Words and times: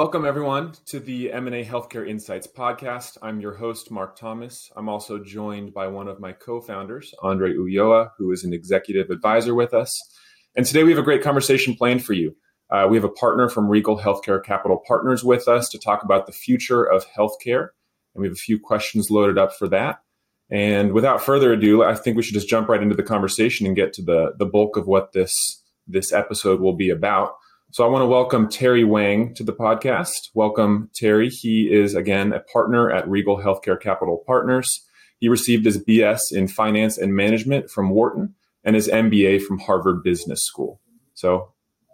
Welcome 0.00 0.24
everyone 0.24 0.72
to 0.86 0.98
the 0.98 1.30
M&A 1.30 1.62
Healthcare 1.62 2.08
Insights 2.08 2.46
podcast. 2.46 3.18
I'm 3.20 3.38
your 3.38 3.52
host, 3.52 3.90
Mark 3.90 4.16
Thomas. 4.16 4.72
I'm 4.74 4.88
also 4.88 5.22
joined 5.22 5.74
by 5.74 5.88
one 5.88 6.08
of 6.08 6.18
my 6.18 6.32
co-founders, 6.32 7.12
Andre 7.20 7.52
Ulloa, 7.52 8.12
who 8.16 8.32
is 8.32 8.42
an 8.42 8.54
executive 8.54 9.10
advisor 9.10 9.54
with 9.54 9.74
us. 9.74 10.00
And 10.56 10.64
today 10.64 10.84
we 10.84 10.90
have 10.90 10.98
a 10.98 11.02
great 11.02 11.22
conversation 11.22 11.74
planned 11.74 12.02
for 12.02 12.14
you. 12.14 12.34
Uh, 12.70 12.86
we 12.88 12.96
have 12.96 13.04
a 13.04 13.10
partner 13.10 13.50
from 13.50 13.68
Regal 13.68 13.98
Healthcare 13.98 14.42
Capital 14.42 14.82
Partners 14.88 15.22
with 15.22 15.46
us 15.46 15.68
to 15.68 15.78
talk 15.78 16.02
about 16.02 16.24
the 16.24 16.32
future 16.32 16.82
of 16.82 17.04
healthcare. 17.06 17.68
And 18.14 18.22
we 18.22 18.26
have 18.26 18.32
a 18.32 18.36
few 18.36 18.58
questions 18.58 19.10
loaded 19.10 19.36
up 19.36 19.52
for 19.54 19.68
that. 19.68 19.98
And 20.50 20.92
without 20.94 21.20
further 21.20 21.52
ado, 21.52 21.82
I 21.82 21.94
think 21.94 22.16
we 22.16 22.22
should 22.22 22.32
just 22.32 22.48
jump 22.48 22.70
right 22.70 22.82
into 22.82 22.96
the 22.96 23.02
conversation 23.02 23.66
and 23.66 23.76
get 23.76 23.92
to 23.92 24.02
the, 24.02 24.32
the 24.38 24.46
bulk 24.46 24.78
of 24.78 24.86
what 24.86 25.12
this, 25.12 25.62
this 25.86 26.10
episode 26.10 26.62
will 26.62 26.74
be 26.74 26.88
about. 26.88 27.34
So 27.72 27.84
I 27.84 27.88
want 27.88 28.02
to 28.02 28.06
welcome 28.06 28.48
Terry 28.48 28.82
Wang 28.82 29.32
to 29.34 29.44
the 29.44 29.52
podcast. 29.52 30.30
Welcome, 30.34 30.90
Terry. 30.92 31.30
He 31.30 31.72
is, 31.72 31.94
again, 31.94 32.32
a 32.32 32.40
partner 32.40 32.90
at 32.90 33.08
Regal 33.08 33.38
Healthcare 33.38 33.80
Capital 33.80 34.24
Partners. 34.26 34.84
He 35.20 35.28
received 35.28 35.64
his 35.64 35.78
BS 35.78 36.32
in 36.32 36.48
Finance 36.48 36.98
and 36.98 37.14
Management 37.14 37.70
from 37.70 37.90
Wharton 37.90 38.34
and 38.64 38.74
his 38.74 38.88
MBA 38.88 39.42
from 39.42 39.60
Harvard 39.60 40.02
Business 40.02 40.42
School. 40.42 40.80
So 41.14 41.52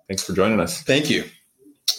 thanks 0.08 0.22
for 0.22 0.32
joining 0.32 0.60
us. 0.60 0.80
Thank 0.80 1.10
you. 1.10 1.24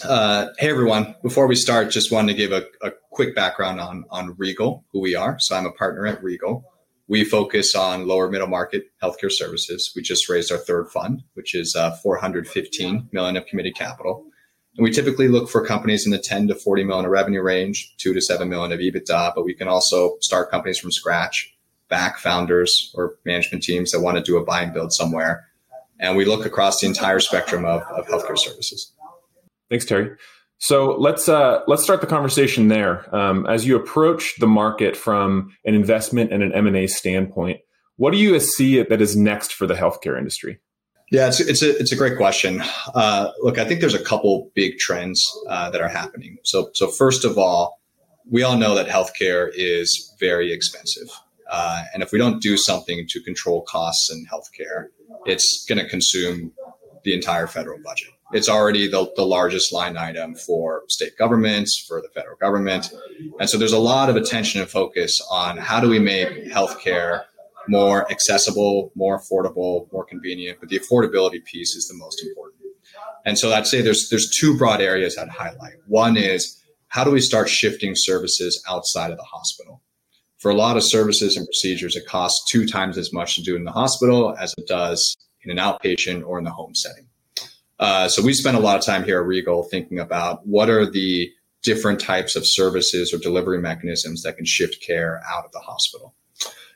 Uh, 0.02 0.48
hey, 0.58 0.70
everyone. 0.70 1.14
Before 1.22 1.46
we 1.46 1.54
start, 1.54 1.92
just 1.92 2.10
wanted 2.10 2.32
to 2.32 2.36
give 2.36 2.50
a, 2.50 2.64
a 2.82 2.90
quick 3.12 3.36
background 3.36 3.80
on, 3.80 4.04
on 4.10 4.34
Regal, 4.38 4.84
who 4.90 4.98
we 4.98 5.14
are. 5.14 5.38
So 5.38 5.54
I'm 5.54 5.66
a 5.66 5.72
partner 5.72 6.04
at 6.04 6.20
Regal. 6.20 6.64
We 7.08 7.24
focus 7.24 7.74
on 7.74 8.06
lower 8.06 8.30
middle 8.30 8.48
market 8.48 8.90
healthcare 9.02 9.32
services. 9.32 9.92
We 9.96 10.02
just 10.02 10.28
raised 10.28 10.52
our 10.52 10.58
third 10.58 10.90
fund, 10.90 11.22
which 11.34 11.54
is 11.54 11.74
uh, 11.74 11.96
415 11.96 13.08
million 13.12 13.36
of 13.36 13.46
committed 13.46 13.74
capital. 13.74 14.26
And 14.76 14.84
we 14.84 14.90
typically 14.90 15.26
look 15.26 15.48
for 15.48 15.66
companies 15.66 16.04
in 16.04 16.12
the 16.12 16.18
10 16.18 16.48
to 16.48 16.54
40 16.54 16.84
million 16.84 17.06
of 17.06 17.10
revenue 17.10 17.42
range, 17.42 17.94
two 17.96 18.12
to 18.14 18.20
seven 18.20 18.48
million 18.48 18.72
of 18.72 18.78
EBITDA, 18.78 19.34
but 19.34 19.44
we 19.44 19.54
can 19.54 19.68
also 19.68 20.18
start 20.20 20.50
companies 20.50 20.78
from 20.78 20.92
scratch, 20.92 21.52
back 21.88 22.18
founders 22.18 22.92
or 22.94 23.16
management 23.24 23.64
teams 23.64 23.90
that 23.90 24.00
want 24.00 24.18
to 24.18 24.22
do 24.22 24.36
a 24.36 24.44
buy 24.44 24.62
and 24.62 24.72
build 24.72 24.92
somewhere. 24.92 25.48
And 25.98 26.16
we 26.16 26.24
look 26.24 26.46
across 26.46 26.80
the 26.80 26.86
entire 26.86 27.18
spectrum 27.18 27.64
of, 27.64 27.82
of 27.82 28.06
healthcare 28.06 28.38
services. 28.38 28.92
Thanks, 29.68 29.84
Terry. 29.84 30.16
So 30.58 30.96
let's 30.98 31.28
uh, 31.28 31.60
let's 31.68 31.84
start 31.84 32.00
the 32.00 32.06
conversation 32.06 32.68
there. 32.68 33.14
Um, 33.14 33.46
as 33.46 33.64
you 33.64 33.76
approach 33.76 34.34
the 34.40 34.46
market 34.48 34.96
from 34.96 35.56
an 35.64 35.74
investment 35.74 36.32
and 36.32 36.42
an 36.42 36.52
M 36.52 36.66
and 36.66 36.76
A 36.76 36.88
standpoint, 36.88 37.60
what 37.96 38.12
do 38.12 38.18
you 38.18 38.38
see 38.40 38.82
that 38.82 39.00
is 39.00 39.16
next 39.16 39.52
for 39.54 39.66
the 39.66 39.74
healthcare 39.74 40.18
industry? 40.18 40.58
Yeah, 41.12 41.28
it's 41.28 41.40
it's 41.40 41.62
a 41.62 41.78
it's 41.78 41.92
a 41.92 41.96
great 41.96 42.16
question. 42.16 42.62
Uh, 42.92 43.30
look, 43.40 43.58
I 43.58 43.64
think 43.64 43.80
there's 43.80 43.94
a 43.94 44.04
couple 44.04 44.50
big 44.54 44.78
trends 44.78 45.24
uh, 45.48 45.70
that 45.70 45.80
are 45.80 45.88
happening. 45.88 46.38
So 46.42 46.70
so 46.74 46.88
first 46.88 47.24
of 47.24 47.38
all, 47.38 47.80
we 48.28 48.42
all 48.42 48.58
know 48.58 48.74
that 48.74 48.88
healthcare 48.88 49.50
is 49.54 50.12
very 50.18 50.52
expensive, 50.52 51.08
uh, 51.48 51.84
and 51.94 52.02
if 52.02 52.10
we 52.10 52.18
don't 52.18 52.42
do 52.42 52.56
something 52.56 53.06
to 53.08 53.22
control 53.22 53.62
costs 53.62 54.10
in 54.10 54.26
healthcare, 54.26 54.88
it's 55.24 55.64
going 55.66 55.78
to 55.78 55.88
consume 55.88 56.52
the 57.04 57.14
entire 57.14 57.46
federal 57.46 57.78
budget 57.82 58.10
it's 58.32 58.48
already 58.48 58.88
the, 58.88 59.10
the 59.16 59.24
largest 59.24 59.72
line 59.72 59.96
item 59.96 60.34
for 60.34 60.82
state 60.88 61.16
governments, 61.16 61.84
for 61.88 62.02
the 62.02 62.08
federal 62.08 62.36
government. 62.36 62.92
And 63.40 63.48
so 63.48 63.56
there's 63.56 63.72
a 63.72 63.78
lot 63.78 64.10
of 64.10 64.16
attention 64.16 64.60
and 64.60 64.68
focus 64.70 65.20
on 65.30 65.56
how 65.56 65.80
do 65.80 65.88
we 65.88 65.98
make 65.98 66.46
healthcare 66.46 67.24
more 67.68 68.10
accessible, 68.10 68.92
more 68.94 69.20
affordable, 69.20 69.90
more 69.92 70.04
convenient. 70.04 70.58
But 70.60 70.68
the 70.68 70.78
affordability 70.78 71.44
piece 71.44 71.74
is 71.74 71.88
the 71.88 71.96
most 71.96 72.22
important. 72.22 72.62
And 73.24 73.38
so 73.38 73.52
I'd 73.52 73.66
say 73.66 73.82
there's 73.82 74.08
there's 74.08 74.30
two 74.30 74.56
broad 74.56 74.80
areas 74.80 75.18
I'd 75.18 75.28
highlight. 75.28 75.74
One 75.86 76.16
is 76.16 76.62
how 76.88 77.04
do 77.04 77.10
we 77.10 77.20
start 77.20 77.48
shifting 77.48 77.92
services 77.94 78.62
outside 78.68 79.10
of 79.10 79.18
the 79.18 79.24
hospital? 79.24 79.82
For 80.38 80.50
a 80.50 80.54
lot 80.54 80.76
of 80.76 80.84
services 80.84 81.36
and 81.36 81.46
procedures, 81.46 81.96
it 81.96 82.06
costs 82.06 82.50
two 82.50 82.66
times 82.66 82.96
as 82.96 83.12
much 83.12 83.34
to 83.34 83.42
do 83.42 83.56
in 83.56 83.64
the 83.64 83.72
hospital 83.72 84.34
as 84.38 84.54
it 84.56 84.66
does 84.66 85.16
in 85.42 85.50
an 85.50 85.58
outpatient 85.58 86.24
or 86.26 86.38
in 86.38 86.44
the 86.44 86.50
home 86.50 86.74
setting. 86.74 87.08
Uh, 87.78 88.08
so 88.08 88.22
we 88.22 88.32
spend 88.32 88.56
a 88.56 88.60
lot 88.60 88.78
of 88.78 88.84
time 88.84 89.04
here 89.04 89.20
at 89.20 89.26
Regal 89.26 89.62
thinking 89.64 89.98
about 89.98 90.46
what 90.46 90.68
are 90.68 90.90
the 90.90 91.30
different 91.62 92.00
types 92.00 92.36
of 92.36 92.46
services 92.46 93.12
or 93.12 93.18
delivery 93.18 93.60
mechanisms 93.60 94.22
that 94.22 94.36
can 94.36 94.44
shift 94.44 94.82
care 94.84 95.20
out 95.28 95.44
of 95.44 95.52
the 95.52 95.60
hospital. 95.60 96.14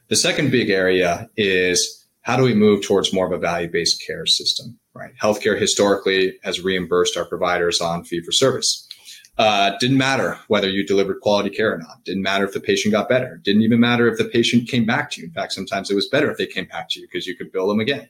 The 0.08 0.16
second 0.16 0.50
big 0.50 0.70
area 0.70 1.30
is 1.36 2.06
how 2.22 2.36
do 2.36 2.42
we 2.42 2.54
move 2.54 2.82
towards 2.82 3.12
more 3.12 3.26
of 3.26 3.32
a 3.32 3.38
value-based 3.38 4.04
care 4.06 4.26
system, 4.26 4.78
right? 4.94 5.12
Healthcare 5.20 5.58
historically 5.58 6.38
has 6.44 6.60
reimbursed 6.60 7.16
our 7.16 7.24
providers 7.24 7.80
on 7.80 8.04
fee 8.04 8.20
for 8.20 8.32
service. 8.32 8.88
Uh, 9.38 9.72
didn't 9.80 9.96
matter 9.96 10.38
whether 10.48 10.68
you 10.68 10.86
delivered 10.86 11.20
quality 11.20 11.50
care 11.50 11.74
or 11.74 11.78
not. 11.78 12.04
Didn't 12.04 12.22
matter 12.22 12.44
if 12.44 12.52
the 12.52 12.60
patient 12.60 12.92
got 12.92 13.08
better. 13.08 13.40
Didn't 13.42 13.62
even 13.62 13.80
matter 13.80 14.06
if 14.06 14.18
the 14.18 14.26
patient 14.26 14.68
came 14.68 14.84
back 14.84 15.10
to 15.12 15.20
you. 15.20 15.28
In 15.28 15.32
fact, 15.32 15.52
sometimes 15.52 15.90
it 15.90 15.94
was 15.94 16.08
better 16.08 16.30
if 16.30 16.36
they 16.36 16.46
came 16.46 16.66
back 16.66 16.90
to 16.90 17.00
you 17.00 17.06
because 17.10 17.26
you 17.26 17.34
could 17.34 17.50
bill 17.50 17.68
them 17.68 17.80
again. 17.80 18.08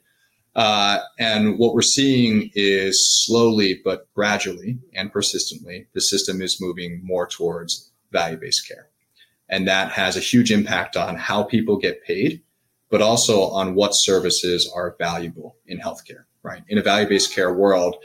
Uh, 0.54 0.98
and 1.18 1.58
what 1.58 1.74
we're 1.74 1.80
seeing 1.82 2.50
is 2.54 3.24
slowly 3.24 3.80
but 3.84 4.12
gradually 4.14 4.78
and 4.94 5.12
persistently, 5.12 5.86
the 5.94 6.00
system 6.00 6.42
is 6.42 6.60
moving 6.60 7.00
more 7.02 7.26
towards 7.26 7.90
value 8.10 8.36
based 8.36 8.68
care. 8.68 8.88
And 9.48 9.66
that 9.66 9.92
has 9.92 10.16
a 10.16 10.20
huge 10.20 10.50
impact 10.50 10.96
on 10.96 11.16
how 11.16 11.42
people 11.42 11.76
get 11.76 12.04
paid, 12.04 12.42
but 12.90 13.02
also 13.02 13.42
on 13.42 13.74
what 13.74 13.92
services 13.92 14.70
are 14.74 14.96
valuable 14.98 15.56
in 15.66 15.78
healthcare, 15.78 16.24
right? 16.42 16.62
In 16.68 16.78
a 16.78 16.82
value 16.82 17.08
based 17.08 17.34
care 17.34 17.52
world, 17.52 17.96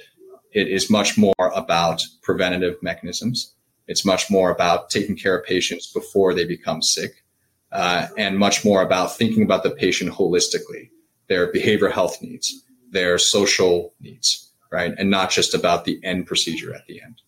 it 0.53 0.67
is 0.67 0.89
much 0.89 1.17
more 1.17 1.33
about 1.53 2.01
preventative 2.21 2.81
mechanisms. 2.81 3.53
It's 3.87 4.05
much 4.05 4.29
more 4.29 4.51
about 4.51 4.89
taking 4.89 5.17
care 5.17 5.37
of 5.37 5.45
patients 5.45 5.91
before 5.91 6.33
they 6.33 6.45
become 6.45 6.81
sick, 6.81 7.23
uh, 7.71 8.07
and 8.17 8.37
much 8.37 8.65
more 8.65 8.81
about 8.81 9.15
thinking 9.17 9.43
about 9.43 9.63
the 9.63 9.71
patient 9.71 10.11
holistically 10.11 10.89
their 11.27 11.51
behavioral 11.51 11.91
health 11.91 12.21
needs, 12.21 12.63
their 12.91 13.17
social 13.17 13.93
needs, 13.99 14.51
right? 14.71 14.93
And 14.97 15.09
not 15.09 15.29
just 15.29 15.53
about 15.53 15.85
the 15.85 15.99
end 16.03 16.25
procedure 16.25 16.73
at 16.73 16.85
the 16.87 17.01
end. 17.01 17.21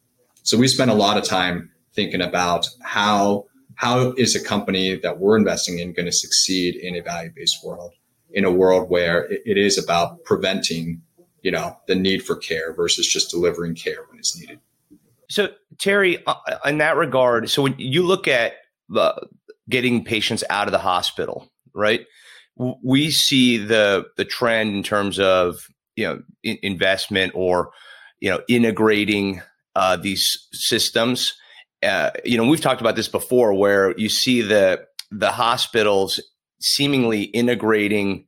So 0.43 0.57
we 0.57 0.67
spend 0.67 0.91
a 0.91 0.95
lot 0.95 1.17
of 1.17 1.23
time 1.23 1.71
thinking 1.93 2.21
about 2.21 2.67
how 2.81 3.45
how 3.75 4.11
is 4.17 4.35
a 4.35 4.43
company 4.43 4.95
that 4.97 5.19
we're 5.19 5.37
investing 5.37 5.79
in 5.79 5.93
going 5.93 6.05
to 6.05 6.11
succeed 6.11 6.75
in 6.75 6.97
a 6.97 7.01
value-based 7.01 7.63
world, 7.63 7.93
in 8.31 8.43
a 8.43 8.51
world 8.51 8.89
where 8.89 9.23
it, 9.31 9.41
it 9.45 9.57
is 9.57 9.81
about 9.81 10.21
preventing, 10.25 11.01
you 11.43 11.51
know, 11.51 11.77
the 11.87 11.95
need 11.95 12.21
for 12.21 12.35
care 12.35 12.73
versus 12.73 13.07
just 13.07 13.31
delivering 13.31 13.75
care 13.75 14.03
when 14.09 14.19
it's 14.19 14.37
needed. 14.37 14.59
So 15.29 15.49
Terry, 15.77 16.21
uh, 16.27 16.35
in 16.65 16.79
that 16.79 16.97
regard, 16.97 17.49
so 17.49 17.61
when 17.61 17.75
you 17.77 18.03
look 18.03 18.27
at 18.27 18.55
the 18.89 19.27
getting 19.69 20.03
patients 20.03 20.43
out 20.49 20.67
of 20.67 20.73
the 20.73 20.79
hospital, 20.79 21.49
right? 21.73 22.05
We 22.59 23.09
see 23.09 23.57
the 23.57 24.05
the 24.17 24.25
trend 24.25 24.75
in 24.75 24.83
terms 24.83 25.19
of 25.19 25.55
you 25.95 26.05
know 26.05 26.21
in, 26.43 26.57
investment 26.61 27.31
or 27.35 27.71
you 28.19 28.29
know 28.29 28.41
integrating 28.47 29.41
uh, 29.75 29.95
these 29.95 30.47
systems. 30.51 31.33
Uh, 31.81 32.11
you 32.25 32.37
know, 32.37 32.45
we've 32.45 32.61
talked 32.61 32.81
about 32.81 32.95
this 32.95 33.07
before, 33.07 33.53
where 33.53 33.97
you 33.97 34.09
see 34.09 34.41
the 34.41 34.85
the 35.11 35.31
hospitals 35.31 36.19
seemingly 36.61 37.23
integrating 37.23 38.25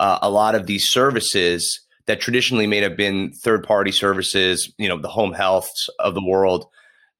uh, 0.00 0.18
a 0.22 0.30
lot 0.30 0.54
of 0.54 0.66
these 0.66 0.88
services 0.88 1.80
that 2.06 2.20
traditionally 2.20 2.66
may 2.66 2.80
have 2.80 2.96
been 2.96 3.32
third 3.32 3.62
party 3.62 3.92
services. 3.92 4.72
You 4.78 4.88
know, 4.88 4.98
the 4.98 5.08
home 5.08 5.32
healths 5.32 5.88
of 5.98 6.14
the 6.14 6.24
world. 6.24 6.66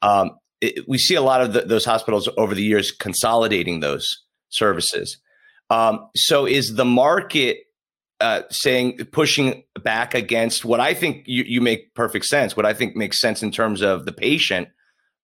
Um, 0.01 0.33
it, 0.61 0.89
we 0.89 0.97
see 0.97 1.15
a 1.15 1.23
lot 1.23 1.43
of 1.43 1.53
the, 1.53 1.63
those 1.63 1.85
hospitals 1.85 2.29
over 2.39 2.55
the 2.55 2.63
years 2.63 2.91
consolidating 2.91 3.81
those 3.81 4.23
services. 4.49 5.19
Um, 5.75 6.09
so 6.15 6.47
is 6.47 6.77
the 6.77 6.85
market 6.85 7.59
uh, 8.21 8.43
saying 8.51 8.99
pushing 9.11 9.65
back 9.83 10.15
against 10.15 10.65
what 10.65 10.78
I 10.78 10.95
think 10.95 11.25
you, 11.27 11.43
you 11.45 11.60
make 11.60 11.95
perfect 11.95 12.27
sense, 12.27 12.57
what 12.57 12.65
I 12.65 12.72
think 12.72 12.95
makes 12.95 13.21
sense 13.21 13.43
in 13.43 13.51
terms 13.51 13.83
of 13.83 14.04
the 14.04 14.13
patient, 14.13 14.69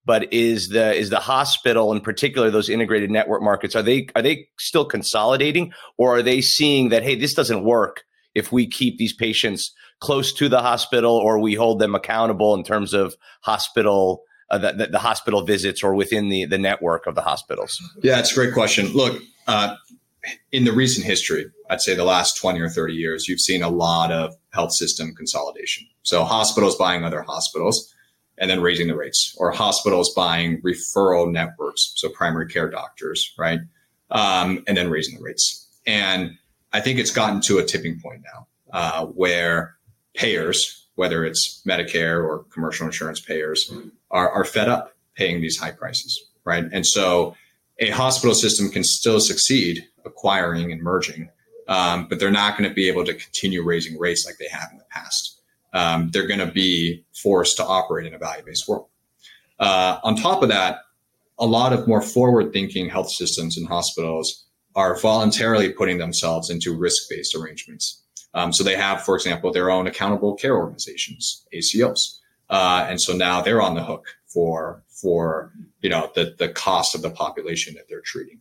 but 0.03 0.31
is 0.33 0.69
the 0.69 0.93
is 0.93 1.09
the 1.09 1.19
hospital 1.19 1.93
in 1.93 2.01
particular 2.01 2.51
those 2.51 2.69
integrated 2.69 3.09
network 3.09 3.41
markets 3.41 3.75
are 3.75 3.81
they 3.81 4.07
are 4.13 4.21
they 4.21 4.49
still 4.59 4.83
consolidating? 4.83 5.71
Or 5.97 6.17
are 6.17 6.23
they 6.23 6.41
seeing 6.41 6.89
that 6.89 7.03
hey 7.03 7.15
this 7.15 7.33
doesn't 7.33 7.63
work 7.63 8.03
if 8.35 8.51
we 8.51 8.67
keep 8.67 8.97
these 8.97 9.13
patients 9.13 9.73
close 10.01 10.33
to 10.33 10.49
the 10.49 10.59
hospital 10.59 11.15
or 11.15 11.39
we 11.39 11.53
hold 11.53 11.79
them 11.79 11.95
accountable 11.95 12.55
in 12.55 12.63
terms 12.63 12.93
of 12.93 13.15
hospital 13.41 14.23
uh, 14.49 14.57
the, 14.57 14.87
the, 14.91 14.99
hospital 14.99 15.43
visits 15.45 15.81
or 15.81 15.95
within 15.95 16.27
the 16.27 16.43
the 16.43 16.57
network 16.57 17.07
of 17.07 17.15
the 17.15 17.21
hospitals? 17.21 17.81
Yeah 18.03 18.19
it's 18.19 18.33
a 18.33 18.35
great 18.35 18.53
question. 18.53 18.87
Look 18.87 19.21
uh, 19.47 19.75
in 20.51 20.65
the 20.65 20.71
recent 20.71 21.05
history, 21.05 21.45
I'd 21.69 21.81
say 21.81 21.95
the 21.95 22.03
last 22.03 22.37
20 22.37 22.59
or 22.59 22.69
30 22.69 22.93
years, 22.93 23.27
you've 23.27 23.39
seen 23.39 23.63
a 23.63 23.69
lot 23.69 24.11
of 24.11 24.35
health 24.51 24.73
system 24.73 25.15
consolidation. 25.15 25.87
So 26.03 26.23
hospitals 26.23 26.75
buying 26.75 27.03
other 27.03 27.21
hospitals 27.21 27.93
and 28.37 28.49
then 28.49 28.61
raising 28.61 28.87
the 28.87 28.95
rates, 28.95 29.35
or 29.37 29.51
hospitals 29.51 30.13
buying 30.15 30.61
referral 30.61 31.31
networks, 31.31 31.93
so 31.95 32.09
primary 32.09 32.47
care 32.47 32.69
doctors, 32.69 33.33
right? 33.37 33.59
Um, 34.09 34.63
and 34.67 34.75
then 34.75 34.89
raising 34.89 35.17
the 35.17 35.23
rates. 35.23 35.67
And 35.85 36.31
I 36.73 36.81
think 36.81 36.97
it's 36.97 37.11
gotten 37.11 37.41
to 37.41 37.59
a 37.59 37.63
tipping 37.63 37.99
point 37.99 38.23
now 38.23 38.47
uh, 38.73 39.05
where 39.05 39.75
payers, 40.15 40.87
whether 40.95 41.23
it's 41.23 41.61
Medicare 41.67 42.23
or 42.23 42.45
commercial 42.51 42.85
insurance 42.85 43.19
payers, 43.19 43.71
are, 44.09 44.29
are 44.31 44.45
fed 44.45 44.69
up 44.69 44.95
paying 45.15 45.41
these 45.41 45.57
high 45.57 45.71
prices, 45.71 46.19
right? 46.43 46.65
And 46.71 46.85
so 46.85 47.35
a 47.79 47.89
hospital 47.89 48.33
system 48.33 48.69
can 48.69 48.83
still 48.83 49.19
succeed 49.19 49.87
acquiring 50.05 50.71
and 50.71 50.81
merging, 50.81 51.29
um, 51.67 52.07
but 52.07 52.19
they're 52.19 52.31
not 52.31 52.57
going 52.57 52.69
to 52.69 52.73
be 52.73 52.87
able 52.87 53.05
to 53.05 53.13
continue 53.13 53.63
raising 53.63 53.97
rates 53.97 54.25
like 54.25 54.37
they 54.37 54.47
have 54.47 54.69
in 54.71 54.77
the 54.77 54.85
past. 54.89 55.39
Um, 55.73 56.09
they're 56.11 56.27
going 56.27 56.39
to 56.39 56.51
be 56.51 57.05
forced 57.13 57.57
to 57.57 57.65
operate 57.65 58.05
in 58.07 58.13
a 58.13 58.17
value 58.17 58.43
based 58.43 58.67
world. 58.67 58.87
Uh, 59.59 59.99
on 60.03 60.15
top 60.15 60.43
of 60.43 60.49
that, 60.49 60.79
a 61.39 61.45
lot 61.45 61.73
of 61.73 61.87
more 61.87 62.01
forward 62.01 62.51
thinking 62.53 62.89
health 62.89 63.09
systems 63.09 63.57
and 63.57 63.67
hospitals 63.67 64.45
are 64.75 64.97
voluntarily 64.99 65.69
putting 65.71 65.97
themselves 65.97 66.49
into 66.49 66.75
risk 66.75 67.03
based 67.09 67.35
arrangements. 67.35 68.01
Um, 68.33 68.53
so 68.53 68.63
they 68.63 68.75
have, 68.75 69.03
for 69.03 69.15
example, 69.15 69.51
their 69.51 69.69
own 69.69 69.87
accountable 69.87 70.35
care 70.35 70.55
organizations, 70.55 71.45
ACOs. 71.53 72.19
Uh, 72.49 72.85
and 72.89 73.01
so 73.01 73.13
now 73.13 73.41
they're 73.41 73.61
on 73.61 73.75
the 73.75 73.83
hook 73.83 74.05
for 74.27 74.83
for 74.89 75.51
you 75.81 75.89
know 75.89 76.11
the 76.15 76.35
the 76.37 76.49
cost 76.49 76.95
of 76.95 77.01
the 77.01 77.09
population 77.09 77.73
that 77.75 77.87
they're 77.89 78.01
treating. 78.01 78.39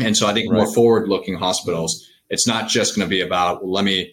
And 0.00 0.16
so 0.16 0.26
I 0.26 0.32
think 0.32 0.50
right. 0.50 0.58
more 0.58 0.72
forward 0.72 1.08
looking 1.08 1.34
hospitals, 1.34 2.08
it's 2.30 2.46
not 2.46 2.68
just 2.68 2.94
going 2.94 3.06
to 3.06 3.10
be 3.10 3.20
about 3.20 3.62
well, 3.62 3.72
let 3.72 3.84
me 3.84 4.12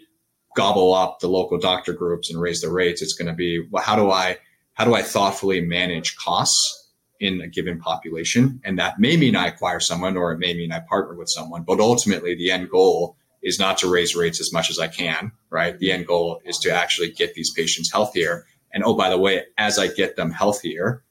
gobble 0.56 0.94
up 0.94 1.20
the 1.20 1.28
local 1.28 1.60
doctor 1.60 1.94
groups 1.94 2.30
and 2.30 2.40
raise 2.40 2.62
the 2.62 2.70
rates. 2.70 3.02
It's 3.02 3.14
going 3.14 3.28
to 3.28 3.34
be 3.34 3.68
well, 3.70 3.84
how 3.84 3.96
do 3.96 4.10
I 4.10 4.38
how 4.74 4.86
do 4.86 4.94
I 4.94 5.02
thoughtfully 5.02 5.62
manage 5.62 6.16
costs 6.18 6.90
in 7.20 7.42
a 7.42 7.48
given 7.48 7.80
population? 7.80 8.62
And 8.64 8.78
that 8.80 9.00
may 9.00 9.18
mean 9.18 9.36
I 9.36 9.48
acquire 9.48 9.80
someone 9.80 10.18
or 10.18 10.32
it 10.32 10.40
may 10.40 10.54
mean 10.54 10.72
I 10.72 10.80
partner 10.80 11.16
with 11.16 11.30
someone, 11.30 11.64
but 11.64 11.80
ultimately 11.80 12.36
the 12.36 12.52
end 12.52 12.70
goal 12.70 13.16
is 13.42 13.60
not 13.60 13.78
to 13.78 13.92
raise 13.92 14.16
rates 14.16 14.42
as 14.42 14.52
much 14.52 14.70
as 14.70 14.80
I 14.80 14.88
can, 14.88 15.32
right? 15.50 15.78
The 15.78 15.92
end 15.92 16.08
goal 16.08 16.42
is 16.46 16.58
to 16.60 16.72
actually 16.72 17.12
get 17.12 17.36
these 17.36 17.52
patients 17.52 17.92
healthier. 17.92 18.46
And 18.74 18.84
oh, 18.84 18.96
by 18.96 19.10
the 19.10 19.20
way, 19.20 19.44
as 19.58 19.78
I 19.78 19.88
get 19.88 20.16
them 20.16 20.32
healthier, 20.32 21.04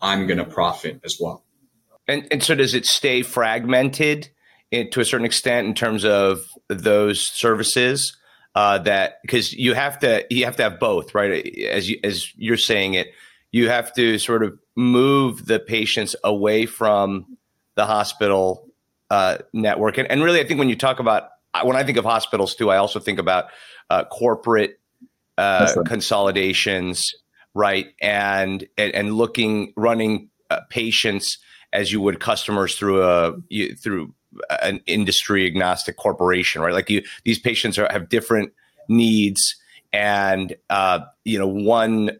I'm 0.00 0.26
going 0.26 0.38
to 0.38 0.44
profit 0.44 1.00
as 1.02 1.16
well. 1.18 1.44
And, 2.08 2.26
and 2.30 2.42
so 2.42 2.54
does 2.54 2.74
it 2.74 2.86
stay 2.86 3.22
fragmented 3.22 4.30
in, 4.70 4.90
to 4.90 5.00
a 5.00 5.04
certain 5.04 5.26
extent 5.26 5.66
in 5.66 5.74
terms 5.74 6.04
of 6.04 6.40
those 6.68 7.20
services? 7.20 8.16
Uh, 8.54 8.78
that 8.78 9.18
because 9.22 9.52
you 9.52 9.74
have 9.74 10.00
to 10.00 10.26
you 10.30 10.44
have 10.44 10.56
to 10.56 10.62
have 10.64 10.80
both, 10.80 11.14
right? 11.14 11.46
As 11.70 11.88
you 11.88 12.00
as 12.02 12.32
you're 12.34 12.56
saying 12.56 12.94
it, 12.94 13.08
you 13.52 13.68
have 13.68 13.92
to 13.94 14.18
sort 14.18 14.42
of 14.42 14.58
move 14.74 15.46
the 15.46 15.60
patients 15.60 16.16
away 16.24 16.66
from 16.66 17.36
the 17.76 17.86
hospital 17.86 18.66
uh, 19.10 19.38
network, 19.52 19.98
and, 19.98 20.10
and 20.10 20.24
really, 20.24 20.40
I 20.40 20.44
think 20.44 20.58
when 20.58 20.68
you 20.68 20.76
talk 20.76 20.98
about 20.98 21.28
when 21.62 21.76
I 21.76 21.84
think 21.84 21.98
of 21.98 22.04
hospitals 22.04 22.54
too, 22.54 22.70
I 22.70 22.78
also 22.78 22.98
think 23.00 23.18
about 23.18 23.46
uh, 23.90 24.04
corporate 24.04 24.80
uh, 25.36 25.82
consolidations, 25.84 27.12
right? 27.54 27.86
And, 28.00 28.66
and, 28.76 28.94
and 28.94 29.14
looking, 29.14 29.72
running 29.76 30.30
uh, 30.50 30.60
patients 30.68 31.38
as 31.72 31.92
you 31.92 32.00
would 32.00 32.20
customers 32.20 32.76
through 32.76 33.02
a 33.02 33.34
you, 33.48 33.74
through 33.74 34.14
an 34.62 34.80
industry 34.86 35.46
agnostic 35.46 35.96
corporation, 35.96 36.62
right? 36.62 36.74
Like 36.74 36.90
you, 36.90 37.02
these 37.24 37.38
patients 37.38 37.78
are, 37.78 37.88
have 37.90 38.08
different 38.08 38.52
needs, 38.88 39.56
and 39.92 40.54
uh, 40.70 41.00
you 41.24 41.38
know, 41.38 41.46
one 41.46 42.12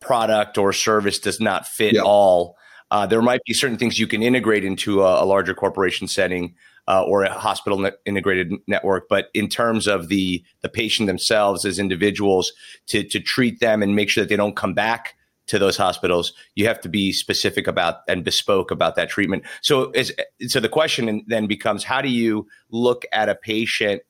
product 0.00 0.58
or 0.58 0.72
service 0.72 1.18
does 1.18 1.40
not 1.40 1.66
fit 1.66 1.96
all. 1.98 2.56
Uh, 2.90 3.06
there 3.06 3.22
might 3.22 3.40
be 3.44 3.54
certain 3.54 3.78
things 3.78 3.98
you 3.98 4.06
can 4.06 4.22
integrate 4.22 4.64
into 4.64 5.02
a, 5.02 5.24
a 5.24 5.26
larger 5.26 5.54
corporation 5.54 6.06
setting 6.06 6.54
uh, 6.86 7.02
or 7.02 7.24
a 7.24 7.32
hospital 7.32 7.78
ne- 7.78 7.90
integrated 8.04 8.52
network. 8.66 9.08
But 9.08 9.28
in 9.34 9.48
terms 9.48 9.86
of 9.86 10.08
the 10.08 10.44
the 10.60 10.68
patient 10.68 11.06
themselves 11.06 11.64
as 11.64 11.78
individuals, 11.78 12.52
to 12.88 13.02
to 13.04 13.20
treat 13.20 13.60
them 13.60 13.82
and 13.82 13.96
make 13.96 14.10
sure 14.10 14.22
that 14.22 14.28
they 14.28 14.36
don't 14.36 14.56
come 14.56 14.74
back 14.74 15.16
to 15.46 15.58
those 15.58 15.76
hospitals, 15.76 16.32
you 16.54 16.66
have 16.66 16.80
to 16.80 16.88
be 16.88 17.12
specific 17.12 17.66
about 17.66 17.96
and 18.08 18.24
bespoke 18.24 18.70
about 18.70 18.96
that 18.96 19.08
treatment. 19.08 19.44
So, 19.62 19.90
is, 19.92 20.12
so 20.46 20.60
the 20.60 20.68
question 20.68 21.24
then 21.26 21.46
becomes: 21.46 21.84
How 21.84 22.00
do 22.00 22.08
you 22.08 22.46
look 22.70 23.04
at 23.12 23.28
a 23.28 23.34
patient? 23.34 24.02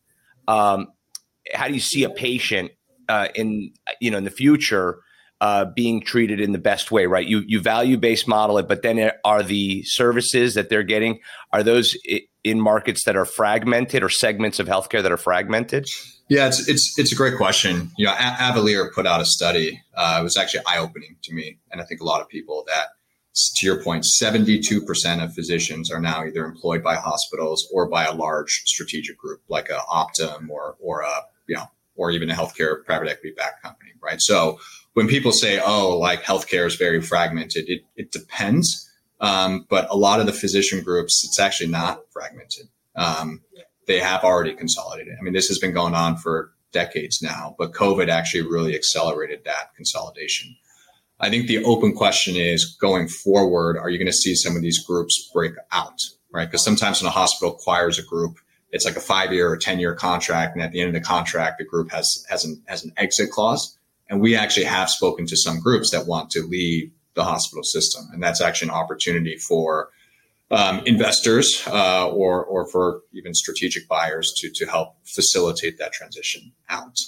Um, 0.47 0.89
how 1.53 1.69
do 1.69 1.75
you 1.75 1.81
see 1.81 2.05
a 2.05 2.11
patient 2.11 2.73
uh, 3.09 3.29
in 3.35 3.73
you 4.01 4.11
know 4.11 4.19
in 4.19 4.25
the 4.25 4.31
future? 4.31 5.01
Uh, 5.41 5.67
being 5.77 6.01
treated 6.01 6.41
in 6.41 6.53
the 6.53 6.59
best 6.59 6.91
way, 6.91 7.05
right? 7.05 7.27
You 7.27 7.43
you 7.47 7.61
value 7.61 7.99
based 7.99 8.27
model 8.27 8.57
it, 8.57 8.67
but 8.67 8.81
then 8.81 9.11
are 9.25 9.43
the 9.43 9.83
services 9.83 10.55
that 10.55 10.71
they're 10.71 10.85
getting 10.85 11.21
are 11.53 11.63
those 11.63 11.99
in 12.45 12.61
markets 12.61 13.05
that 13.05 13.17
are 13.17 13.25
fragmented 13.25 14.03
or 14.03 14.09
segments 14.09 14.59
of 14.59 14.69
healthcare 14.69 15.03
that 15.03 15.13
are 15.13 15.19
fragmented? 15.19 15.87
Yeah, 16.29 16.47
it's 16.47 16.69
it's 16.69 16.99
it's 16.99 17.13
a 17.13 17.15
great 17.15 17.37
question. 17.37 17.91
You 17.97 18.07
know, 18.07 18.13
a- 18.13 18.17
Avalere 18.17 18.93
put 18.93 19.07
out 19.07 19.21
a 19.21 19.25
study. 19.25 19.83
Uh, 19.95 20.19
it 20.21 20.23
was 20.23 20.37
actually 20.37 20.63
eye 20.67 20.79
opening 20.79 21.17
to 21.23 21.35
me, 21.35 21.59
and 21.71 21.81
I 21.81 21.85
think 21.85 22.01
a 22.01 22.05
lot 22.05 22.21
of 22.23 22.29
people 22.29 22.65
that, 22.67 22.89
to 23.57 23.67
your 23.67 23.83
point, 23.83 24.07
seventy 24.07 24.59
two 24.59 24.81
percent 24.81 25.23
of 25.23 25.35
physicians 25.35 25.91
are 25.91 26.01
now 26.01 26.25
either 26.25 26.45
employed 26.45 26.83
by 26.83 26.97
hospitals 26.97 27.69
or 27.73 27.89
by 27.89 28.05
a 28.05 28.15
large 28.15 28.63
strategic 28.65 29.19
group 29.19 29.43
like 29.49 29.69
a 29.69 29.81
Optum 29.91 30.49
or 30.49 30.77
or 30.81 31.03
a 31.03 31.15
you 31.47 31.57
know 31.57 31.71
or 31.97 32.11
even 32.11 32.31
a 32.31 32.35
healthcare 32.35 32.85
private 32.85 33.09
equity 33.09 33.35
backed 33.37 33.63
company, 33.63 33.93
right? 34.03 34.21
So 34.21 34.59
when 34.95 35.09
people 35.09 35.33
say, 35.33 35.61
"Oh, 35.65 35.99
like 35.99 36.23
healthcare 36.23 36.67
is 36.67 36.77
very 36.77 37.03
fragmented," 37.03 37.69
it 37.69 37.83
it 37.97 38.13
depends 38.13 38.91
um, 39.21 39.67
but 39.71 39.89
a 39.91 39.97
lot 39.97 40.21
of 40.21 40.27
the 40.27 40.33
physician 40.33 40.83
groups, 40.83 41.25
it's 41.25 41.39
actually 41.39 41.71
not 41.71 42.01
fragmented. 42.13 42.69
Um, 42.97 43.41
they 43.87 44.01
have 44.01 44.25
already 44.25 44.55
consolidated. 44.55 45.17
I 45.19 45.23
mean, 45.23 45.35
this 45.35 45.49
has 45.49 45.59
been 45.59 45.73
going 45.73 45.95
on 45.95 46.17
for 46.17 46.53
decades 46.73 47.23
now, 47.23 47.55
but 47.59 47.73
COVID 47.73 48.09
actually 48.09 48.43
really 48.43 48.75
accelerated 48.75 49.45
that 49.45 49.75
consolidation. 49.77 50.57
I 51.21 51.31
think 51.31 51.47
the 51.47 51.65
open 51.65 51.95
question 51.95 52.37
is 52.37 52.77
going 52.81 53.09
forward, 53.09 53.79
are 53.79 53.89
you 53.89 53.99
going 53.99 54.07
to 54.07 54.13
see 54.13 54.35
some 54.35 54.57
of 54.57 54.63
these 54.63 54.85
groups 54.85 55.31
break 55.33 55.53
out, 55.73 56.01
right? 56.33 56.45
Because 56.45 56.65
sometimes 56.65 57.01
when 57.01 57.09
a 57.09 57.13
hospital 57.13 57.55
acquires 57.55 57.99
a 57.99 58.03
group, 58.03 58.37
it's 58.73 58.85
like 58.85 58.97
a 58.97 59.01
five 59.01 59.33
year 59.33 59.49
or 59.49 59.57
10 59.57 59.79
year 59.79 59.95
contract. 59.95 60.57
And 60.57 60.63
at 60.65 60.73
the 60.73 60.81
end 60.81 60.89
of 60.89 61.01
the 61.01 61.07
contract, 61.07 61.59
the 61.59 61.65
group 61.65 61.93
has, 61.93 62.27
has 62.29 62.45
an, 62.45 62.61
has 62.67 62.85
an 62.85 62.93
exit 62.97 63.31
clause. 63.31 63.79
And 64.11 64.21
we 64.21 64.37
actually 64.37 64.67
have 64.67 64.91
spoken 64.91 65.27
to 65.27 65.37
some 65.37 65.61
groups 65.61 65.91
that 65.93 66.07
want 66.07 66.31
to 66.31 66.43
leave 66.43 66.91
the 67.15 67.25
hospital 67.25 67.63
system. 67.63 68.09
And 68.13 68.23
that's 68.23 68.41
actually 68.41 68.69
an 68.69 68.75
opportunity 68.75 69.37
for 69.37 69.91
um, 70.51 70.83
investors 70.87 71.63
uh, 71.67 72.09
or, 72.09 72.45
or 72.45 72.69
for 72.69 73.01
even 73.13 73.35
strategic 73.35 73.89
buyers 73.89 74.33
to, 74.39 74.51
to 74.55 74.67
help 74.67 74.97
facilitate 75.05 75.79
that 75.79 75.93
transition 75.93 76.53
out. 76.69 76.99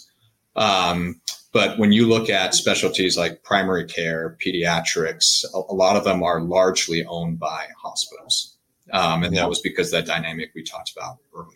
Um, 0.57 1.21
but 1.53 1.79
when 1.79 1.93
you 1.93 2.07
look 2.07 2.29
at 2.29 2.55
specialties 2.55 3.17
like 3.17 3.43
primary 3.43 3.87
care, 3.87 4.37
pediatrics, 4.45 5.45
a, 5.55 5.59
a 5.69 5.75
lot 5.75 5.97
of 5.97 6.05
them 6.05 6.23
are 6.23 6.41
largely 6.41 7.05
owned 7.05 7.39
by 7.39 7.67
hospitals. 7.83 8.57
Um, 8.93 9.23
and 9.23 9.37
that 9.37 9.49
was 9.49 9.61
because 9.61 9.91
that 9.91 10.07
dynamic 10.07 10.51
we 10.55 10.63
talked 10.63 10.93
about 10.97 11.17
earlier. 11.35 11.56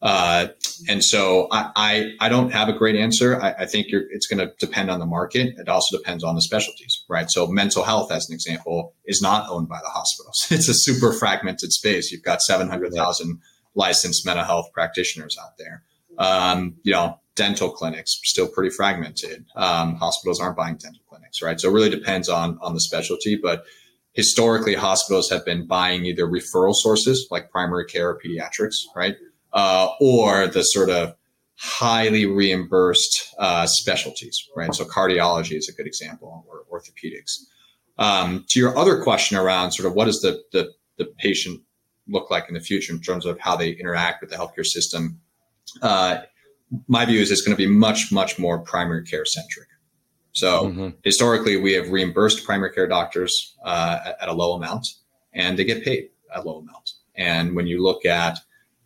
Uh, 0.00 0.48
and 0.88 1.02
so 1.02 1.48
I, 1.50 1.70
I, 1.74 2.26
I, 2.26 2.28
don't 2.28 2.52
have 2.52 2.68
a 2.68 2.72
great 2.72 2.94
answer. 2.94 3.40
I, 3.42 3.52
I 3.58 3.66
think 3.66 3.88
it's 3.90 4.28
going 4.28 4.38
to 4.38 4.54
depend 4.60 4.92
on 4.92 5.00
the 5.00 5.06
market. 5.06 5.54
It 5.58 5.68
also 5.68 5.96
depends 5.96 6.22
on 6.22 6.36
the 6.36 6.40
specialties, 6.40 7.04
right? 7.08 7.28
So 7.28 7.48
mental 7.48 7.82
health, 7.82 8.12
as 8.12 8.28
an 8.28 8.34
example, 8.34 8.94
is 9.06 9.20
not 9.20 9.50
owned 9.50 9.68
by 9.68 9.80
the 9.82 9.90
hospitals. 9.90 10.46
It's 10.50 10.68
a 10.68 10.74
super 10.74 11.12
fragmented 11.12 11.72
space. 11.72 12.12
You've 12.12 12.22
got 12.22 12.42
700,000 12.42 13.40
licensed 13.74 14.24
mental 14.24 14.44
health 14.44 14.70
practitioners 14.72 15.36
out 15.42 15.58
there. 15.58 15.82
Um, 16.16 16.76
you 16.84 16.92
know, 16.92 17.18
dental 17.34 17.70
clinics 17.70 18.20
still 18.24 18.48
pretty 18.48 18.70
fragmented. 18.70 19.46
Um, 19.56 19.96
hospitals 19.96 20.40
aren't 20.40 20.56
buying 20.56 20.76
dental 20.76 21.02
clinics, 21.08 21.42
right? 21.42 21.60
So 21.60 21.70
it 21.70 21.72
really 21.72 21.90
depends 21.90 22.28
on, 22.28 22.58
on 22.60 22.74
the 22.74 22.80
specialty, 22.80 23.36
but 23.36 23.64
historically 24.12 24.74
hospitals 24.74 25.30
have 25.30 25.44
been 25.44 25.66
buying 25.66 26.04
either 26.04 26.26
referral 26.26 26.74
sources 26.74 27.26
like 27.30 27.50
primary 27.50 27.84
care 27.84 28.10
or 28.10 28.20
pediatrics, 28.20 28.76
right? 28.94 29.16
Uh, 29.58 29.88
or 30.00 30.46
the 30.46 30.62
sort 30.62 30.88
of 30.88 31.16
highly 31.56 32.26
reimbursed 32.26 33.34
uh, 33.40 33.66
specialties, 33.66 34.48
right? 34.54 34.72
So 34.72 34.84
cardiology 34.84 35.56
is 35.56 35.68
a 35.68 35.72
good 35.72 35.88
example, 35.88 36.46
or 36.48 36.62
orthopedics. 36.72 37.32
Um, 37.98 38.44
to 38.50 38.60
your 38.60 38.78
other 38.78 39.02
question 39.02 39.36
around 39.36 39.72
sort 39.72 39.88
of 39.88 39.94
what 39.94 40.04
does 40.04 40.20
the, 40.20 40.40
the, 40.52 40.70
the 40.98 41.06
patient 41.18 41.60
look 42.06 42.30
like 42.30 42.44
in 42.46 42.54
the 42.54 42.60
future 42.60 42.92
in 42.92 43.00
terms 43.00 43.26
of 43.26 43.40
how 43.40 43.56
they 43.56 43.70
interact 43.70 44.20
with 44.20 44.30
the 44.30 44.36
healthcare 44.36 44.64
system, 44.64 45.20
uh, 45.82 46.18
my 46.86 47.04
view 47.04 47.20
is 47.20 47.32
it's 47.32 47.42
going 47.42 47.56
to 47.56 47.60
be 47.60 47.68
much, 47.68 48.12
much 48.12 48.38
more 48.38 48.60
primary 48.60 49.04
care 49.04 49.24
centric. 49.24 49.66
So 50.30 50.66
mm-hmm. 50.66 50.88
historically, 51.02 51.56
we 51.56 51.72
have 51.72 51.90
reimbursed 51.90 52.44
primary 52.44 52.72
care 52.72 52.86
doctors 52.86 53.56
uh, 53.64 53.98
at, 54.06 54.22
at, 54.22 54.28
a 54.28 54.32
low 54.32 54.52
amount, 54.52 54.86
and 55.32 55.58
they 55.58 55.64
get 55.64 55.82
paid 55.82 56.10
at 56.32 56.44
a 56.44 56.48
low 56.48 56.58
amount. 56.58 56.92
And 57.16 57.56
when 57.56 57.66
you 57.66 57.82
look 57.82 58.04
at 58.04 58.38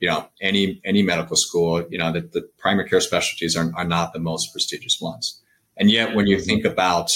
you 0.02 0.08
know 0.08 0.28
any 0.42 0.82
any 0.84 1.02
medical 1.02 1.36
school 1.36 1.82
you 1.88 1.96
know 1.96 2.12
that 2.12 2.32
the 2.32 2.42
primary 2.58 2.88
care 2.88 3.00
specialties 3.00 3.56
are, 3.56 3.72
are 3.76 3.86
not 3.86 4.12
the 4.12 4.18
most 4.18 4.52
prestigious 4.52 4.98
ones 5.00 5.40
and 5.78 5.90
yet 5.90 6.14
when 6.14 6.26
you 6.26 6.38
think 6.38 6.64
about 6.64 7.10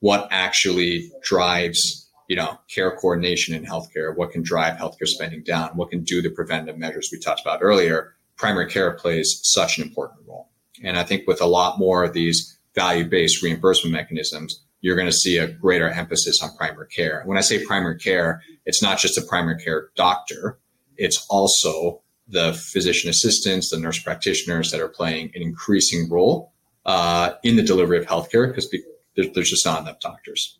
what 0.00 0.28
actually 0.30 1.10
drives 1.22 2.08
you 2.28 2.36
know 2.36 2.58
care 2.72 2.96
coordination 2.96 3.54
in 3.54 3.64
healthcare 3.64 4.16
what 4.16 4.30
can 4.30 4.42
drive 4.42 4.76
healthcare 4.76 5.08
spending 5.08 5.42
down 5.42 5.70
what 5.70 5.90
can 5.90 6.04
do 6.04 6.22
the 6.22 6.30
preventive 6.30 6.78
measures 6.78 7.08
we 7.10 7.18
talked 7.18 7.40
about 7.40 7.62
earlier 7.62 8.14
primary 8.36 8.70
care 8.70 8.92
plays 8.92 9.40
such 9.42 9.78
an 9.78 9.84
important 9.84 10.20
role 10.28 10.50
and 10.84 10.96
i 10.96 11.02
think 11.02 11.26
with 11.26 11.40
a 11.40 11.46
lot 11.46 11.78
more 11.78 12.04
of 12.04 12.12
these 12.12 12.58
value 12.78 13.04
based 13.04 13.42
reimbursement 13.42 13.92
mechanisms, 13.92 14.62
you're 14.80 14.94
going 14.94 15.08
to 15.08 15.12
see 15.12 15.36
a 15.36 15.48
greater 15.48 15.88
emphasis 15.88 16.40
on 16.42 16.56
primary 16.56 16.86
care. 16.86 17.22
When 17.26 17.36
I 17.36 17.40
say 17.40 17.64
primary 17.64 17.98
care, 17.98 18.40
it's 18.64 18.82
not 18.82 18.98
just 18.98 19.18
a 19.18 19.22
primary 19.22 19.58
care 19.58 19.88
doctor, 19.96 20.58
it's 20.96 21.26
also 21.28 22.02
the 22.28 22.52
physician 22.52 23.08
assistants, 23.10 23.70
the 23.70 23.78
nurse 23.78 23.98
practitioners 23.98 24.70
that 24.70 24.80
are 24.80 24.88
playing 24.88 25.32
an 25.34 25.42
increasing 25.42 26.08
role 26.10 26.52
uh, 26.86 27.34
in 27.42 27.56
the 27.56 27.62
delivery 27.62 27.98
of 27.98 28.06
healthcare 28.06 28.48
because 28.48 28.74
there's 29.16 29.50
just 29.50 29.64
not 29.64 29.82
enough 29.82 30.00
doctors. 30.00 30.58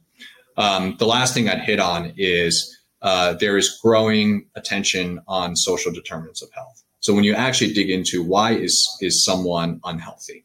Um, 0.57 0.97
the 0.99 1.07
last 1.07 1.35
thing 1.35 1.49
I'd 1.49 1.61
hit 1.61 1.79
on 1.79 2.13
is 2.17 2.77
uh, 3.03 3.35
there 3.35 3.57
is 3.57 3.79
growing 3.83 4.47
attention 4.57 5.21
on 5.29 5.55
social 5.55 5.93
determinants 5.93 6.43
of 6.43 6.51
health. 6.53 6.83
So 7.01 7.15
when 7.15 7.25
you 7.25 7.35
actually 7.35 7.73
dig 7.73 7.91
into 7.91 8.25
why 8.25 8.53
is 8.55 8.89
is 9.01 9.25
someone 9.25 9.81
unhealthy, 9.85 10.45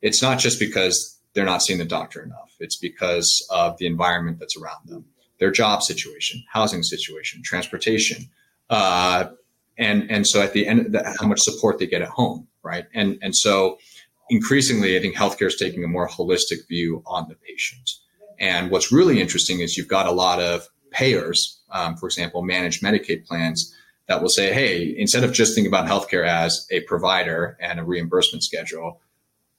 it's 0.00 0.22
not 0.22 0.38
just 0.38 0.60
because 0.60 1.18
they're 1.34 1.44
not 1.44 1.62
seeing 1.62 1.78
the 1.78 1.84
doctor 1.84 2.22
enough. 2.22 2.54
It's 2.60 2.76
because 2.76 3.46
of 3.50 3.76
the 3.78 3.86
environment 3.86 4.38
that's 4.38 4.56
around 4.56 4.86
them, 4.86 5.04
their 5.40 5.50
job 5.50 5.82
situation, 5.82 6.42
housing 6.50 6.82
situation, 6.82 7.42
transportation, 7.44 8.30
uh, 8.70 9.26
and 9.78 10.10
and 10.10 10.26
so 10.26 10.42
at 10.42 10.52
the 10.52 10.66
end, 10.66 10.92
the, 10.92 11.16
how 11.20 11.26
much 11.26 11.40
support 11.40 11.78
they 11.78 11.86
get 11.86 12.02
at 12.02 12.08
home, 12.08 12.46
right? 12.62 12.86
And 12.94 13.18
and 13.22 13.34
so 13.34 13.78
increasingly, 14.30 14.96
I 14.96 15.00
think 15.00 15.14
healthcare 15.14 15.46
is 15.46 15.56
taking 15.56 15.84
a 15.84 15.88
more 15.88 16.08
holistic 16.08 16.66
view 16.68 17.02
on 17.06 17.28
the 17.28 17.34
patient. 17.34 17.90
And 18.38 18.70
what's 18.70 18.92
really 18.92 19.20
interesting 19.20 19.60
is 19.60 19.76
you've 19.76 19.88
got 19.88 20.06
a 20.06 20.12
lot 20.12 20.40
of 20.40 20.68
payers, 20.90 21.60
um, 21.70 21.96
for 21.96 22.06
example, 22.06 22.42
managed 22.42 22.82
Medicaid 22.82 23.26
plans 23.26 23.74
that 24.08 24.22
will 24.22 24.28
say, 24.28 24.52
hey, 24.52 24.94
instead 24.96 25.24
of 25.24 25.32
just 25.32 25.54
thinking 25.54 25.72
about 25.72 25.88
healthcare 25.88 26.26
as 26.26 26.66
a 26.70 26.80
provider 26.82 27.56
and 27.60 27.80
a 27.80 27.84
reimbursement 27.84 28.42
schedule, 28.42 29.00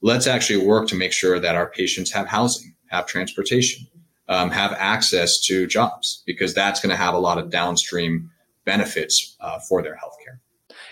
let's 0.00 0.26
actually 0.26 0.64
work 0.64 0.88
to 0.88 0.94
make 0.94 1.12
sure 1.12 1.38
that 1.38 1.54
our 1.54 1.68
patients 1.70 2.12
have 2.12 2.26
housing, 2.26 2.74
have 2.86 3.06
transportation, 3.06 3.86
um, 4.28 4.50
have 4.50 4.72
access 4.72 5.38
to 5.44 5.66
jobs, 5.66 6.22
because 6.26 6.54
that's 6.54 6.80
going 6.80 6.90
to 6.90 6.96
have 6.96 7.14
a 7.14 7.18
lot 7.18 7.38
of 7.38 7.50
downstream 7.50 8.30
benefits 8.68 9.36
uh, 9.40 9.58
for 9.68 9.82
their 9.82 9.94
healthcare. 9.94 10.38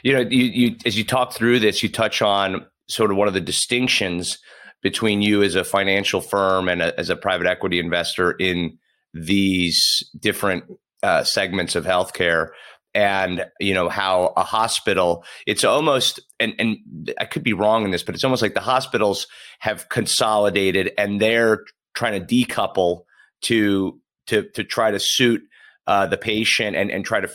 You 0.02 0.14
know, 0.14 0.20
you, 0.20 0.44
you 0.44 0.76
as 0.86 0.96
you 0.96 1.04
talk 1.04 1.32
through 1.32 1.60
this, 1.60 1.82
you 1.82 1.88
touch 1.88 2.22
on 2.22 2.66
sort 2.88 3.10
of 3.10 3.16
one 3.16 3.28
of 3.28 3.34
the 3.34 3.40
distinctions 3.40 4.38
between 4.82 5.20
you 5.20 5.42
as 5.42 5.54
a 5.54 5.64
financial 5.64 6.20
firm 6.20 6.68
and 6.68 6.80
a, 6.80 6.98
as 6.98 7.10
a 7.10 7.16
private 7.16 7.46
equity 7.46 7.78
investor 7.78 8.32
in 8.32 8.78
these 9.12 10.02
different 10.18 10.64
uh, 11.02 11.22
segments 11.24 11.76
of 11.76 11.84
healthcare 11.84 12.48
and 12.94 13.44
you 13.60 13.74
know 13.74 13.88
how 13.90 14.32
a 14.36 14.42
hospital 14.42 15.22
it's 15.46 15.64
almost 15.64 16.18
and 16.40 16.54
and 16.58 16.78
I 17.20 17.26
could 17.26 17.42
be 17.42 17.52
wrong 17.52 17.84
in 17.84 17.90
this 17.90 18.02
but 18.02 18.14
it's 18.14 18.24
almost 18.24 18.42
like 18.42 18.54
the 18.54 18.60
hospitals 18.60 19.26
have 19.58 19.88
consolidated 19.90 20.92
and 20.96 21.20
they're 21.20 21.64
trying 21.94 22.18
to 22.18 22.26
decouple 22.34 23.02
to 23.42 24.00
to 24.28 24.48
to 24.54 24.64
try 24.64 24.90
to 24.90 24.98
suit 24.98 25.42
uh, 25.86 26.06
the 26.06 26.16
patient 26.16 26.74
and 26.74 26.90
and 26.90 27.04
try 27.04 27.20
to 27.20 27.28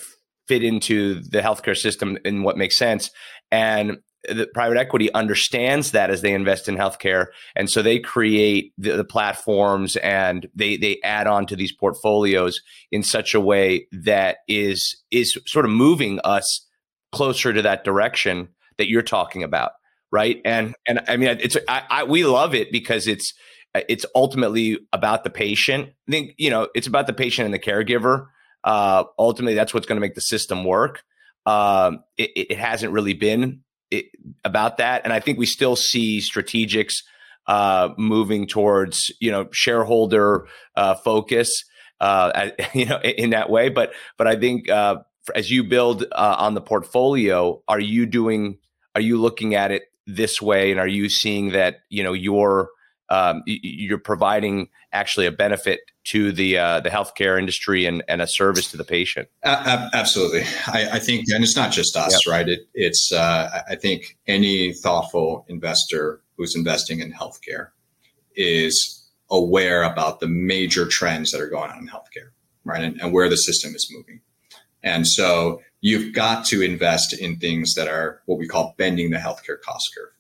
fit 0.48 0.64
into 0.64 1.22
the 1.22 1.40
healthcare 1.40 1.78
system 1.78 2.18
in 2.26 2.44
what 2.44 2.58
makes 2.58 2.78
sense 2.78 3.12
and 3.52 3.98
the 4.30 4.48
private 4.54 4.78
equity 4.78 5.12
understands 5.14 5.92
that 5.92 6.10
as 6.10 6.22
they 6.22 6.34
invest 6.34 6.68
in 6.68 6.76
healthcare, 6.76 7.28
and 7.56 7.70
so 7.70 7.82
they 7.82 8.00
create 8.00 8.74
the, 8.78 8.92
the, 8.98 9.04
platforms 9.04 9.96
and 9.98 10.48
they 10.56 10.78
they 10.78 11.00
add 11.04 11.28
on 11.28 11.46
to 11.48 11.56
these 11.56 11.72
portfolios 11.72 12.62
in 12.92 13.04
such 13.04 13.34
a 13.34 13.40
way 13.40 13.88
that 13.92 14.38
is 14.48 15.02
is 15.10 15.38
sort 15.48 15.66
of 15.66 15.72
moving 15.72 16.20
us 16.24 16.68
closer 17.12 17.52
to 17.52 17.62
that 17.62 17.84
direction 17.84 18.50
that 18.78 18.88
you're 18.88 19.02
talking 19.02 19.44
about, 19.44 19.72
right? 20.12 20.40
And 20.46 20.76
and 20.88 21.02
I 21.08 21.18
mean, 21.18 21.38
it's 21.42 21.58
I, 21.68 21.84
I 21.90 22.04
we 22.04 22.24
love 22.24 22.54
it 22.54 22.72
because 22.72 23.08
it's 23.08 23.34
it's 23.74 24.06
ultimately 24.16 24.80
about 24.94 25.24
the 25.24 25.30
patient. 25.30 25.90
I 26.08 26.12
think 26.12 26.34
you 26.38 26.52
know 26.52 26.68
it's 26.76 26.88
about 26.88 27.08
the 27.08 27.14
patient 27.14 27.46
and 27.46 27.54
the 27.54 27.60
caregiver. 27.60 28.28
Uh, 28.64 29.06
ultimately, 29.18 29.56
that's 29.56 29.74
what's 29.74 29.88
going 29.88 29.98
to 29.98 30.02
make 30.02 30.16
the 30.16 30.22
system 30.22 30.64
work. 30.64 31.04
Um, 31.46 32.04
it, 32.18 32.32
it 32.36 32.58
hasn't 32.58 32.94
really 32.94 33.14
been 33.14 33.62
it, 33.90 34.06
about 34.44 34.78
that, 34.78 35.02
and 35.04 35.12
I 35.14 35.20
think 35.20 35.40
we 35.40 35.46
still 35.46 35.76
see 35.76 36.20
strategics 36.20 36.98
uh, 37.48 37.90
moving 37.98 38.48
towards 38.48 39.12
you 39.20 39.32
know 39.32 39.48
shareholder 39.52 40.48
uh, 40.76 40.96
focus, 40.96 41.66
uh, 42.00 42.50
you 42.74 42.86
know, 42.86 43.00
in 43.02 43.32
that 43.32 43.50
way. 43.50 43.70
But 43.70 43.94
but 44.18 44.28
I 44.28 44.36
think 44.36 44.70
uh, 44.70 44.98
as 45.36 45.50
you 45.50 45.64
build 45.64 46.04
uh, 46.12 46.36
on 46.40 46.54
the 46.54 46.62
portfolio, 46.62 47.62
are 47.68 47.80
you 47.80 48.06
doing? 48.06 48.60
Are 48.96 49.02
you 49.02 49.20
looking 49.20 49.56
at 49.56 49.72
it 49.72 49.84
this 50.06 50.42
way, 50.42 50.72
and 50.72 50.80
are 50.80 50.88
you 50.88 51.10
seeing 51.10 51.52
that 51.52 51.80
you 51.90 52.04
know 52.04 52.14
your 52.14 52.70
um, 53.12 53.44
you're 53.46 53.98
providing 53.98 54.70
actually 54.94 55.26
a 55.26 55.32
benefit 55.34 55.82
to 56.06 56.32
the 56.32 56.58
uh, 56.58 56.80
the 56.80 56.90
healthcare 56.90 57.38
industry 57.38 57.86
and, 57.86 58.02
and 58.08 58.22
a 58.22 58.28
service 58.28 58.72
to 58.72 58.78
the 58.78 58.86
patient. 58.86 59.28
Uh, 59.44 59.90
absolutely, 59.94 60.44
I, 60.68 60.92
I, 60.94 61.00
think, 61.00 61.26
and 61.28 61.44
it's 61.44 61.56
not 61.56 61.74
just 61.74 61.98
us, 61.98 62.26
yep. 62.26 62.32
right? 62.32 62.48
It, 62.48 62.62
it's 62.74 63.12
uh, 63.12 63.64
I 63.70 63.76
think 63.76 64.18
any 64.28 64.74
thoughtful 64.74 65.46
investor 65.50 66.22
who's 66.38 66.56
investing 66.56 67.02
in 67.02 67.12
healthcare 67.12 67.68
is 68.34 69.06
aware 69.30 69.84
about 69.84 70.22
the 70.22 70.28
major 70.28 70.88
trends 70.88 71.32
that 71.32 71.42
are 71.42 71.50
going 71.50 71.70
on 71.70 71.80
in 71.80 71.88
healthcare, 71.90 72.30
right, 72.64 72.82
and, 72.82 73.02
and 73.02 73.12
where 73.12 73.30
the 73.30 73.36
system 73.36 73.76
is 73.76 73.92
moving. 73.92 74.22
And 74.84 75.06
so 75.06 75.62
you've 75.82 76.14
got 76.14 76.46
to 76.46 76.62
invest 76.62 77.14
in 77.14 77.38
things 77.38 77.74
that 77.74 77.90
are 77.90 78.22
what 78.26 78.40
we 78.40 78.48
call 78.48 78.74
bending 78.78 79.12
the 79.12 79.18
healthcare 79.18 79.60
cost 79.62 79.92
curve, 79.96 80.14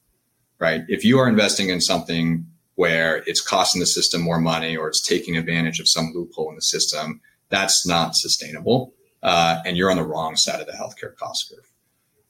right? 0.59 0.83
If 0.89 1.05
you 1.05 1.19
are 1.19 1.29
investing 1.29 1.69
in 1.69 1.79
something 1.79 2.45
where 2.75 3.23
it's 3.25 3.41
costing 3.41 3.79
the 3.79 3.85
system 3.85 4.21
more 4.21 4.39
money 4.39 4.75
or 4.75 4.87
it's 4.87 5.05
taking 5.05 5.37
advantage 5.37 5.79
of 5.79 5.87
some 5.87 6.11
loophole 6.13 6.49
in 6.49 6.55
the 6.55 6.61
system, 6.61 7.21
that's 7.49 7.85
not 7.85 8.15
sustainable. 8.15 8.93
Uh, 9.21 9.61
and 9.65 9.77
you're 9.77 9.91
on 9.91 9.97
the 9.97 10.03
wrong 10.03 10.35
side 10.35 10.59
of 10.59 10.67
the 10.67 10.73
healthcare 10.73 11.15
cost 11.15 11.49
curve. 11.49 11.71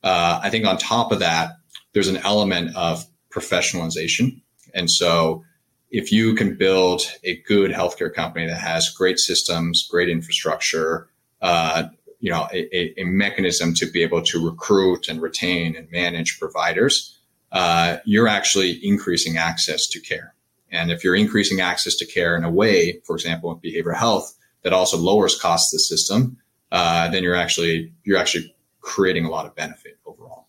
Uh, 0.04 0.42
I 0.44 0.50
think 0.50 0.66
on 0.66 0.78
top 0.78 1.12
of 1.12 1.20
that, 1.20 1.52
there's 1.94 2.08
an 2.08 2.18
element 2.18 2.76
of 2.76 3.06
professionalization. 3.30 4.42
And 4.74 4.90
so 4.90 5.44
if 5.90 6.12
you 6.12 6.34
can 6.36 6.56
build 6.56 7.02
a 7.24 7.38
good 7.44 7.72
healthcare 7.72 8.14
company 8.14 8.48
that 8.48 8.60
has 8.60 8.90
great 8.90 9.20
systems, 9.20 9.88
great 9.90 10.10
infrastructure, 10.10 11.10
uh, 11.42 11.84
you 12.20 12.32
know, 12.32 12.48
a, 12.54 13.00
a, 13.02 13.04
mechanism 13.04 13.74
to 13.74 13.88
be 13.88 14.04
able 14.04 14.22
to 14.22 14.46
recruit 14.46 15.08
and 15.10 15.22
retain 15.22 15.76
and 15.76 15.90
manage 15.92 16.40
providers, 16.40 17.20
uh, 17.52 17.98
you're 18.06 18.28
actually 18.28 18.80
increasing 18.84 19.38
access 19.38 19.88
to 19.88 20.00
care. 20.00 20.34
And 20.72 20.92
if 20.92 21.04
you're 21.04 21.16
increasing 21.16 21.60
access 21.60 21.96
to 21.96 22.06
care 22.06 22.36
in 22.38 22.44
a 22.44 22.50
way, 22.50 23.02
for 23.06 23.16
example, 23.16 23.50
with 23.50 23.62
behavioral 23.62 23.98
health, 23.98 24.34
that 24.64 24.74
also 24.74 24.98
lowers 24.98 25.40
costs 25.40 25.72
to 25.72 25.76
the 25.76 25.80
system, 25.82 26.38
uh, 26.72 27.10
then 27.10 27.24
you're 27.24 27.36
actually 27.36 27.94
you're 28.04 28.18
actually 28.18 28.56
creating 28.80 29.26
a 29.26 29.30
lot 29.30 29.46
of 29.46 29.56
benefit 29.56 29.98
overall. 30.06 30.48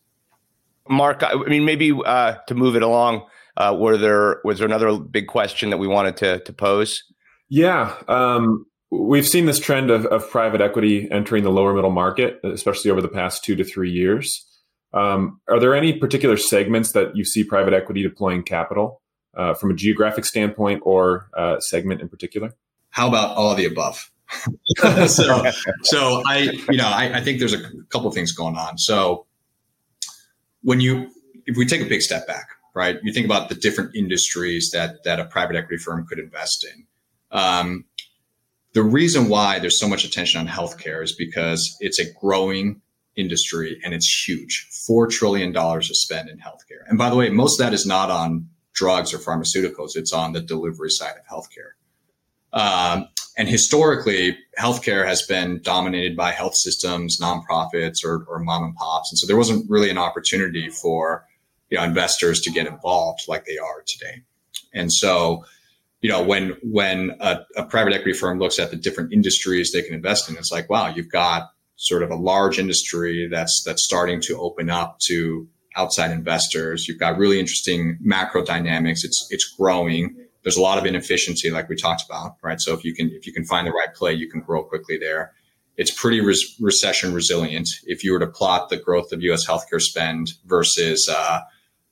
Mark, 0.88 1.22
I 1.22 1.34
mean, 1.34 1.64
maybe 1.64 1.92
uh, 1.92 2.36
to 2.46 2.54
move 2.54 2.76
it 2.76 2.82
along, 2.82 3.26
uh, 3.56 3.76
were 3.78 3.96
there 3.96 4.40
was 4.44 4.58
there 4.58 4.66
another 4.66 4.96
big 4.98 5.26
question 5.26 5.70
that 5.70 5.78
we 5.78 5.88
wanted 5.88 6.16
to 6.18 6.38
to 6.40 6.52
pose? 6.52 7.02
Yeah, 7.48 7.96
um, 8.08 8.66
we've 8.90 9.26
seen 9.26 9.46
this 9.46 9.58
trend 9.58 9.90
of, 9.90 10.06
of 10.06 10.28
private 10.30 10.60
equity 10.60 11.08
entering 11.10 11.42
the 11.42 11.50
lower 11.50 11.74
middle 11.74 11.90
market, 11.90 12.40
especially 12.44 12.90
over 12.90 13.00
the 13.00 13.08
past 13.08 13.44
two 13.44 13.56
to 13.56 13.64
three 13.64 13.90
years. 13.90 14.46
Um, 14.94 15.40
are 15.48 15.58
there 15.58 15.74
any 15.74 15.94
particular 15.94 16.36
segments 16.36 16.92
that 16.92 17.16
you 17.16 17.24
see 17.24 17.44
private 17.44 17.72
equity 17.72 18.02
deploying 18.02 18.42
capital 18.42 19.00
uh, 19.34 19.54
from 19.54 19.70
a 19.70 19.74
geographic 19.74 20.24
standpoint 20.24 20.82
or 20.84 21.28
uh, 21.36 21.60
segment 21.60 22.00
in 22.00 22.08
particular? 22.08 22.54
How 22.90 23.08
about 23.08 23.36
all 23.36 23.54
the 23.54 23.64
above? 23.64 24.10
so, 25.08 25.44
so 25.82 26.22
I, 26.26 26.50
you 26.70 26.76
know, 26.76 26.88
I, 26.88 27.18
I 27.18 27.20
think 27.22 27.38
there's 27.38 27.54
a 27.54 27.62
couple 27.90 28.08
of 28.08 28.14
things 28.14 28.32
going 28.32 28.56
on. 28.56 28.78
So 28.78 29.26
when 30.62 30.80
you, 30.80 31.10
if 31.46 31.56
we 31.56 31.66
take 31.66 31.80
a 31.80 31.86
big 31.86 32.02
step 32.02 32.26
back, 32.26 32.48
right, 32.74 32.98
you 33.02 33.12
think 33.12 33.26
about 33.26 33.48
the 33.48 33.54
different 33.54 33.94
industries 33.94 34.70
that 34.72 35.04
that 35.04 35.20
a 35.20 35.24
private 35.24 35.56
equity 35.56 35.78
firm 35.78 36.06
could 36.06 36.18
invest 36.18 36.66
in. 36.70 36.86
Um, 37.30 37.84
the 38.74 38.82
reason 38.82 39.28
why 39.28 39.58
there's 39.58 39.78
so 39.78 39.88
much 39.88 40.04
attention 40.04 40.40
on 40.40 40.48
healthcare 40.48 41.02
is 41.02 41.14
because 41.14 41.76
it's 41.80 41.98
a 41.98 42.04
growing 42.20 42.81
industry 43.16 43.80
and 43.84 43.94
it's 43.94 44.26
huge. 44.26 44.68
$4 44.88 45.10
trillion 45.10 45.52
to 45.52 45.82
spend 45.94 46.28
in 46.28 46.38
healthcare. 46.38 46.84
And 46.88 46.98
by 46.98 47.10
the 47.10 47.16
way, 47.16 47.28
most 47.30 47.60
of 47.60 47.66
that 47.66 47.74
is 47.74 47.86
not 47.86 48.10
on 48.10 48.48
drugs 48.74 49.12
or 49.12 49.18
pharmaceuticals, 49.18 49.90
it's 49.96 50.12
on 50.12 50.32
the 50.32 50.40
delivery 50.40 50.90
side 50.90 51.14
of 51.18 51.26
healthcare. 51.26 51.72
Um, 52.52 53.08
and 53.36 53.48
historically, 53.48 54.36
healthcare 54.58 55.06
has 55.06 55.22
been 55.22 55.60
dominated 55.62 56.16
by 56.16 56.32
health 56.32 56.54
systems, 56.54 57.18
nonprofits, 57.20 58.04
or, 58.04 58.26
or 58.28 58.38
mom 58.38 58.64
and 58.64 58.74
pops. 58.74 59.10
And 59.10 59.18
so 59.18 59.26
there 59.26 59.36
wasn't 59.36 59.68
really 59.70 59.90
an 59.90 59.98
opportunity 59.98 60.68
for 60.68 61.24
you 61.70 61.78
know, 61.78 61.84
investors 61.84 62.40
to 62.42 62.50
get 62.50 62.66
involved 62.66 63.20
like 63.28 63.46
they 63.46 63.56
are 63.56 63.82
today. 63.86 64.22
And 64.74 64.92
so, 64.92 65.46
you 66.02 66.10
know, 66.10 66.22
when 66.22 66.56
when 66.62 67.16
a, 67.20 67.40
a 67.56 67.64
private 67.64 67.94
equity 67.94 68.12
firm 68.12 68.38
looks 68.38 68.58
at 68.58 68.70
the 68.70 68.76
different 68.76 69.12
industries 69.12 69.72
they 69.72 69.80
can 69.80 69.94
invest 69.94 70.28
in, 70.28 70.36
it's 70.36 70.52
like, 70.52 70.68
wow, 70.68 70.88
you've 70.88 71.10
got 71.10 71.50
sort 71.76 72.02
of 72.02 72.10
a 72.10 72.16
large 72.16 72.58
industry 72.58 73.28
that's 73.30 73.62
that's 73.64 73.82
starting 73.82 74.20
to 74.22 74.38
open 74.38 74.70
up 74.70 74.98
to 75.06 75.48
outside 75.76 76.10
investors. 76.10 76.86
You've 76.86 76.98
got 76.98 77.18
really 77.18 77.40
interesting 77.40 77.98
macro 78.00 78.44
dynamics. 78.44 79.04
It's 79.04 79.26
it's 79.30 79.54
growing. 79.58 80.16
There's 80.42 80.56
a 80.56 80.62
lot 80.62 80.78
of 80.78 80.86
inefficiency, 80.86 81.50
like 81.50 81.68
we 81.68 81.76
talked 81.76 82.02
about, 82.04 82.36
right? 82.42 82.60
So 82.60 82.74
if 82.74 82.84
you 82.84 82.94
can 82.94 83.10
if 83.10 83.26
you 83.26 83.32
can 83.32 83.44
find 83.44 83.66
the 83.66 83.72
right 83.72 83.94
play, 83.94 84.12
you 84.12 84.28
can 84.28 84.40
grow 84.40 84.64
quickly 84.64 84.98
there. 84.98 85.32
It's 85.76 85.90
pretty 85.90 86.20
res- 86.20 86.56
recession 86.60 87.14
resilient. 87.14 87.68
If 87.84 88.04
you 88.04 88.12
were 88.12 88.18
to 88.18 88.26
plot 88.26 88.68
the 88.68 88.76
growth 88.76 89.10
of 89.12 89.22
U.S. 89.22 89.46
healthcare 89.46 89.80
spend 89.80 90.32
versus 90.44 91.08
uh, 91.10 91.40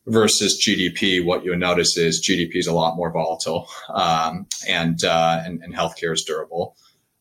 versus 0.06 0.62
GDP, 0.62 1.25
what 1.25 1.44
you'll 1.44 1.56
notice 1.56 1.96
is 1.96 2.25
GDP 2.28 2.56
is 2.56 2.66
a 2.66 2.75
lot 2.75 2.96
more 2.96 3.10
volatile, 3.10 3.68
um, 3.88 4.46
and, 4.68 5.02
uh, 5.04 5.42
and 5.44 5.62
and 5.62 5.75
healthcare 5.75 6.12
is 6.12 6.22
durable. 6.25 6.76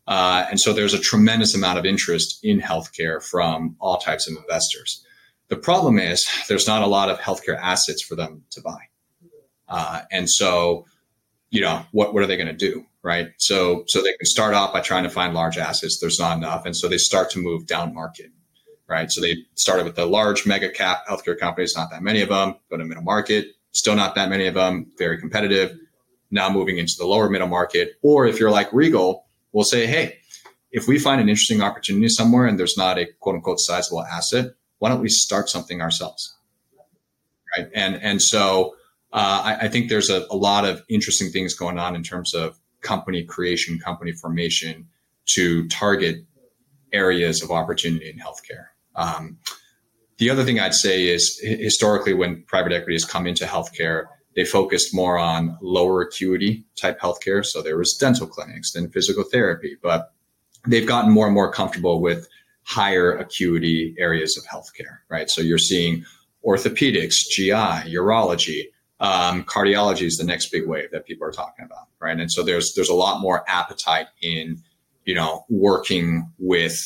Uh, 0.10 0.48
and 0.50 0.60
so 0.60 0.74
there's 0.74 0.96
a 0.96 1.00
tremendous 1.00 1.54
amount 1.54 1.78
of 1.78 1.86
interest 1.86 2.40
in 2.44 2.60
healthcare 2.60 3.24
from 3.24 3.76
all 3.80 4.00
types 4.00 4.28
of 4.28 4.36
investors. 4.36 5.06
The 5.50 5.56
problem 5.56 6.00
is 6.00 6.28
there's 6.50 6.68
not 6.68 6.82
a 6.82 6.88
lot 6.88 7.10
of 7.10 7.20
healthcare 7.20 7.58
assets 7.58 8.02
for 8.02 8.16
them 8.16 8.44
to 8.50 8.62
buy. 8.62 8.80
Uh, 9.68 10.02
and 10.12 10.28
so, 10.28 10.88
you 11.52 11.62
know, 11.62 11.86
what, 11.92 12.14
what 12.14 12.24
are 12.24 12.26
they 12.26 12.38
going 12.38 12.48
to 12.48 12.54
do? 12.54 12.86
Right. 13.04 13.28
So, 13.38 13.84
so 13.88 14.02
they 14.02 14.10
can 14.10 14.26
start 14.26 14.56
off 14.56 14.74
by 14.74 14.82
trying 14.82 15.04
to 15.04 15.10
find 15.12 15.34
large 15.36 15.60
assets. 15.60 16.00
There's 16.02 16.20
not 16.20 16.38
enough. 16.38 16.66
And 16.66 16.76
so 16.76 16.88
they 16.88 16.98
start 16.98 17.30
to 17.32 17.40
move 17.40 17.68
down 17.68 17.94
market. 17.94 18.32
Right. 18.88 19.12
So 19.12 19.22
they 19.22 19.38
started 19.54 19.86
with 19.86 19.96
the 19.96 20.08
large 20.08 20.48
mega 20.48 20.70
cap 20.70 21.06
healthcare 21.08 21.38
companies, 21.38 21.76
not 21.78 21.92
that 21.92 22.02
many 22.02 22.22
of 22.22 22.30
them, 22.30 22.56
go 22.72 22.78
to 22.78 22.84
middle 22.84 23.04
market, 23.04 23.46
still 23.74 23.96
not 23.96 24.16
that 24.16 24.30
many 24.30 24.48
of 24.48 24.56
them, 24.56 24.92
very 24.98 25.20
competitive. 25.20 25.78
Now 26.32 26.50
moving 26.50 26.80
into 26.80 26.96
the 26.98 27.06
lower 27.06 27.30
middle 27.30 27.48
market. 27.48 27.94
Or 28.02 28.26
if 28.26 28.40
you're 28.40 28.52
like 28.52 28.74
Regal, 28.74 29.29
we'll 29.52 29.64
say, 29.64 29.88
hey, 29.88 30.18
if 30.72 30.88
we 30.88 31.00
find 31.00 31.20
an 31.20 31.30
interesting 31.30 31.62
opportunity 31.62 32.10
somewhere 32.10 32.46
and 32.46 32.60
there's 32.60 32.78
not 32.78 32.98
a 32.98 33.08
quote 33.20 33.36
unquote 33.36 33.60
sizable 33.60 34.04
asset, 34.04 34.54
why 34.80 34.90
don't 34.90 35.02
we 35.02 35.10
start 35.10 35.50
something 35.50 35.82
ourselves? 35.82 36.36
Right. 37.58 37.68
And 37.74 37.96
and 37.96 38.22
so 38.22 38.76
uh, 39.12 39.42
I, 39.44 39.66
I, 39.66 39.68
think 39.70 39.90
there's 39.90 40.12
a, 40.12 40.28
a, 40.30 40.36
lot 40.36 40.66
of 40.66 40.84
interesting 40.88 41.32
things 41.32 41.56
going 41.56 41.80
on 41.80 41.96
in 41.96 42.04
terms 42.04 42.36
of 42.36 42.60
company 42.82 43.24
creation, 43.24 43.80
company 43.80 44.12
formation 44.12 44.88
to 45.30 45.68
target 45.68 46.26
areas 46.94 47.42
of 47.42 47.50
opportunity 47.50 48.08
in 48.08 48.20
healthcare. 48.20 48.68
Um, 48.96 49.40
the 50.20 50.30
other 50.30 50.44
thing 50.44 50.60
I'd 50.60 50.76
say 50.76 51.08
is 51.08 51.40
historically, 51.42 52.14
when 52.14 52.44
private 52.44 52.72
equity 52.72 52.94
has 52.94 53.06
come 53.06 53.26
into 53.26 53.46
healthcare, 53.46 54.06
they 54.36 54.46
focused 54.46 54.94
more 54.94 55.18
on 55.18 55.58
lower 55.62 56.02
acuity 56.02 56.64
type 56.76 57.00
healthcare. 57.00 57.46
So 57.46 57.62
there 57.62 57.78
was 57.78 57.96
dental 57.96 58.28
clinics, 58.28 58.74
then 58.74 58.90
physical 58.90 59.24
therapy, 59.24 59.78
but 59.82 60.14
they've 60.68 60.88
gotten 60.88 61.12
more 61.12 61.26
and 61.26 61.34
more 61.34 61.52
comfortable 61.52 62.02
with 62.02 62.28
higher 62.64 63.18
acuity 63.18 63.96
areas 63.98 64.38
of 64.38 64.46
healthcare, 64.46 65.00
right? 65.10 65.30
So 65.30 65.42
you're 65.42 65.58
seeing 65.58 66.06
orthopedics, 66.46 67.16
GI, 67.30 67.92
urology, 67.96 68.66
um, 69.00 69.44
cardiology 69.44 70.04
is 70.04 70.18
the 70.18 70.26
next 70.26 70.52
big 70.52 70.68
wave 70.68 70.92
that 70.92 71.06
people 71.06 71.26
are 71.26 71.32
talking 71.32 71.66
about, 71.66 71.88
right? 72.00 72.20
And 72.20 72.32
so 72.32 72.44
there's 72.44 72.74
there's 72.76 72.90
a 72.90 72.96
lot 72.96 73.22
more 73.22 73.44
appetite 73.48 74.08
in, 74.22 74.62
you 75.06 75.16
know, 75.16 75.46
working 75.50 76.30
with 76.38 76.78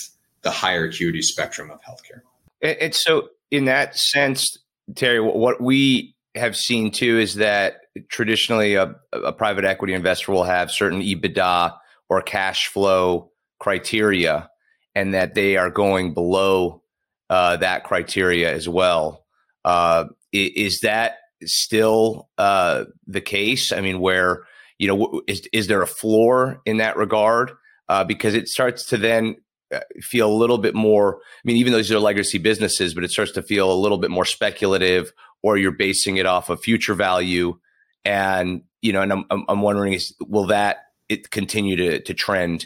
the 0.44 0.52
higher 0.52 0.86
acuity 0.86 1.22
spectrum 1.22 1.72
of 1.72 1.80
healthcare. 1.82 2.22
And 2.62 2.94
so, 2.94 3.30
in 3.50 3.66
that 3.66 3.98
sense, 3.98 4.58
Terry, 4.96 5.20
what 5.20 5.60
we 5.60 6.13
have 6.36 6.56
seen 6.56 6.92
too 6.92 7.20
is 7.20 7.36
that 7.36 7.78
traditionally 8.10 8.76
a, 8.76 8.96
a, 9.12 9.32
private 9.32 9.66
equity 9.66 9.94
investor 9.94 10.32
will 10.32 10.44
have 10.44 10.72
certain 10.72 11.02
EBITDA 11.02 11.76
or 12.10 12.22
cash 12.22 12.68
flow 12.68 13.32
criteria, 13.60 14.50
and 14.96 15.14
that 15.14 15.36
they 15.36 15.58
are 15.58 15.70
going 15.70 16.14
below 16.14 16.82
uh, 17.30 17.58
that 17.58 17.84
criteria 17.84 18.52
as 18.52 18.68
well. 18.68 19.26
Uh, 19.64 20.06
is 20.32 20.80
that 20.82 21.18
still 21.44 22.30
uh, 22.38 22.86
the 23.08 23.22
case? 23.22 23.72
I 23.72 23.82
mean, 23.82 24.00
where 24.00 24.44
you 24.80 24.88
know, 24.88 25.22
is 25.28 25.48
is 25.54 25.68
there 25.68 25.82
a 25.82 25.88
floor 25.88 26.62
in 26.66 26.78
that 26.78 26.98
regard? 26.98 27.52
Uh, 27.90 28.04
because 28.04 28.34
it 28.34 28.48
starts 28.48 28.86
to 28.86 28.98
then 28.98 29.36
uh, 29.74 29.80
feel 30.02 30.30
a 30.30 30.34
little 30.34 30.58
bit 30.58 30.74
more. 30.74 31.18
I 31.18 31.42
mean, 31.46 31.58
even 31.58 31.72
though 31.72 31.78
these 31.78 31.92
are 31.92 32.00
legacy 32.00 32.38
businesses, 32.38 32.94
but 32.94 33.04
it 33.04 33.12
starts 33.12 33.32
to 33.34 33.42
feel 33.44 33.72
a 33.72 33.76
little 33.76 33.98
bit 33.98 34.12
more 34.12 34.26
speculative 34.26 35.12
or 35.44 35.58
you're 35.58 35.72
basing 35.72 36.18
it 36.18 36.26
off 36.26 36.50
of 36.50 36.60
future 36.62 36.96
value. 36.96 37.60
And, 38.04 38.64
you 38.82 38.92
know, 38.92 39.02
and 39.02 39.14
I'm, 39.14 39.46
I'm 39.48 39.62
wondering 39.62 39.94
is, 39.94 40.16
will 40.20 40.48
that 40.48 40.78
it 41.10 41.30
continue 41.30 41.76
to, 41.76 42.00
to 42.00 42.14
trend 42.14 42.66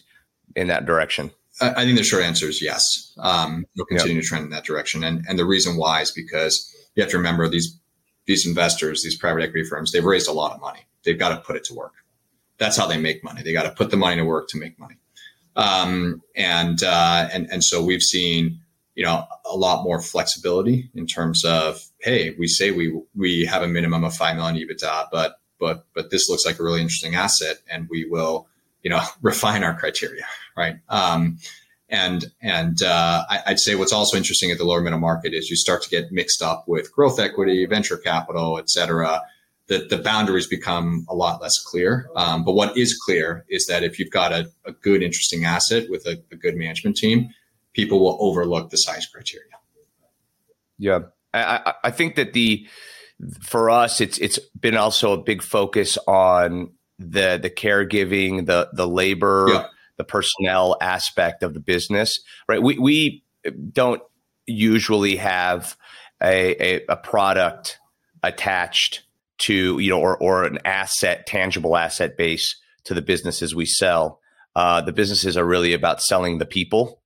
in 0.56 0.68
that 0.68 0.86
direction? 0.86 1.32
I 1.60 1.86
think 1.86 1.98
the 1.98 2.04
short 2.04 2.24
answer 2.24 2.48
is 2.48 2.62
yes. 2.62 3.13
Um, 3.18 3.66
it'll 3.76 3.88
continue 3.88 4.18
yep. 4.18 4.24
to 4.24 4.30
trend 4.30 4.46
in 4.46 4.52
that 4.52 4.63
direction. 4.63 5.04
And, 5.04 5.26
and 5.28 5.40
the 5.40 5.46
reason 5.46 5.76
why 5.76 6.02
is 6.02 6.12
because 6.12 6.72
you 6.96 7.02
have 7.02 7.10
to 7.12 7.18
remember 7.18 7.50
these, 7.50 7.80
these 8.28 8.46
investors, 8.46 9.02
these 9.04 9.18
private 9.18 9.42
equity 9.42 9.68
firms, 9.68 9.92
they've 9.92 10.06
raised 10.06 10.30
a 10.30 10.34
lot 10.34 10.54
of 10.54 10.62
money. 10.62 10.82
They've 11.04 11.18
got 11.18 11.30
to 11.30 11.38
put 11.38 11.56
it 11.56 11.63
to 11.66 11.74
work. 11.74 11.94
That's 12.60 12.78
how 12.78 12.86
they 12.86 12.98
make 12.98 13.24
money. 13.24 13.42
They 13.42 13.54
got 13.54 13.63
to 13.63 13.72
put 13.72 13.90
the 13.90 13.98
money 13.98 14.18
to 14.18 14.24
work 14.24 14.50
to 14.50 14.58
make 14.60 14.78
money. 14.80 14.98
Um, 15.56 16.22
and, 16.36 16.84
uh, 16.84 17.28
and, 17.34 17.48
and 17.52 17.63
so 17.63 17.84
we've 17.84 18.04
seen, 18.04 18.60
you 18.98 19.06
know, 19.06 19.24
a 19.46 19.56
lot 19.56 19.84
more 19.84 20.02
flexibility 20.02 20.90
in 20.96 21.06
terms 21.06 21.46
of, 21.46 21.80
hey, 22.02 22.36
we 22.40 22.48
say 22.48 22.72
we 22.72 23.00
we 23.16 23.46
have 23.46 23.62
a 23.62 23.68
minimum 23.68 24.04
of 24.04 24.16
five 24.16 24.36
million 24.36 24.58
EBITDA, 24.58 25.10
but 25.12 25.40
but 25.60 25.86
but 25.94 26.10
this 26.10 26.28
looks 26.28 26.48
like 26.48 26.60
a 26.60 26.64
really 26.64 26.82
interesting 26.82 27.14
asset, 27.14 27.58
and 27.70 27.88
we 27.92 28.08
will, 28.10 28.48
you 28.82 28.90
know, 28.90 29.04
refine 29.22 29.64
our 29.64 29.78
criteria, 29.78 30.26
right? 30.58 30.78
Um, 30.90 31.38
and 31.90 32.26
and 32.42 32.82
uh, 32.82 33.24
I, 33.30 33.44
would 33.50 33.60
say 33.60 33.76
what's 33.76 33.94
also 33.94 34.18
interesting 34.18 34.50
at 34.50 34.58
the 34.58 34.66
lower 34.66 34.82
middle 34.82 35.00
market 35.00 35.36
is 35.36 35.48
you 35.48 35.58
start 35.58 35.84
to 35.84 35.90
get 35.90 36.12
mixed 36.12 36.42
up 36.42 36.68
with 36.68 36.92
growth 36.92 37.20
equity, 37.20 37.68
venture 37.68 37.98
capital, 37.98 38.58
et 38.58 38.68
cetera. 38.68 39.22
The, 39.68 39.86
the 39.88 39.98
boundaries 39.98 40.48
become 40.48 41.06
a 41.08 41.14
lot 41.14 41.40
less 41.42 41.60
clear. 41.60 42.10
Um, 42.16 42.44
but 42.44 42.54
what 42.54 42.76
is 42.78 42.98
clear 42.98 43.46
is 43.50 43.68
that 43.68 43.84
if 43.84 44.00
you've 44.00 44.12
got 44.12 44.32
a, 44.32 44.50
a 44.66 44.72
good, 44.72 45.04
interesting 45.04 45.44
asset 45.44 45.88
with 45.90 46.08
a, 46.08 46.24
a 46.32 46.38
good 46.38 46.56
management 46.56 46.96
team, 46.96 47.30
people 47.78 48.00
will 48.00 48.18
overlook 48.20 48.72
the 48.72 48.78
size 48.78 49.06
criteria. 49.06 49.46
Yeah, 50.80 51.00
I, 51.34 51.74
I 51.84 51.92
think 51.92 52.16
that 52.16 52.34
the 52.34 52.68
for 53.42 53.70
us, 53.70 54.02
it's 54.02 54.18
it's 54.18 54.40
been 54.60 54.76
also 54.76 55.13
a 55.13 55.22
big 55.22 55.42
focus 55.42 55.98
on 56.08 56.74
the 57.00 57.40
the 57.42 57.50
caregiving, 57.50 58.46
the 58.46 58.70
the 58.74 58.88
labor, 58.88 59.48
yeah. 59.50 59.68
the 59.98 60.04
personnel 60.04 60.76
aspect 60.82 61.44
of 61.44 61.54
the 61.54 61.60
business. 61.60 62.20
Right, 62.50 62.62
we 62.62 62.78
we 62.80 63.24
don't 63.72 64.02
usually 64.46 65.18
have 65.18 65.78
a, 66.22 66.56
a, 66.63 66.86
a 66.90 66.98
product 66.98 67.80
attached 68.24 69.04
to 69.40 69.80
you 69.80 69.90
know 69.92 70.00
or 70.00 70.18
or 70.18 70.44
an 70.46 70.60
asset, 70.66 71.28
tangible 71.28 71.78
asset 71.78 72.18
base 72.18 72.56
to 72.86 72.94
the 72.94 73.02
businesses 73.02 73.54
we 73.54 73.66
sell. 73.66 74.20
Uh, 74.56 74.82
the 74.82 74.94
businesses 74.94 75.38
are 75.38 75.46
really 75.46 75.74
about 75.74 76.02
selling 76.02 76.40
the 76.40 76.46
people 76.46 77.02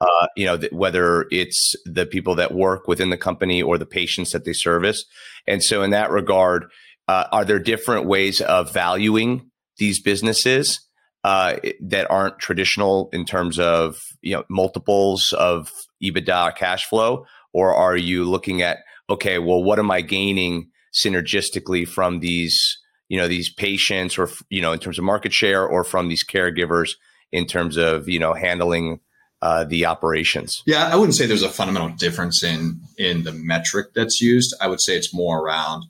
uh, 0.00 0.26
you 0.36 0.44
know, 0.44 0.58
th- 0.58 0.72
whether 0.72 1.26
it's 1.30 1.74
the 1.84 2.06
people 2.06 2.34
that 2.34 2.52
work 2.52 2.86
within 2.86 3.10
the 3.10 3.16
company 3.16 3.62
or 3.62 3.78
the 3.78 3.86
patients 3.86 4.32
that 4.32 4.44
they 4.44 4.52
service. 4.52 5.04
And 5.46 5.62
so, 5.62 5.82
in 5.82 5.90
that 5.90 6.10
regard, 6.10 6.66
uh, 7.08 7.24
are 7.32 7.44
there 7.44 7.58
different 7.58 8.06
ways 8.06 8.40
of 8.40 8.72
valuing 8.72 9.50
these 9.78 10.00
businesses 10.00 10.80
uh, 11.24 11.56
that 11.80 12.10
aren't 12.10 12.38
traditional 12.38 13.08
in 13.12 13.24
terms 13.24 13.58
of 13.58 13.98
you 14.20 14.34
know 14.34 14.44
multiples 14.50 15.32
of 15.32 15.72
EBITDA 16.02 16.56
cash 16.56 16.86
flow, 16.86 17.24
or 17.52 17.74
are 17.74 17.96
you 17.96 18.24
looking 18.24 18.62
at 18.62 18.78
okay, 19.08 19.38
well, 19.38 19.62
what 19.62 19.78
am 19.78 19.90
I 19.90 20.00
gaining 20.00 20.70
synergistically 20.92 21.88
from 21.88 22.20
these? 22.20 22.78
you 23.08 23.16
know 23.18 23.28
these 23.28 23.52
patients 23.52 24.18
or 24.18 24.28
you 24.50 24.60
know 24.60 24.72
in 24.72 24.78
terms 24.78 24.98
of 24.98 25.04
market 25.04 25.32
share 25.32 25.64
or 25.66 25.84
from 25.84 26.08
these 26.08 26.24
caregivers 26.24 26.90
in 27.32 27.46
terms 27.46 27.76
of 27.76 28.08
you 28.08 28.18
know 28.18 28.34
handling 28.34 28.98
uh, 29.42 29.64
the 29.64 29.86
operations? 29.86 30.62
Yeah, 30.66 30.88
I 30.88 30.96
wouldn't 30.96 31.14
say 31.14 31.26
there's 31.26 31.42
a 31.42 31.48
fundamental 31.48 31.90
difference 31.90 32.42
in 32.42 32.80
in 32.98 33.22
the 33.24 33.32
metric 33.32 33.88
that's 33.94 34.20
used. 34.20 34.54
I 34.60 34.68
would 34.68 34.80
say 34.80 34.96
it's 34.96 35.14
more 35.14 35.40
around 35.40 35.84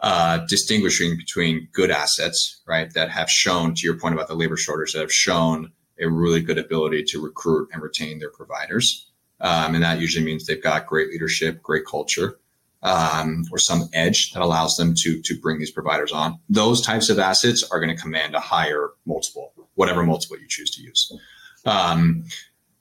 uh, 0.00 0.38
distinguishing 0.48 1.16
between 1.16 1.68
good 1.72 1.90
assets, 1.90 2.60
right, 2.66 2.92
that 2.94 3.10
have 3.10 3.30
shown, 3.30 3.74
to 3.74 3.80
your 3.84 3.98
point 3.98 4.14
about 4.14 4.28
the 4.28 4.34
labor 4.34 4.56
shortage, 4.56 4.92
that 4.92 5.00
have 5.00 5.12
shown 5.12 5.72
a 6.00 6.06
really 6.08 6.40
good 6.40 6.58
ability 6.58 7.02
to 7.08 7.22
recruit 7.22 7.68
and 7.72 7.82
retain 7.82 8.18
their 8.18 8.30
providers. 8.30 9.10
Um, 9.40 9.74
and 9.74 9.82
that 9.82 10.00
usually 10.00 10.24
means 10.24 10.46
they've 10.46 10.62
got 10.62 10.86
great 10.86 11.08
leadership, 11.10 11.62
great 11.62 11.84
culture, 11.86 12.38
um, 12.82 13.44
or 13.50 13.58
some 13.58 13.88
edge 13.92 14.32
that 14.32 14.42
allows 14.42 14.76
them 14.76 14.94
to 14.98 15.20
to 15.22 15.40
bring 15.40 15.58
these 15.58 15.70
providers 15.70 16.12
on. 16.12 16.38
Those 16.48 16.80
types 16.80 17.10
of 17.10 17.18
assets 17.18 17.62
are 17.70 17.80
going 17.80 17.94
to 17.94 18.00
command 18.00 18.34
a 18.34 18.40
higher 18.40 18.90
multiple, 19.06 19.52
whatever 19.74 20.04
multiple 20.04 20.38
you 20.38 20.46
choose 20.48 20.70
to 20.72 20.82
use. 20.82 21.12
Um, 21.64 22.24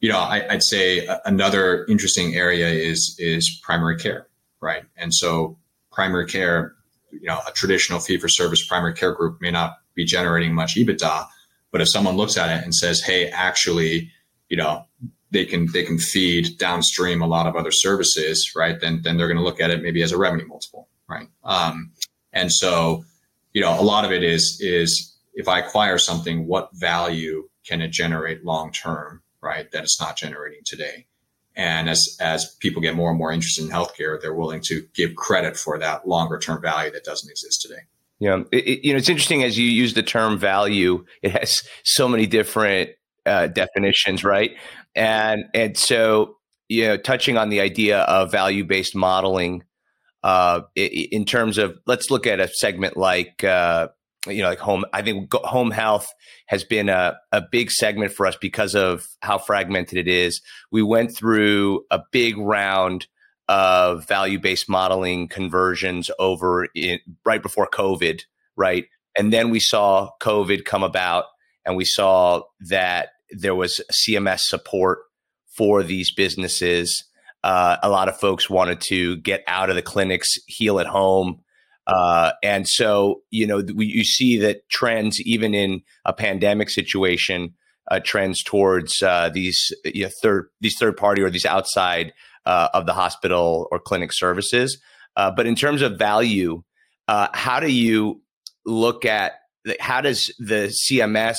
you 0.05 0.11
know, 0.11 0.19
I, 0.19 0.45
would 0.51 0.61
say 0.61 1.07
another 1.25 1.83
interesting 1.85 2.35
area 2.35 2.69
is 2.69 3.15
is 3.17 3.59
primary 3.63 3.97
care, 3.97 4.27
right? 4.61 4.83
And 4.95 5.11
so 5.11 5.57
primary 5.91 6.27
care, 6.27 6.75
you 7.09 7.25
know, 7.25 7.39
a 7.47 7.51
traditional 7.51 7.99
fee 7.99 8.17
for 8.17 8.27
service 8.27 8.63
primary 8.67 8.93
care 8.93 9.13
group 9.13 9.41
may 9.41 9.49
not 9.49 9.77
be 9.95 10.05
generating 10.05 10.53
much 10.53 10.75
EBITDA, 10.75 11.25
but 11.71 11.81
if 11.81 11.89
someone 11.89 12.17
looks 12.17 12.37
at 12.37 12.55
it 12.55 12.63
and 12.63 12.75
says, 12.75 13.01
"Hey, 13.01 13.29
actually, 13.29 14.11
you 14.47 14.57
know, 14.57 14.85
they 15.31 15.43
can 15.43 15.71
they 15.73 15.81
can 15.81 15.97
feed 15.97 16.55
downstream 16.59 17.23
a 17.23 17.27
lot 17.27 17.47
of 17.47 17.55
other 17.55 17.71
services, 17.71 18.51
right? 18.55 18.79
Then 18.79 19.01
then 19.01 19.17
they're 19.17 19.27
going 19.27 19.39
to 19.39 19.43
look 19.43 19.59
at 19.59 19.71
it 19.71 19.81
maybe 19.81 20.03
as 20.03 20.11
a 20.11 20.19
revenue 20.19 20.45
multiple, 20.45 20.87
right? 21.09 21.29
Um, 21.43 21.93
and 22.31 22.51
so, 22.51 23.05
you 23.53 23.61
know, 23.61 23.73
a 23.79 23.81
lot 23.81 24.05
of 24.05 24.11
it 24.11 24.21
is 24.21 24.59
is 24.61 25.17
if 25.33 25.47
I 25.47 25.61
acquire 25.61 25.97
something, 25.97 26.45
what 26.45 26.69
value 26.75 27.49
can 27.65 27.81
it 27.81 27.89
generate 27.89 28.45
long 28.45 28.71
term, 28.71 29.23
right? 29.45 29.71
That 29.71 29.83
it's 29.83 30.01
not 30.01 30.17
generating 30.17 30.61
today. 30.65 31.05
And 31.55 31.87
as 31.89 32.17
as 32.19 32.53
people 32.59 32.81
get 32.81 32.95
more 32.95 33.11
and 33.11 33.17
more 33.17 33.31
interested 33.31 33.63
in 33.63 33.69
healthcare, 33.69 34.19
they're 34.19 34.33
willing 34.33 34.61
to 34.65 34.85
give 34.93 35.15
credit 35.15 35.55
for 35.55 35.79
that 35.79 36.05
longer 36.05 36.37
term 36.37 36.61
value 36.61 36.91
that 36.91 37.05
doesn't 37.05 37.29
exist 37.29 37.61
today. 37.61 37.81
Yeah, 38.19 38.43
it, 38.51 38.67
it, 38.67 38.85
you 38.85 38.93
know, 38.93 38.97
it's 38.97 39.09
interesting 39.09 39.43
as 39.43 39.57
you 39.57 39.65
use 39.65 39.93
the 39.93 40.03
term 40.03 40.37
value. 40.37 41.05
It 41.21 41.31
has 41.31 41.63
so 41.83 42.09
many 42.09 42.25
different 42.25 42.89
uh, 43.25 43.47
definitions, 43.47 44.25
right? 44.25 44.51
And 44.95 45.45
and 45.53 45.77
so 45.77 46.37
you 46.67 46.87
know, 46.87 46.97
touching 46.97 47.37
on 47.37 47.49
the 47.49 47.61
idea 47.61 47.99
of 47.99 48.31
value 48.31 48.63
based 48.63 48.95
modeling, 48.95 49.63
uh, 50.23 50.61
in 50.75 51.23
terms 51.25 51.57
of 51.57 51.77
let's 51.85 52.09
look 52.09 52.25
at 52.25 52.39
a 52.39 52.47
segment 52.47 52.97
like 52.97 53.43
uh, 53.43 53.89
you 54.27 54.41
know 54.41 54.49
like 54.49 54.59
home. 54.59 54.85
I 54.93 55.01
think 55.01 55.33
home 55.33 55.71
health 55.71 56.11
has 56.47 56.63
been 56.63 56.89
a 56.89 57.17
a 57.31 57.41
big 57.41 57.71
segment 57.71 58.11
for 58.11 58.25
us 58.25 58.35
because 58.35 58.75
of 58.75 59.07
how 59.21 59.37
fragmented 59.37 59.97
it 59.97 60.07
is. 60.07 60.41
We 60.71 60.83
went 60.83 61.15
through 61.15 61.85
a 61.91 62.01
big 62.11 62.37
round 62.37 63.07
of 63.47 64.07
value 64.07 64.39
based 64.39 64.67
modeling 64.67 65.27
conversions 65.27 66.09
over 66.19 66.67
in, 66.75 66.99
right 67.25 67.41
before 67.41 67.67
COVID, 67.67 68.21
right? 68.55 68.85
And 69.17 69.31
then 69.31 69.49
we 69.49 69.59
saw 69.59 70.09
COVID 70.21 70.65
come 70.65 70.83
about, 70.83 71.25
and 71.65 71.75
we 71.75 71.85
saw 71.85 72.41
that 72.61 73.09
there 73.29 73.55
was 73.55 73.81
CMS 73.91 74.39
support 74.41 74.99
for 75.55 75.83
these 75.83 76.13
businesses. 76.13 77.03
Uh, 77.43 77.77
a 77.83 77.89
lot 77.89 78.09
of 78.09 78.19
folks 78.19 78.49
wanted 78.49 78.81
to 78.81 79.17
get 79.17 79.43
out 79.47 79.69
of 79.69 79.75
the 79.75 79.81
clinics, 79.81 80.37
heal 80.47 80.79
at 80.79 80.87
home. 80.87 81.41
Uh, 81.87 82.31
and 82.41 82.67
so, 82.67 83.21
you 83.29 83.45
know, 83.45 83.63
we, 83.75 83.85
you 83.85 84.03
see 84.03 84.37
that 84.39 84.67
trends, 84.69 85.21
even 85.21 85.53
in 85.53 85.81
a 86.03 86.13
pandemic 86.13 86.69
situation, 86.69 87.53
uh, 87.91 87.99
trends 88.03 88.41
towards 88.41 89.03
uh, 89.03 89.29
these 89.29 89.71
you 89.85 90.03
know, 90.03 90.09
third 90.21 90.49
these 90.61 90.75
third 90.79 90.97
party 90.97 91.21
or 91.21 91.29
these 91.29 91.45
outside 91.45 92.13
uh, 92.45 92.69
of 92.73 92.85
the 92.85 92.93
hospital 92.93 93.67
or 93.71 93.79
clinic 93.79 94.11
services. 94.11 94.79
Uh, 95.15 95.31
but 95.31 95.45
in 95.45 95.55
terms 95.55 95.81
of 95.81 95.97
value, 95.97 96.63
how 97.07 97.59
do 97.59 97.71
you 97.71 98.21
look 98.65 99.05
at 99.05 99.33
how 99.79 100.01
does 100.01 100.33
the 100.39 100.73
CMS 100.89 101.37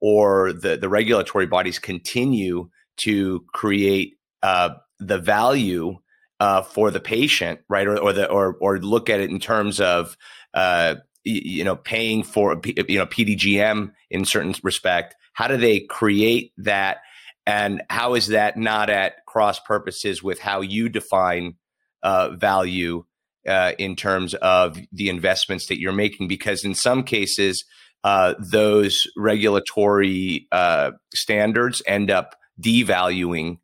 or 0.00 0.52
the, 0.52 0.76
the 0.76 0.88
regulatory 0.88 1.46
bodies 1.46 1.78
continue 1.78 2.70
to 2.96 3.44
create 3.52 4.16
the 4.42 5.18
value 5.18 5.98
uh, 6.42 6.60
for 6.60 6.90
the 6.90 6.98
patient, 6.98 7.60
right? 7.68 7.86
Or, 7.86 7.96
or 7.96 8.12
the 8.12 8.28
or 8.28 8.56
or 8.60 8.80
look 8.80 9.08
at 9.08 9.20
it 9.20 9.30
in 9.30 9.38
terms 9.38 9.80
of 9.80 10.16
uh, 10.54 10.96
you 11.22 11.62
know 11.62 11.76
paying 11.76 12.24
for 12.24 12.60
you 12.64 12.98
know 12.98 13.06
PDGM 13.06 13.92
in 14.10 14.24
certain 14.24 14.52
respect. 14.64 15.14
How 15.34 15.46
do 15.46 15.56
they 15.56 15.78
create 15.78 16.52
that? 16.56 16.98
And 17.46 17.82
how 17.88 18.14
is 18.14 18.26
that 18.28 18.56
not 18.56 18.90
at 18.90 19.24
cross 19.24 19.60
purposes 19.60 20.20
with 20.20 20.40
how 20.40 20.62
you 20.62 20.88
define 20.88 21.54
uh, 22.02 22.30
value 22.30 23.04
uh, 23.46 23.72
in 23.78 23.94
terms 23.94 24.34
of 24.34 24.80
the 24.90 25.10
investments 25.10 25.66
that 25.68 25.78
you're 25.78 25.92
making? 25.92 26.26
Because 26.26 26.64
in 26.64 26.74
some 26.74 27.04
cases, 27.04 27.64
uh, 28.02 28.34
those 28.40 29.06
regulatory 29.16 30.48
uh, 30.50 30.90
standards 31.14 31.82
end 31.86 32.10
up 32.10 32.34
devaluing 32.60 33.58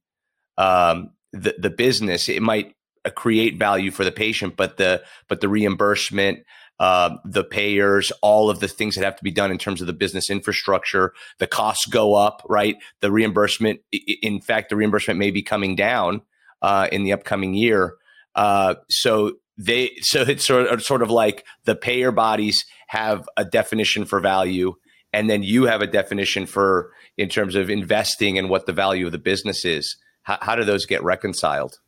um, 0.57 1.11
the 1.33 1.55
the 1.59 1.71
business. 1.71 2.29
It 2.29 2.43
might 2.43 2.75
uh, 3.05 3.11
create 3.11 3.59
value 3.59 3.91
for 3.91 4.05
the 4.05 4.13
patient, 4.13 4.57
but 4.57 4.77
the 4.77 5.03
but 5.29 5.41
the 5.41 5.49
reimbursement 5.49 6.41
uh, 6.81 7.17
the 7.25 7.45
payers, 7.45 8.13
all 8.23 8.51
of 8.51 8.61
the 8.61 8.69
things 8.69 8.95
that 8.95 9.05
have 9.05 9.17
to 9.17 9.25
be 9.25 9.33
done 9.33 9.51
in 9.51 9.59
terms 9.59 9.81
of 9.81 9.87
the 9.87 9.93
business 9.93 10.31
infrastructure. 10.31 11.13
The 11.39 11.47
costs 11.47 11.87
go 11.87 12.15
up, 12.15 12.43
right? 12.49 12.77
The 13.01 13.11
reimbursement, 13.11 13.81
in 13.91 14.41
fact, 14.41 14.71
the 14.71 14.77
reimbursement 14.77 15.19
may 15.19 15.31
be 15.31 15.43
coming 15.43 15.75
down 15.75 16.23
uh, 16.63 16.89
in 16.93 17.03
the 17.03 17.13
upcoming 17.13 17.55
year. 17.55 17.95
Uh, 18.35 18.77
so 18.89 19.35
they, 19.57 19.91
so 20.03 20.23
it's 20.23 20.47
sort 20.47 20.67
of, 20.67 20.83
sort 20.83 21.03
of 21.03 21.11
like 21.11 21.45
the 21.65 21.75
payer 21.75 22.13
bodies 22.13 22.65
have 22.89 23.29
a 23.37 23.45
definition 23.45 24.05
for 24.05 24.21
value, 24.21 24.75
and 25.13 25.29
then 25.29 25.43
you 25.43 25.65
have 25.65 25.83
a 25.83 25.87
definition 25.87 26.47
for 26.47 26.93
in 27.17 27.29
terms 27.29 27.57
of 27.57 27.71
investing 27.71 28.39
and 28.39 28.49
what 28.49 28.67
the 28.67 28.73
value 28.73 29.07
of 29.07 29.13
the 29.13 29.19
business 29.19 29.65
is. 29.65 29.97
How, 30.29 30.37
how 30.43 30.55
do 30.57 30.65
those 30.65 30.85
get 30.85 31.03
reconciled? 31.03 31.79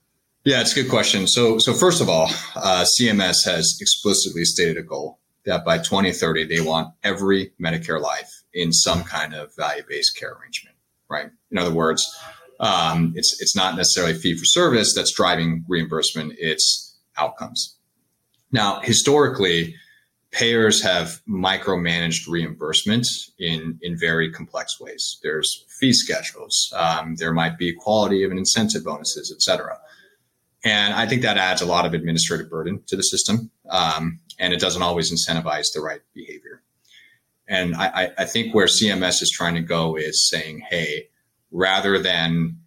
Yeah, 0.45 0.63
it's 0.63 0.73
a 0.73 0.83
good 0.83 0.91
question. 0.91 1.27
So, 1.27 1.59
so 1.59 1.75
first 1.75 2.01
of 2.01 2.09
all, 2.09 2.31
uh, 2.57 2.87
CMS 2.99 3.45
has 3.45 3.77
explicitly 3.83 4.47
stated 4.47 4.79
a 4.79 4.83
goal 4.83 5.19
that 5.45 5.63
by 5.63 5.77
2030 5.77 6.47
they 6.47 6.63
want 6.63 6.95
every 7.05 7.53
Medicare 7.61 8.01
life 8.01 8.31
in 8.55 8.73
some 8.73 9.05
kind 9.05 9.35
of 9.35 9.55
value-based 9.57 10.17
care 10.19 10.33
arrangement. 10.33 10.75
Right. 11.11 11.27
In 11.51 11.59
other 11.59 11.75
words, 11.75 12.03
um, 12.61 13.13
it's 13.15 13.37
it's 13.43 13.55
not 13.55 13.77
necessarily 13.77 14.15
fee 14.15 14.39
for 14.39 14.45
service 14.47 14.95
that's 14.95 15.13
driving 15.13 15.65
reimbursement; 15.69 16.35
it's 16.39 16.97
outcomes. 17.19 17.77
Now, 18.53 18.81
historically, 18.81 19.75
payers 20.33 20.83
have 20.83 21.21
micromanaged 21.29 22.29
reimbursement 22.29 23.07
in 23.39 23.79
in 23.83 23.99
very 23.99 24.31
complex 24.31 24.81
ways. 24.81 25.19
There's 25.23 25.65
fee 25.81 25.93
schedules. 25.93 26.73
Um, 26.77 27.17
there 27.17 27.33
might 27.33 27.59
be 27.59 27.75
quality 27.75 28.23
of 28.25 28.31
an 28.31 28.39
incentive 28.39 28.85
bonuses, 28.85 29.33
et 29.35 29.43
cetera. 29.43 29.79
And 30.65 30.93
I 30.95 31.07
think 31.07 31.23
that 31.23 31.39
adds 31.39 31.63
a 31.63 31.67
lot 31.67 31.87
of 31.87 31.95
administrative 31.95 32.51
burden 32.51 32.83
to 32.87 32.97
the 32.97 33.03
system. 33.03 33.51
Um, 33.71 34.21
and 34.39 34.53
it 34.53 34.61
doesn't 34.61 34.83
always 34.83 35.13
incentivize 35.13 35.67
the 35.75 35.81
right 35.81 36.01
behavior. 36.15 36.63
And 37.49 37.75
I, 37.75 38.11
I 38.17 38.25
think 38.27 38.55
where 38.55 38.67
CMS 38.67 39.23
is 39.23 39.31
trying 39.35 39.55
to 39.55 39.61
go 39.61 39.97
is 39.97 40.29
saying, 40.29 40.63
hey, 40.71 41.09
rather 41.51 41.99
than 41.99 42.61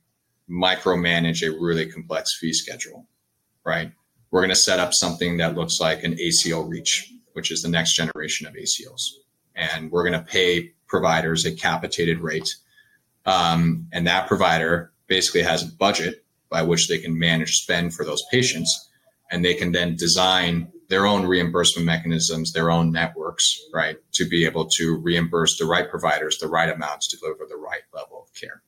micromanage 0.49 1.41
a 1.41 1.57
really 1.57 1.85
complex 1.85 2.37
fee 2.39 2.51
schedule, 2.51 3.07
right? 3.65 3.91
We're 4.29 4.41
going 4.41 4.49
to 4.49 4.55
set 4.55 4.79
up 4.79 4.91
something 4.93 5.37
that 5.37 5.55
looks 5.55 5.79
like 5.79 6.03
an 6.03 6.19
ACO 6.19 6.61
reach, 6.61 7.13
which 7.33 7.51
is 7.51 7.61
the 7.61 7.69
next 7.69 7.95
generation 7.95 8.47
of 8.47 8.53
ACOs. 8.53 9.11
And 9.55 9.91
we're 9.91 10.07
going 10.07 10.19
to 10.19 10.25
pay 10.25 10.73
providers 10.87 11.45
a 11.45 11.51
capitated 11.51 12.19
rate. 12.19 12.55
Um, 13.25 13.87
and 13.91 14.07
that 14.07 14.27
provider 14.27 14.91
basically 15.07 15.43
has 15.43 15.63
a 15.63 15.71
budget 15.71 16.25
by 16.49 16.61
which 16.61 16.87
they 16.87 16.97
can 16.97 17.17
manage 17.17 17.61
spend 17.61 17.93
for 17.93 18.05
those 18.05 18.23
patients. 18.31 18.89
And 19.31 19.43
they 19.43 19.53
can 19.53 19.71
then 19.71 19.95
design 19.95 20.71
their 20.89 21.07
own 21.07 21.25
reimbursement 21.25 21.85
mechanisms, 21.85 22.53
their 22.53 22.69
own 22.69 22.91
networks, 22.91 23.59
right, 23.73 23.97
to 24.13 24.27
be 24.27 24.45
able 24.45 24.65
to 24.65 24.95
reimburse 24.97 25.57
the 25.57 25.65
right 25.65 25.89
providers 25.89 26.37
the 26.37 26.47
right 26.47 26.69
amounts 26.69 27.07
to 27.07 27.17
deliver 27.17 27.45
the 27.49 27.55
right 27.55 27.81
level 27.93 28.27
of 28.27 28.39
care. 28.39 28.61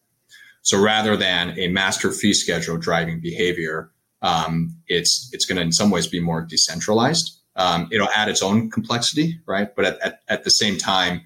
So 0.63 0.81
rather 0.81 1.15
than 1.15 1.57
a 1.59 1.67
master 1.67 2.11
fee 2.11 2.33
schedule 2.33 2.77
driving 2.77 3.19
behavior, 3.19 3.91
um, 4.23 4.75
it's 4.87 5.29
it's 5.31 5.45
going 5.45 5.57
to 5.57 5.61
in 5.61 5.71
some 5.71 5.91
ways 5.91 6.07
be 6.07 6.19
more 6.19 6.41
decentralized. 6.41 7.39
Um, 7.55 7.87
it'll 7.91 8.09
add 8.15 8.27
its 8.27 8.41
own 8.41 8.69
complexity, 8.69 9.39
right? 9.45 9.73
But 9.75 9.85
at, 9.85 10.01
at, 10.01 10.19
at 10.27 10.43
the 10.43 10.49
same 10.49 10.77
time, 10.77 11.21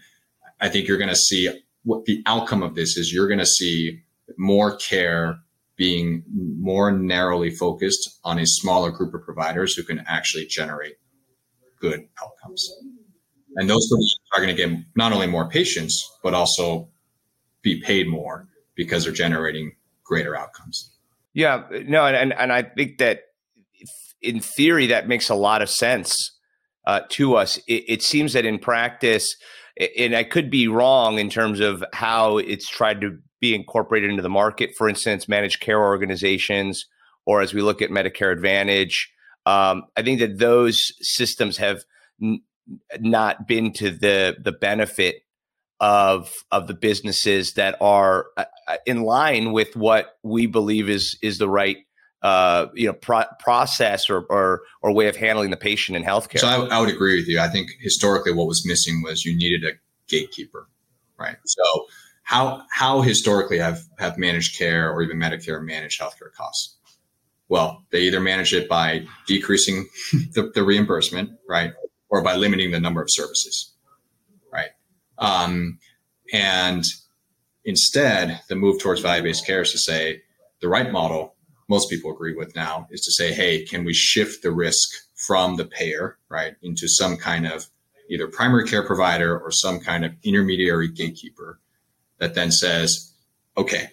I 0.61 0.69
think 0.69 0.87
you're 0.87 0.97
going 0.97 1.09
to 1.09 1.15
see 1.15 1.49
what 1.83 2.05
the 2.05 2.21
outcome 2.25 2.61
of 2.61 2.75
this 2.75 2.97
is. 2.97 3.11
You're 3.11 3.27
going 3.27 3.39
to 3.39 3.45
see 3.45 4.01
more 4.37 4.75
care 4.75 5.39
being 5.75 6.23
more 6.33 6.91
narrowly 6.91 7.49
focused 7.49 8.19
on 8.23 8.37
a 8.37 8.45
smaller 8.45 8.91
group 8.91 9.13
of 9.13 9.23
providers 9.23 9.73
who 9.73 9.83
can 9.83 10.03
actually 10.07 10.45
generate 10.45 10.97
good 11.79 12.07
outcomes. 12.21 12.69
And 13.55 13.69
those 13.69 13.89
are 14.35 14.41
going 14.43 14.55
to 14.55 14.67
get 14.67 14.77
not 14.95 15.13
only 15.13 15.27
more 15.27 15.49
patients, 15.49 16.05
but 16.21 16.33
also 16.33 16.89
be 17.61 17.81
paid 17.81 18.07
more 18.07 18.47
because 18.75 19.05
they're 19.05 19.13
generating 19.13 19.71
greater 20.03 20.35
outcomes. 20.35 20.91
Yeah, 21.33 21.63
no, 21.87 22.05
and, 22.05 22.33
and 22.33 22.51
I 22.51 22.63
think 22.63 22.97
that 22.97 23.28
in 24.21 24.39
theory, 24.39 24.87
that 24.87 25.07
makes 25.07 25.29
a 25.29 25.35
lot 25.35 25.61
of 25.61 25.69
sense 25.69 26.15
uh, 26.85 27.01
to 27.09 27.35
us. 27.35 27.57
It, 27.67 27.83
it 27.87 28.03
seems 28.03 28.33
that 28.33 28.45
in 28.45 28.59
practice, 28.59 29.35
and 29.97 30.15
I 30.15 30.23
could 30.23 30.49
be 30.49 30.67
wrong 30.67 31.19
in 31.19 31.29
terms 31.29 31.59
of 31.59 31.83
how 31.93 32.37
it's 32.37 32.67
tried 32.67 33.01
to 33.01 33.17
be 33.39 33.55
incorporated 33.55 34.09
into 34.09 34.21
the 34.21 34.29
market. 34.29 34.71
For 34.77 34.89
instance, 34.89 35.27
managed 35.27 35.61
care 35.61 35.81
organizations, 35.81 36.85
or 37.25 37.41
as 37.41 37.53
we 37.53 37.61
look 37.61 37.81
at 37.81 37.89
Medicare 37.89 38.33
Advantage, 38.33 39.11
um, 39.45 39.83
I 39.95 40.01
think 40.01 40.19
that 40.19 40.39
those 40.39 40.79
systems 41.01 41.57
have 41.57 41.83
n- 42.21 42.41
not 42.99 43.47
been 43.47 43.71
to 43.73 43.91
the 43.91 44.35
the 44.41 44.51
benefit 44.51 45.23
of 45.79 46.33
of 46.51 46.67
the 46.67 46.73
businesses 46.73 47.53
that 47.53 47.77
are 47.79 48.25
uh, 48.37 48.45
uh, 48.67 48.77
in 48.85 49.03
line 49.03 49.53
with 49.53 49.75
what 49.75 50.17
we 50.23 50.45
believe 50.45 50.89
is 50.89 51.17
is 51.21 51.37
the 51.37 51.49
right 51.49 51.77
uh, 52.21 52.67
you 52.73 52.87
know 52.87 52.93
pro- 52.93 53.25
process 53.39 54.09
or, 54.09 54.21
or 54.29 54.61
or 54.81 54.91
way 54.91 55.07
of 55.07 55.15
handling 55.15 55.49
the 55.49 55.57
patient 55.57 55.95
in 55.95 56.03
healthcare. 56.03 56.39
So 56.39 56.47
I, 56.47 56.77
I 56.77 56.79
would 56.79 56.89
agree 56.89 57.15
with 57.15 57.27
you. 57.27 57.39
I 57.39 57.47
think 57.47 57.69
historically 57.79 58.33
what 58.33 58.47
was 58.47 58.65
missing 58.65 59.01
was 59.03 59.25
you 59.25 59.35
needed 59.35 59.63
a 59.63 59.73
gatekeeper, 60.07 60.67
right? 61.17 61.37
So 61.45 61.63
how 62.23 62.63
how 62.71 63.01
historically 63.01 63.59
have 63.59 63.81
have 63.97 64.17
managed 64.17 64.57
care 64.57 64.91
or 64.91 65.01
even 65.01 65.17
Medicare 65.17 65.63
managed 65.63 66.01
healthcare 66.01 66.33
costs? 66.35 66.77
Well, 67.47 67.83
they 67.89 68.01
either 68.01 68.19
manage 68.19 68.53
it 68.53 68.69
by 68.69 69.05
decreasing 69.25 69.87
the, 70.33 70.51
the 70.53 70.63
reimbursement, 70.63 71.31
right, 71.47 71.73
or 72.09 72.21
by 72.21 72.35
limiting 72.35 72.69
the 72.69 72.79
number 72.79 73.01
of 73.01 73.07
services, 73.09 73.73
right? 74.53 74.69
Um, 75.17 75.79
and 76.31 76.83
instead, 77.65 78.41
the 78.49 78.55
move 78.55 78.79
towards 78.79 79.01
value 79.01 79.23
based 79.23 79.47
care 79.47 79.61
is 79.61 79.71
to 79.71 79.79
say 79.79 80.21
the 80.61 80.67
right 80.67 80.91
model 80.91 81.33
most 81.69 81.89
people 81.89 82.11
agree 82.11 82.35
with 82.35 82.55
now 82.55 82.87
is 82.89 83.01
to 83.01 83.11
say, 83.11 83.31
hey, 83.31 83.63
can 83.63 83.85
we 83.85 83.93
shift 83.93 84.41
the 84.41 84.51
risk 84.51 84.89
from 85.15 85.55
the 85.55 85.65
payer, 85.65 86.17
right, 86.27 86.55
into 86.61 86.87
some 86.87 87.15
kind 87.15 87.45
of 87.45 87.67
either 88.09 88.27
primary 88.27 88.67
care 88.67 88.85
provider 88.85 89.39
or 89.39 89.51
some 89.51 89.79
kind 89.79 90.03
of 90.03 90.11
intermediary 90.23 90.87
gatekeeper 90.87 91.59
that 92.17 92.33
then 92.33 92.51
says, 92.51 93.13
okay, 93.55 93.89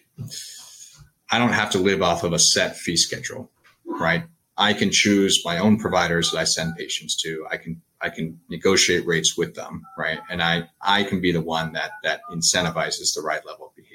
I 1.30 1.38
don't 1.38 1.52
have 1.52 1.70
to 1.72 1.78
live 1.78 2.02
off 2.02 2.24
of 2.24 2.32
a 2.32 2.38
set 2.38 2.76
fee 2.76 2.96
schedule, 2.96 3.50
right? 3.84 4.24
I 4.56 4.72
can 4.72 4.90
choose 4.90 5.42
my 5.44 5.58
own 5.58 5.78
providers 5.78 6.30
that 6.30 6.38
I 6.38 6.44
send 6.44 6.76
patients 6.76 7.20
to. 7.22 7.46
I 7.50 7.58
can 7.58 7.82
I 8.00 8.10
can 8.10 8.40
negotiate 8.48 9.06
rates 9.06 9.36
with 9.36 9.54
them, 9.54 9.84
right? 9.98 10.20
And 10.30 10.42
I 10.42 10.68
I 10.80 11.04
can 11.04 11.20
be 11.20 11.32
the 11.32 11.40
one 11.40 11.72
that 11.72 11.92
that 12.02 12.20
incentivizes 12.30 13.14
the 13.14 13.22
right 13.22 13.44
level 13.44 13.66
of 13.66 13.76
behavior. 13.76 13.85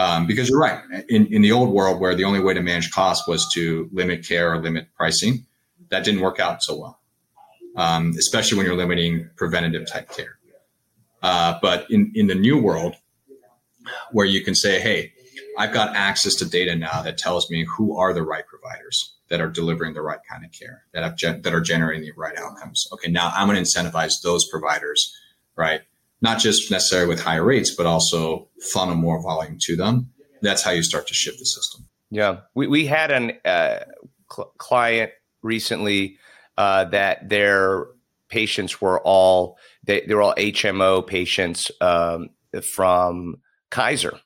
Um, 0.00 0.26
because 0.26 0.48
you're 0.48 0.58
right. 0.58 0.80
In, 1.08 1.26
in 1.26 1.42
the 1.42 1.52
old 1.52 1.70
world, 1.70 2.00
where 2.00 2.14
the 2.14 2.24
only 2.24 2.40
way 2.40 2.54
to 2.54 2.62
manage 2.62 2.90
costs 2.90 3.28
was 3.28 3.46
to 3.54 3.88
limit 3.92 4.26
care 4.26 4.52
or 4.52 4.62
limit 4.62 4.88
pricing, 4.94 5.46
that 5.90 6.04
didn't 6.04 6.22
work 6.22 6.38
out 6.40 6.62
so 6.62 6.72
well, 6.80 7.00
um, 7.76 8.14
especially 8.18 8.56
when 8.56 8.66
you're 8.66 8.76
limiting 8.84 9.28
preventative 9.36 9.86
type 9.86 10.08
care. 10.10 10.38
Uh, 11.22 11.58
but 11.60 11.78
in, 11.90 12.12
in 12.14 12.28
the 12.28 12.34
new 12.34 12.56
world, 12.68 12.94
where 14.12 14.26
you 14.34 14.42
can 14.42 14.54
say, 14.54 14.80
hey, 14.80 15.12
I've 15.58 15.74
got 15.74 15.94
access 15.94 16.34
to 16.36 16.48
data 16.48 16.74
now 16.76 17.02
that 17.02 17.18
tells 17.18 17.50
me 17.50 17.66
who 17.76 17.96
are 17.96 18.14
the 18.14 18.22
right 18.22 18.46
providers 18.46 19.16
that 19.28 19.40
are 19.40 19.48
delivering 19.48 19.92
the 19.94 20.02
right 20.02 20.20
kind 20.30 20.44
of 20.44 20.50
care, 20.52 20.84
that, 20.92 21.02
have 21.02 21.16
gen- 21.16 21.42
that 21.42 21.54
are 21.54 21.60
generating 21.60 22.04
the 22.04 22.12
right 22.16 22.38
outcomes. 22.38 22.88
Okay, 22.92 23.10
now 23.10 23.30
I'm 23.34 23.48
going 23.48 23.62
to 23.62 23.68
incentivize 23.68 24.22
those 24.22 24.48
providers, 24.48 25.14
right? 25.56 25.82
Not 26.22 26.38
just 26.38 26.70
necessarily 26.70 27.08
with 27.08 27.20
higher 27.20 27.44
rates, 27.44 27.70
but 27.74 27.86
also 27.86 28.48
funnel 28.72 28.94
more 28.94 29.22
volume 29.22 29.58
to 29.62 29.76
them. 29.76 30.10
That's 30.42 30.62
how 30.62 30.70
you 30.70 30.82
start 30.82 31.06
to 31.08 31.14
shift 31.14 31.38
the 31.38 31.44
system. 31.44 31.86
Yeah, 32.10 32.40
we 32.54 32.66
we 32.66 32.86
had 32.86 33.10
an 33.10 33.32
uh, 33.44 33.80
cl- 34.32 34.52
client 34.58 35.12
recently 35.42 36.18
uh, 36.58 36.84
that 36.86 37.28
their 37.28 37.86
patients 38.28 38.80
were 38.80 39.00
all 39.00 39.58
they, 39.84 40.00
they 40.02 40.14
were 40.14 40.22
all 40.22 40.34
HMO 40.34 41.06
patients 41.06 41.70
um, 41.80 42.30
from 42.74 43.36
Kaiser, 43.70 44.18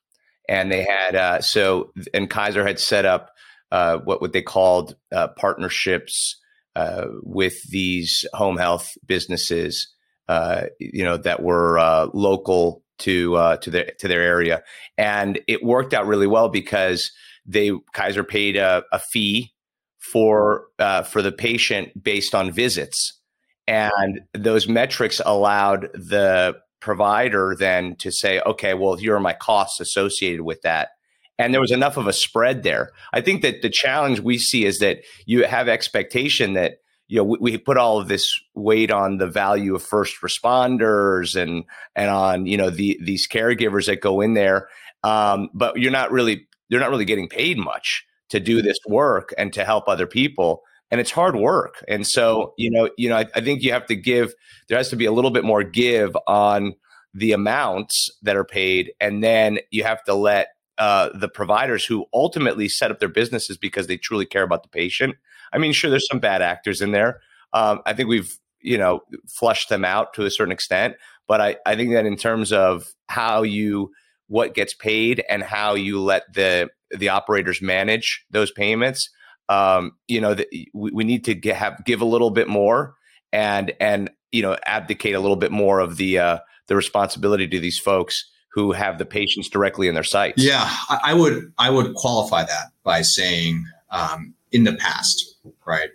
and 0.49 0.71
they 0.71 0.85
had 0.85 1.15
uh, 1.15 1.41
so 1.41 1.93
and 2.13 2.31
Kaiser 2.31 2.67
had 2.67 2.79
set 2.79 3.05
up 3.05 3.31
uh, 3.71 3.99
what 3.99 4.21
what 4.21 4.33
they 4.33 4.43
called 4.43 4.97
uh, 5.13 5.29
partnerships 5.29 6.41
uh, 6.77 7.07
with 7.23 7.63
these 7.71 8.25
home 8.33 8.57
health 8.57 8.97
businesses 9.07 9.94
uh, 10.29 10.63
you 10.79 11.05
know, 11.05 11.17
that 11.17 11.43
were 11.43 11.79
uh, 11.79 12.09
local 12.15 12.83
to 12.99 13.37
uh, 13.37 13.57
to 13.59 13.71
their 13.71 13.91
to 13.99 14.09
their 14.09 14.23
area, 14.23 14.63
and 14.97 15.41
it 15.49 15.65
worked 15.65 15.95
out 15.95 16.07
really 16.07 16.27
well 16.27 16.49
because 16.49 17.11
they 17.47 17.73
Kaiser 17.93 18.25
paid 18.25 18.57
a, 18.57 18.85
a 18.93 18.99
fee 18.99 19.53
for 19.99 20.67
uh, 20.79 21.03
for 21.03 21.23
the 21.23 21.33
patient 21.33 22.03
based 22.03 22.35
on 22.35 22.51
visits, 22.51 23.21
and 23.67 24.21
those 24.33 24.69
metrics 24.69 25.21
allowed 25.25 25.89
the 25.95 26.57
provider 26.85 27.57
then 27.59 27.97
to 27.97 28.13
say, 28.13 28.41
okay, 28.41 28.75
well, 28.75 28.95
here 28.95 29.17
are 29.17 29.21
my 29.21 29.33
costs 29.33 29.81
associated 29.81 30.43
with 30.43 30.61
that. 30.61 30.91
And 31.39 31.53
there 31.53 31.61
was 31.61 31.73
enough 31.73 31.97
of 31.97 32.07
a 32.07 32.13
spread 32.13 32.63
there. 32.63 32.91
I 33.15 33.23
think 33.23 33.41
that 33.41 33.63
the 33.63 33.71
challenge 33.71 34.21
we 34.21 34.37
see 34.37 34.67
is 34.67 34.81
that 34.81 34.99
you 35.25 35.47
have 35.47 35.67
expectation 35.67 36.53
that 36.53 36.75
you 37.09 37.19
know, 37.19 37.25
we, 37.25 37.39
we, 37.41 37.59
put 37.59 37.77
all 37.77 38.01
of 38.01 38.09
this 38.09 38.27
weight 38.55 38.91
on 38.91 39.19
the 39.19 39.27
value 39.27 39.75
of 39.75 39.83
first 39.83 40.17
responders 40.23 41.41
and 41.41 41.65
and 41.95 42.11
on 42.11 42.47
you 42.47 42.57
know 42.57 42.71
the 42.71 42.99
these 43.03 43.29
caregivers 43.29 43.87
that 43.87 44.01
go 44.01 44.21
in 44.21 44.35
there, 44.35 44.69
um, 45.03 45.51
but 45.53 45.79
you're 45.79 45.93
not 45.93 46.11
really 46.11 46.47
they're 46.71 46.81
not 46.81 46.91
really 46.91 47.05
getting 47.05 47.29
paid 47.29 47.59
much 47.59 48.05
to 48.31 48.41
do 48.41 48.63
this 48.63 48.79
work 48.89 49.35
and 49.37 49.53
to 49.53 49.65
help 49.65 49.87
other 49.87 50.07
people, 50.07 50.63
and 50.91 51.01
it's 51.01 51.11
hard 51.11 51.37
work. 51.37 51.85
And 51.89 52.07
so 52.07 52.55
you 52.57 52.71
know 52.71 52.89
you 52.97 53.09
know 53.09 53.17
I, 53.17 53.27
I 53.35 53.41
think 53.41 53.63
you 53.63 53.73
have 53.73 53.87
to 53.87 53.97
give 53.97 54.33
there 54.69 54.79
has 54.79 54.89
to 54.89 54.97
be 54.97 55.05
a 55.05 55.13
little 55.13 55.31
bit 55.31 55.45
more 55.45 55.63
give 55.63 56.17
on 56.27 56.75
the 57.13 57.33
amounts 57.33 58.09
that 58.23 58.37
are 58.37 58.45
paid, 58.45 58.93
and 58.99 59.23
then 59.23 59.59
you 59.71 59.85
have 59.85 60.03
to 60.05 60.15
let 60.15 60.49
uh, 60.79 61.11
the 61.15 61.29
providers 61.29 61.85
who 61.85 62.07
ultimately 62.15 62.69
set 62.69 62.91
up 62.91 62.99
their 62.99 63.09
businesses 63.09 63.59
because 63.59 63.87
they 63.87 63.97
truly 63.97 64.27
care 64.27 64.43
about 64.43 64.63
the 64.63 64.69
patient 64.71 65.17
I 65.55 65.59
mean, 65.59 65.73
sure, 65.73 65.91
there's 65.91 66.09
some 66.11 66.21
bad 66.21 66.43
actors 66.43 66.81
in 66.81 66.93
there. 66.93 67.21
Um, 67.53 67.81
I 67.87 67.93
think 67.93 68.09
we've 68.09 68.37
you 68.61 68.79
know 68.79 69.01
flushed 69.29 69.69
them 69.69 69.85
out 69.85 70.15
to 70.15 70.25
a 70.25 70.31
certain 70.31 70.53
extent, 70.53 70.97
but 71.29 71.41
I, 71.41 71.57
I 71.65 71.77
think 71.77 71.93
that 71.93 72.07
in 72.07 72.17
terms 72.17 72.53
of 72.53 72.87
how 73.09 73.43
you 73.43 73.93
what 74.27 74.55
gets 74.55 74.75
paid 74.75 75.23
and 75.29 75.43
how 75.43 75.75
you 75.75 76.01
let 76.01 76.33
the 76.33 76.71
the 76.91 77.09
operators 77.09 77.63
manage 77.63 78.25
those 78.31 78.51
payments, 78.51 79.11
um, 79.49 79.93
you 80.09 80.21
know, 80.21 80.35
the, 80.35 80.47
we, 80.73 80.91
we 80.93 81.05
need 81.05 81.25
to 81.25 81.35
get, 81.35 81.57
have 81.57 81.85
give 81.85 82.01
a 82.01 82.07
little 82.07 82.31
bit 82.31 82.49
more 82.49 82.95
and 83.33 83.73
and 83.81 84.11
you 84.33 84.43
know 84.43 84.57
abdicate 84.67 85.15
a 85.15 85.21
little 85.21 85.37
bit 85.37 85.53
more 85.53 85.81
of 85.81 85.97
the 85.97 86.19
uh, 86.19 86.39
the 86.69 86.77
responsibility 86.77 87.47
to 87.49 87.61
these 87.61 87.79
folks 87.79 88.31
who 88.53 88.73
have 88.73 88.99
the 88.99 89.05
patients 89.05 89.49
directly 89.49 89.89
in 89.89 89.95
their 89.95 90.05
sites. 90.05 90.43
Yeah, 90.43 90.71
I 90.89 91.13
would 91.13 91.53
I 91.59 91.71
would 91.71 91.95
qualify 91.95 92.45
that 92.45 92.67
by 92.85 93.03
saying 93.03 93.67
um, 93.91 94.35
in 94.53 94.65
the 94.65 94.75
past, 94.75 95.34
right? 95.67 95.91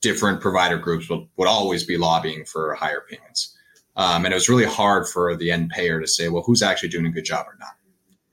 Different 0.00 0.40
provider 0.40 0.78
groups 0.78 1.08
would, 1.10 1.26
would 1.36 1.48
always 1.48 1.84
be 1.84 1.96
lobbying 1.96 2.44
for 2.44 2.74
higher 2.74 3.02
payments. 3.08 3.56
Um, 3.96 4.24
and 4.24 4.32
it 4.32 4.36
was 4.36 4.48
really 4.48 4.64
hard 4.64 5.08
for 5.08 5.36
the 5.36 5.50
end 5.50 5.70
payer 5.70 6.00
to 6.00 6.06
say, 6.06 6.28
well, 6.28 6.42
who's 6.42 6.62
actually 6.62 6.88
doing 6.88 7.06
a 7.06 7.10
good 7.10 7.24
job 7.24 7.46
or 7.46 7.56
not? 7.58 7.74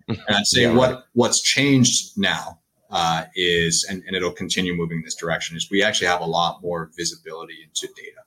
And 0.08 0.36
I'd 0.38 0.48
say 0.48 0.62
yeah, 0.62 0.74
what 0.74 0.92
right. 0.92 1.04
what's 1.14 1.42
changed 1.42 2.18
now 2.18 2.60
uh, 2.90 3.26
is, 3.36 3.86
and, 3.90 4.02
and 4.08 4.16
it'll 4.16 4.32
continue 4.32 4.74
moving 4.74 5.00
in 5.00 5.04
this 5.04 5.16
direction, 5.16 5.58
is 5.58 5.70
we 5.70 5.84
actually 5.84 6.08
have 6.08 6.22
a 6.22 6.26
lot 6.26 6.62
more 6.62 6.90
visibility 6.96 7.56
into 7.62 7.94
data, 7.94 8.22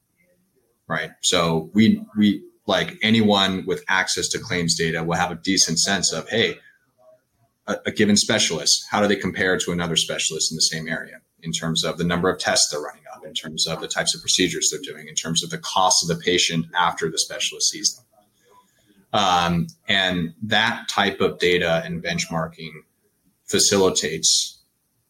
right? 0.86 1.12
So 1.22 1.70
we 1.72 2.04
we 2.18 2.42
like 2.66 2.98
anyone 3.02 3.64
with 3.66 3.82
access 3.88 4.28
to 4.28 4.38
claims 4.38 4.76
data 4.76 5.02
will 5.02 5.16
have 5.16 5.30
a 5.30 5.36
decent 5.36 5.78
sense 5.78 6.12
of, 6.12 6.28
hey, 6.28 6.56
a, 7.66 7.78
a 7.86 7.90
given 7.90 8.16
specialist, 8.16 8.84
how 8.90 9.00
do 9.00 9.08
they 9.08 9.16
compare 9.16 9.56
to 9.58 9.72
another 9.72 9.96
specialist 9.96 10.52
in 10.52 10.56
the 10.56 10.62
same 10.62 10.86
area? 10.86 11.20
In 11.42 11.52
terms 11.52 11.84
of 11.84 11.98
the 11.98 12.04
number 12.04 12.28
of 12.28 12.38
tests 12.38 12.70
they're 12.70 12.80
running 12.80 13.02
up, 13.14 13.24
in 13.24 13.34
terms 13.34 13.66
of 13.66 13.80
the 13.80 13.88
types 13.88 14.14
of 14.14 14.20
procedures 14.20 14.70
they're 14.70 14.94
doing, 14.94 15.08
in 15.08 15.14
terms 15.14 15.42
of 15.42 15.50
the 15.50 15.58
cost 15.58 16.02
of 16.02 16.08
the 16.08 16.22
patient 16.22 16.66
after 16.74 17.10
the 17.10 17.18
specialist 17.18 17.70
sees 17.70 17.94
them. 17.94 18.04
Um, 19.12 19.66
and 19.88 20.34
that 20.42 20.88
type 20.88 21.20
of 21.20 21.38
data 21.38 21.82
and 21.84 22.02
benchmarking 22.02 22.70
facilitates, 23.44 24.62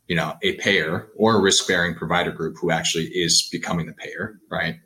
you 0.06 0.16
know, 0.16 0.36
a 0.42 0.54
payer 0.54 1.08
or 1.16 1.36
a 1.36 1.40
risk-bearing 1.40 1.94
provider 1.94 2.30
group 2.30 2.56
who 2.60 2.70
actually 2.70 3.06
is 3.06 3.48
becoming 3.52 3.86
the 3.86 3.92
payer, 3.92 4.40
right, 4.50 4.76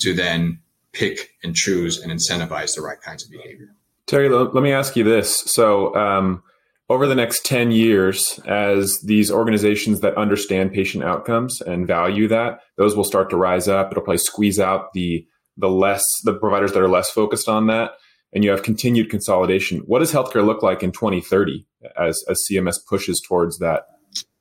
to 0.00 0.12
then 0.12 0.60
pick 0.92 1.30
and 1.42 1.54
choose 1.54 1.98
and 2.02 2.12
incentivize 2.12 2.74
the 2.74 2.82
right 2.82 3.00
kinds 3.00 3.24
of 3.24 3.30
behavior. 3.30 3.74
Terry, 4.06 4.28
let 4.28 4.54
me 4.54 4.72
ask 4.72 4.96
you 4.96 5.04
this. 5.04 5.38
So, 5.46 5.94
um, 5.94 6.42
over 6.90 7.06
the 7.06 7.14
next 7.14 7.46
10 7.46 7.70
years, 7.70 8.40
as 8.46 9.00
these 9.02 9.30
organizations 9.30 10.00
that 10.00 10.16
understand 10.16 10.72
patient 10.72 11.04
outcomes 11.04 11.60
and 11.60 11.86
value 11.86 12.26
that, 12.26 12.58
those 12.76 12.96
will 12.96 13.04
start 13.04 13.30
to 13.30 13.36
rise 13.36 13.68
up. 13.68 13.92
It'll 13.92 14.02
probably 14.02 14.18
squeeze 14.18 14.58
out 14.58 14.92
the 14.92 15.24
the 15.56 15.68
less 15.68 16.02
the 16.24 16.34
providers 16.34 16.72
that 16.72 16.82
are 16.82 16.88
less 16.88 17.10
focused 17.10 17.48
on 17.48 17.68
that. 17.68 17.92
And 18.32 18.42
you 18.44 18.50
have 18.50 18.62
continued 18.62 19.08
consolidation. 19.10 19.80
What 19.80 20.00
does 20.00 20.12
healthcare 20.12 20.44
look 20.44 20.62
like 20.62 20.82
in 20.82 20.90
2030 20.90 21.66
as, 21.98 22.24
as 22.28 22.44
CMS 22.50 22.76
pushes 22.88 23.20
towards 23.20 23.58
that 23.58 23.82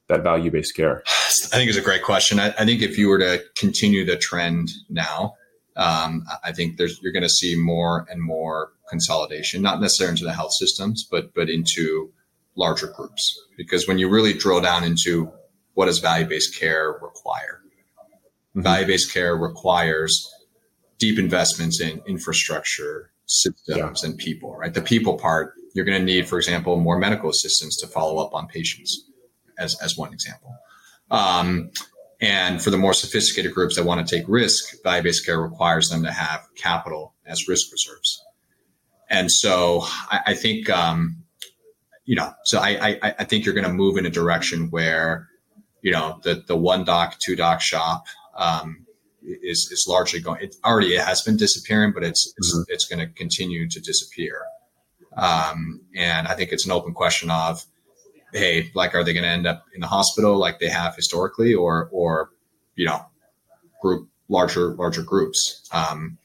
that 0.07 0.23
value 0.23 0.49
based 0.49 0.75
care? 0.75 1.03
I 1.05 1.57
think 1.57 1.69
it's 1.69 1.77
a 1.77 1.83
great 1.83 2.03
question. 2.03 2.39
I, 2.39 2.47
I, 2.57 2.65
think 2.65 2.81
if 2.81 2.97
you 2.97 3.09
were 3.09 3.19
to 3.19 3.43
continue 3.57 4.05
the 4.05 4.17
trend 4.17 4.69
now, 4.89 5.35
um, 5.75 6.25
I 6.43 6.51
think 6.51 6.77
there's 6.77 6.99
you're 7.03 7.13
going 7.13 7.23
to 7.23 7.29
see 7.29 7.55
more 7.55 8.07
and 8.09 8.23
more 8.23 8.71
consolidation, 8.89 9.61
not 9.61 9.79
necessarily 9.81 10.13
into 10.13 10.25
the 10.25 10.33
health 10.33 10.53
systems, 10.53 11.07
but 11.09 11.35
but 11.35 11.47
into 11.47 12.11
larger 12.59 12.87
groups 12.87 13.39
because 13.57 13.87
when 13.87 13.97
you 13.97 14.09
really 14.09 14.33
drill 14.33 14.61
down 14.61 14.83
into 14.83 15.31
what 15.73 15.85
does 15.85 15.99
value-based 15.99 16.59
care 16.59 16.99
require 17.01 17.61
mm-hmm. 18.49 18.61
value-based 18.61 19.11
care 19.13 19.35
requires 19.35 20.29
deep 20.99 21.17
investments 21.17 21.79
in 21.81 22.01
infrastructure 22.05 23.11
systems 23.25 24.03
yeah. 24.03 24.09
and 24.09 24.17
people 24.17 24.55
right 24.57 24.73
the 24.73 24.81
people 24.81 25.17
part 25.17 25.53
you're 25.73 25.85
going 25.85 25.97
to 25.97 26.05
need 26.05 26.27
for 26.27 26.37
example 26.37 26.75
more 26.77 26.99
medical 26.99 27.29
assistants 27.29 27.79
to 27.79 27.87
follow 27.87 28.17
up 28.23 28.33
on 28.33 28.47
patients 28.47 29.05
as, 29.57 29.79
as 29.81 29.97
one 29.97 30.11
example 30.13 30.53
um, 31.11 31.71
and 32.21 32.61
for 32.61 32.69
the 32.69 32.77
more 32.77 32.93
sophisticated 32.93 33.53
groups 33.53 33.77
that 33.77 33.85
want 33.85 34.05
to 34.05 34.15
take 34.15 34.27
risk 34.27 34.83
value-based 34.83 35.25
care 35.25 35.41
requires 35.41 35.87
them 35.89 36.03
to 36.03 36.11
have 36.11 36.41
capital 36.55 37.13
as 37.25 37.47
risk 37.47 37.71
reserves 37.71 38.21
And 39.09 39.31
so 39.31 39.81
I, 40.11 40.19
I 40.27 40.33
think, 40.33 40.69
um, 40.69 41.23
you 42.09 42.15
know, 42.15 42.33
so 42.43 42.57
I, 42.57 42.97
I, 43.03 43.13
I 43.19 43.23
think 43.23 43.45
you're 43.45 43.53
going 43.53 43.67
to 43.67 43.71
move 43.71 43.95
in 43.95 44.03
a 44.07 44.09
direction 44.09 44.71
where, 44.71 45.29
you 45.83 45.91
know, 45.91 46.19
the, 46.23 46.43
the 46.47 46.57
one 46.57 46.83
doc, 46.83 47.19
two 47.19 47.35
doc 47.35 47.61
shop, 47.61 48.07
um, 48.35 48.87
is, 49.21 49.69
is 49.71 49.85
largely 49.87 50.19
going, 50.19 50.41
it 50.41 50.55
already 50.65 50.95
it 50.95 51.05
has 51.05 51.21
been 51.21 51.37
disappearing, 51.37 51.91
but 51.93 52.03
it's, 52.03 52.33
it's, 52.35 52.51
mm-hmm. 52.51 52.63
it's 52.69 52.85
going 52.85 52.97
to 52.97 53.13
continue 53.13 53.69
to 53.69 53.79
disappear. 53.79 54.41
Um, 55.17 55.81
and 55.95 56.27
I 56.27 56.33
think 56.33 56.51
it's 56.51 56.65
an 56.65 56.71
open 56.71 56.95
question 56.95 57.29
of, 57.29 57.63
hey, 58.33 58.71
like, 58.73 58.95
are 58.95 59.03
they 59.03 59.13
going 59.13 59.21
to 59.21 59.29
end 59.29 59.45
up 59.45 59.65
in 59.75 59.79
the 59.79 59.85
hospital 59.85 60.35
like 60.35 60.57
they 60.57 60.69
have 60.69 60.95
historically, 60.95 61.53
or, 61.53 61.89
or, 61.91 62.31
you 62.73 62.87
know, 62.87 63.05
group 63.83 64.09
larger, 64.29 64.73
larger 64.73 65.03
groups. 65.03 65.61
Um, 65.71 66.17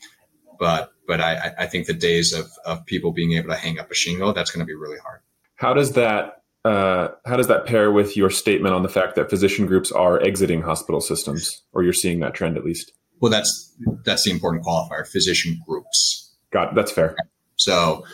but, 0.59 0.95
but 1.07 1.21
I, 1.21 1.53
I 1.59 1.67
think 1.67 1.87
the 1.87 1.93
days 1.93 2.33
of, 2.33 2.47
of 2.65 2.87
people 2.87 3.13
being 3.13 3.33
able 3.33 3.51
to 3.51 3.57
hang 3.57 3.79
up 3.79 3.91
a 3.91 3.95
shingle, 3.95 4.33
that's 4.33 4.51
going 4.51 4.65
to 4.65 4.67
be 4.67 4.75
really 4.75 4.99
hard. 4.99 5.21
How 5.65 5.73
does 5.73 5.93
that 5.93 6.43
uh, 6.67 7.09
how 7.25 7.37
does 7.39 7.47
that 7.47 7.65
pair 7.65 7.91
with 7.91 8.19
your 8.19 8.29
statement 8.29 8.75
on 8.75 8.83
the 8.83 8.89
fact 8.91 9.17
that 9.17 9.31
physician 9.31 9.67
groups 9.67 9.91
are 9.91 10.23
exiting 10.23 10.61
hospital 10.61 11.01
systems, 11.01 11.63
or 11.73 11.83
you're 11.83 11.95
seeing 11.95 12.21
that 12.21 12.35
trend 12.35 12.59
at 12.59 12.67
least? 12.67 12.93
Well, 13.21 13.31
that's 13.31 13.75
that's 14.05 14.25
the 14.25 14.31
important 14.31 14.63
qualifier: 14.63 15.07
physician 15.07 15.59
groups. 15.67 16.35
Got 16.51 16.69
it. 16.69 16.75
that's 16.75 16.93
fair. 16.93 17.17
So, 17.57 18.05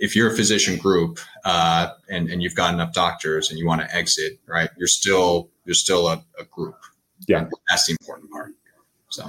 if 0.00 0.16
you're 0.16 0.32
a 0.32 0.34
physician 0.34 0.76
group 0.76 1.20
uh, 1.44 1.90
and 2.08 2.28
and 2.28 2.42
you've 2.42 2.56
got 2.56 2.74
enough 2.74 2.92
doctors 2.94 3.48
and 3.48 3.60
you 3.60 3.66
want 3.66 3.80
to 3.80 3.94
exit, 3.94 4.40
right? 4.48 4.70
You're 4.76 4.88
still 4.88 5.50
you're 5.66 5.74
still 5.74 6.08
a, 6.08 6.24
a 6.40 6.46
group. 6.46 6.74
Yeah, 7.28 7.42
and 7.42 7.52
that's 7.70 7.86
the 7.86 7.92
important 7.92 8.32
part. 8.32 8.54
So, 9.10 9.24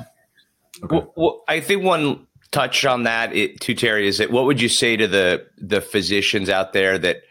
okay. 0.86 0.96
well, 0.96 1.14
well, 1.16 1.44
I 1.48 1.60
think 1.60 1.84
one 1.84 2.26
touch 2.50 2.84
on 2.84 3.04
that 3.04 3.36
it, 3.36 3.60
too, 3.60 3.76
Terry. 3.76 4.08
Is 4.08 4.18
that 4.18 4.32
what 4.32 4.46
would 4.46 4.60
you 4.60 4.70
say 4.70 4.98
to 4.98 5.08
the 5.08 5.46
the 5.60 5.82
physicians 5.82 6.50
out 6.50 6.74
there 6.74 6.98
that 6.98 7.22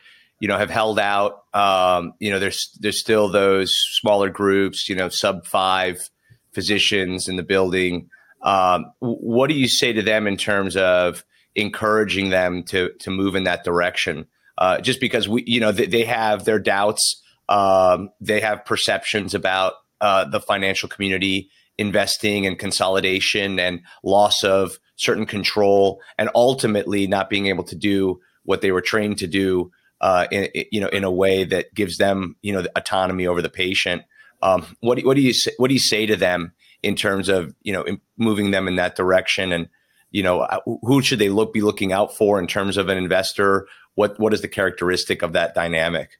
you 0.40 0.48
know, 0.48 0.59
have 0.59 0.70
held 0.70 0.98
out. 0.98 1.44
Um, 1.55 2.14
you 2.18 2.31
know, 2.31 2.38
there's 2.38 2.70
there's 2.81 3.01
still 3.01 3.29
those 3.29 3.74
smaller 4.01 4.31
groups, 4.31 4.88
you 4.88 4.94
know, 4.94 5.09
sub 5.09 5.46
five 5.46 6.11
physicians 6.53 7.29
in 7.29 7.37
the 7.37 7.42
building. 7.42 8.09
Um, 8.42 8.92
what 9.01 9.48
do 9.48 9.55
you 9.55 9.68
say 9.68 9.92
to 9.92 10.03
them 10.03 10.27
in 10.27 10.37
terms 10.37 10.77
of 10.77 11.24
encouraging 11.55 12.31
them 12.31 12.62
to 12.64 12.92
to 13.01 13.11
move 13.11 13.35
in 13.35 13.44
that 13.44 13.64
direction? 13.64 14.27
Uh, 14.57 14.81
just 14.81 15.01
because 15.01 15.29
we, 15.29 15.44
you 15.46 15.61
know, 15.61 15.70
they, 15.70 15.87
they 15.87 16.05
have 16.05 16.44
their 16.44 16.59
doubts, 16.59 17.22
um, 17.48 18.11
they 18.20 18.40
have 18.40 18.64
perceptions 18.64 19.35
about 19.35 19.74
uh, 20.01 20.24
the 20.24 20.40
financial 20.40 20.88
community 20.88 21.48
investing 21.79 22.44
and 22.44 22.59
consolidation 22.59 23.61
and 23.61 23.81
loss 24.03 24.42
of 24.42 24.79
certain 24.96 25.27
control, 25.27 26.01
and 26.18 26.29
ultimately 26.35 27.07
not 27.07 27.31
being 27.31 27.46
able 27.46 27.62
to 27.62 27.77
do 27.77 28.20
what 28.42 28.62
they 28.62 28.72
were 28.72 28.81
trained 28.81 29.18
to 29.18 29.29
do 29.29 29.70
uh, 30.01 30.27
in, 30.31 30.49
you 30.71 30.81
know, 30.81 30.89
in 30.89 31.05
a 31.05 31.11
way 31.11 31.45
that 31.45 31.75
gives 31.75 31.99
them, 31.99 32.37
you 32.43 32.53
know, 32.53 32.63
the 32.63 32.73
autonomy 32.77 33.27
over 33.27 33.43
the 33.43 33.49
patient. 33.49 34.03
Um, 34.43 34.65
what, 34.81 35.01
what 35.05 35.17
do 35.17 35.23
you 35.23 35.33
say, 35.33 35.51
what 35.57 35.69
do 35.69 35.75
you 35.75 35.81
say 35.81 36.07
to 36.07 36.17
them 36.17 36.53
in 36.83 36.95
terms 36.95 37.29
of, 37.29 37.55
you 37.63 37.73
know, 37.73 37.85
moving 38.17 38.53
them 38.53 38.69
in 38.69 38.77
that 38.77 38.95
direction? 38.95 39.53
And, 39.53 39.69
you 40.11 40.23
know, 40.23 40.41
uh, 40.41 40.61
who 40.83 41.03
should 41.03 41.19
they 41.19 41.29
look, 41.29 41.53
be 41.53 41.61
looking 41.61 41.93
out 41.93 42.15
for 42.15 42.39
in 42.39 42.47
terms 42.47 42.77
of 42.77 42.89
an 42.89 42.97
investor? 42.97 43.67
What, 43.95 44.19
what 44.21 44.33
is 44.33 44.41
the 44.41 44.49
characteristic 44.49 45.23
of 45.23 45.33
that 45.33 45.55
dynamic? 45.55 46.11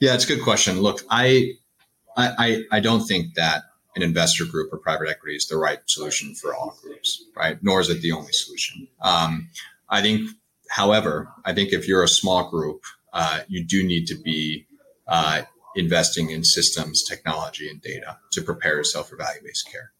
Yeah, 0.00 0.14
it's 0.14 0.24
a 0.24 0.28
good 0.28 0.42
question. 0.42 0.80
Look, 0.80 1.02
I, 1.10 1.52
I, 2.16 2.64
I 2.72 2.80
don't 2.80 3.06
think 3.06 3.34
that 3.34 3.64
an 3.94 4.02
investor 4.02 4.46
group 4.46 4.72
or 4.72 4.78
private 4.78 5.08
equity 5.08 5.36
is 5.36 5.46
the 5.46 5.58
right 5.58 5.78
solution 5.86 6.34
for 6.34 6.54
all 6.54 6.78
groups, 6.82 7.22
right? 7.36 7.62
Nor 7.62 7.80
is 7.80 7.90
it 7.90 8.00
the 8.00 8.12
only 8.12 8.32
solution. 8.32 8.88
Um, 9.02 9.50
I 9.90 10.00
think, 10.00 10.30
however, 10.70 11.28
I 11.44 11.52
think 11.52 11.74
if 11.74 11.86
you're 11.86 12.02
a 12.02 12.08
small 12.08 12.50
group 12.50 12.82
uh, 13.12 13.40
you 13.48 13.64
do 13.64 13.82
need 13.82 14.06
to 14.06 14.14
be 14.14 14.66
uh, 15.06 15.42
investing 15.76 16.30
in 16.30 16.44
systems, 16.44 17.02
technology, 17.02 17.68
and 17.68 17.80
data 17.80 18.18
to 18.32 18.42
prepare 18.42 18.76
yourself 18.76 19.08
for 19.08 19.16
value 19.16 19.40
based 19.42 19.70
care. 19.70 19.92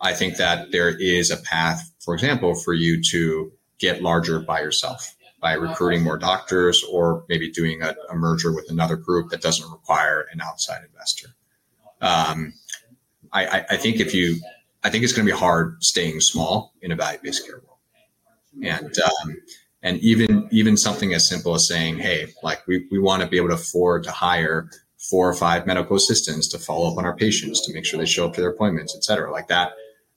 I 0.00 0.12
think 0.12 0.36
that 0.36 0.70
there 0.70 0.90
is 0.90 1.30
a 1.30 1.36
path, 1.36 1.90
for 2.00 2.14
example, 2.14 2.54
for 2.54 2.74
you 2.74 3.02
to 3.10 3.52
get 3.78 4.02
larger 4.02 4.40
by 4.40 4.60
yourself 4.60 5.14
by 5.44 5.52
recruiting 5.52 6.02
more 6.02 6.16
doctors 6.16 6.82
or 6.90 7.22
maybe 7.28 7.50
doing 7.50 7.82
a, 7.82 7.94
a 8.08 8.18
worker 8.18 8.54
with 8.54 8.70
another 8.70 8.96
group 8.96 9.28
that 9.28 9.42
doesn't 9.42 9.70
require 9.70 10.26
an 10.32 10.40
outside 10.40 10.82
investor. 10.90 11.28
Um, 12.00 12.54
I, 13.30 13.66
I, 13.68 13.76
think 13.76 14.00
if 14.00 14.14
you, 14.14 14.40
I 14.82 14.88
think 14.88 15.04
it's 15.04 15.12
going 15.12 15.26
to 15.26 15.32
be 15.32 15.38
hard 15.38 15.84
staying 15.84 16.20
small 16.20 16.72
in 16.80 16.92
a 16.92 16.96
value 16.96 17.18
based 17.22 17.44
care 17.44 17.56
world. 17.56 17.78
And 18.62 18.96
um, 18.98 19.36
and 19.84 19.98
even 20.00 20.48
even 20.50 20.76
something 20.76 21.14
as 21.14 21.28
simple 21.28 21.54
as 21.54 21.68
saying 21.68 21.98
hey 21.98 22.26
like 22.42 22.66
we, 22.66 22.88
we 22.90 22.98
want 22.98 23.22
to 23.22 23.28
be 23.28 23.36
able 23.36 23.48
to 23.48 23.54
afford 23.54 24.02
to 24.02 24.10
hire 24.10 24.68
four 24.98 25.28
or 25.28 25.34
five 25.34 25.66
medical 25.66 25.96
assistants 25.96 26.48
to 26.48 26.58
follow 26.58 26.90
up 26.90 26.98
on 26.98 27.04
our 27.04 27.14
patients 27.14 27.64
to 27.64 27.72
make 27.72 27.84
sure 27.84 27.98
they 27.98 28.06
show 28.06 28.26
up 28.26 28.34
to 28.34 28.40
their 28.40 28.50
appointments 28.50 28.96
et 28.96 29.04
cetera 29.04 29.30
like 29.30 29.46
that 29.46 29.72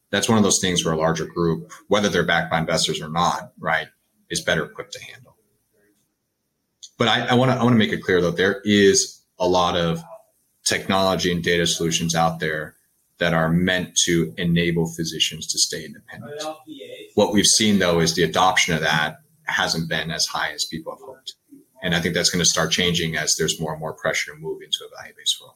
that's 0.09 0.29
one 0.29 0.37
of 0.37 0.43
those 0.43 0.59
things 0.59 0.83
where 0.83 0.93
a 0.93 0.97
larger 0.97 1.25
group 1.25 1.71
whether 1.89 2.09
they're 2.09 2.25
backed 2.25 2.49
by 2.49 2.57
investors 2.57 3.01
or 3.01 3.09
not 3.09 3.51
right 3.59 3.87
is 4.31 4.41
better 4.41 4.65
equipped 4.65 4.93
to 4.93 5.03
handle 5.03 5.35
but 6.97 7.07
i 7.07 7.35
want 7.35 7.51
to 7.51 7.57
i 7.57 7.63
want 7.63 7.73
to 7.73 7.77
make 7.77 7.91
it 7.91 8.01
clear 8.01 8.21
though 8.21 8.31
there 8.31 8.61
is 8.63 9.21
a 9.37 9.47
lot 9.47 9.77
of 9.77 10.01
technology 10.65 11.31
and 11.31 11.43
data 11.43 11.67
solutions 11.67 12.15
out 12.15 12.39
there 12.39 12.75
that 13.19 13.33
are 13.33 13.49
meant 13.49 13.95
to 13.95 14.33
enable 14.37 14.85
physicians 14.85 15.47
to 15.47 15.57
stay 15.57 15.83
independent. 15.83 16.39
What 17.15 17.33
we've 17.33 17.47
seen 17.47 17.79
though 17.79 17.99
is 17.99 18.13
the 18.13 18.21
adoption 18.21 18.75
of 18.75 18.81
that 18.81 19.17
hasn't 19.47 19.89
been 19.89 20.11
as 20.11 20.25
high 20.25 20.51
as 20.51 20.65
people 20.65 20.93
have 20.93 21.01
hoped. 21.01 21.35
And 21.83 21.93
I 21.93 21.99
think 21.99 22.15
that's 22.15 22.29
going 22.29 22.43
to 22.43 22.49
start 22.49 22.71
changing 22.71 23.17
as 23.17 23.35
there's 23.35 23.59
more 23.59 23.71
and 23.71 23.79
more 23.79 23.93
pressure 23.93 24.33
to 24.33 24.37
move 24.37 24.61
into 24.61 24.79
a 24.85 24.97
value 24.97 25.13
based 25.17 25.39
world. 25.41 25.55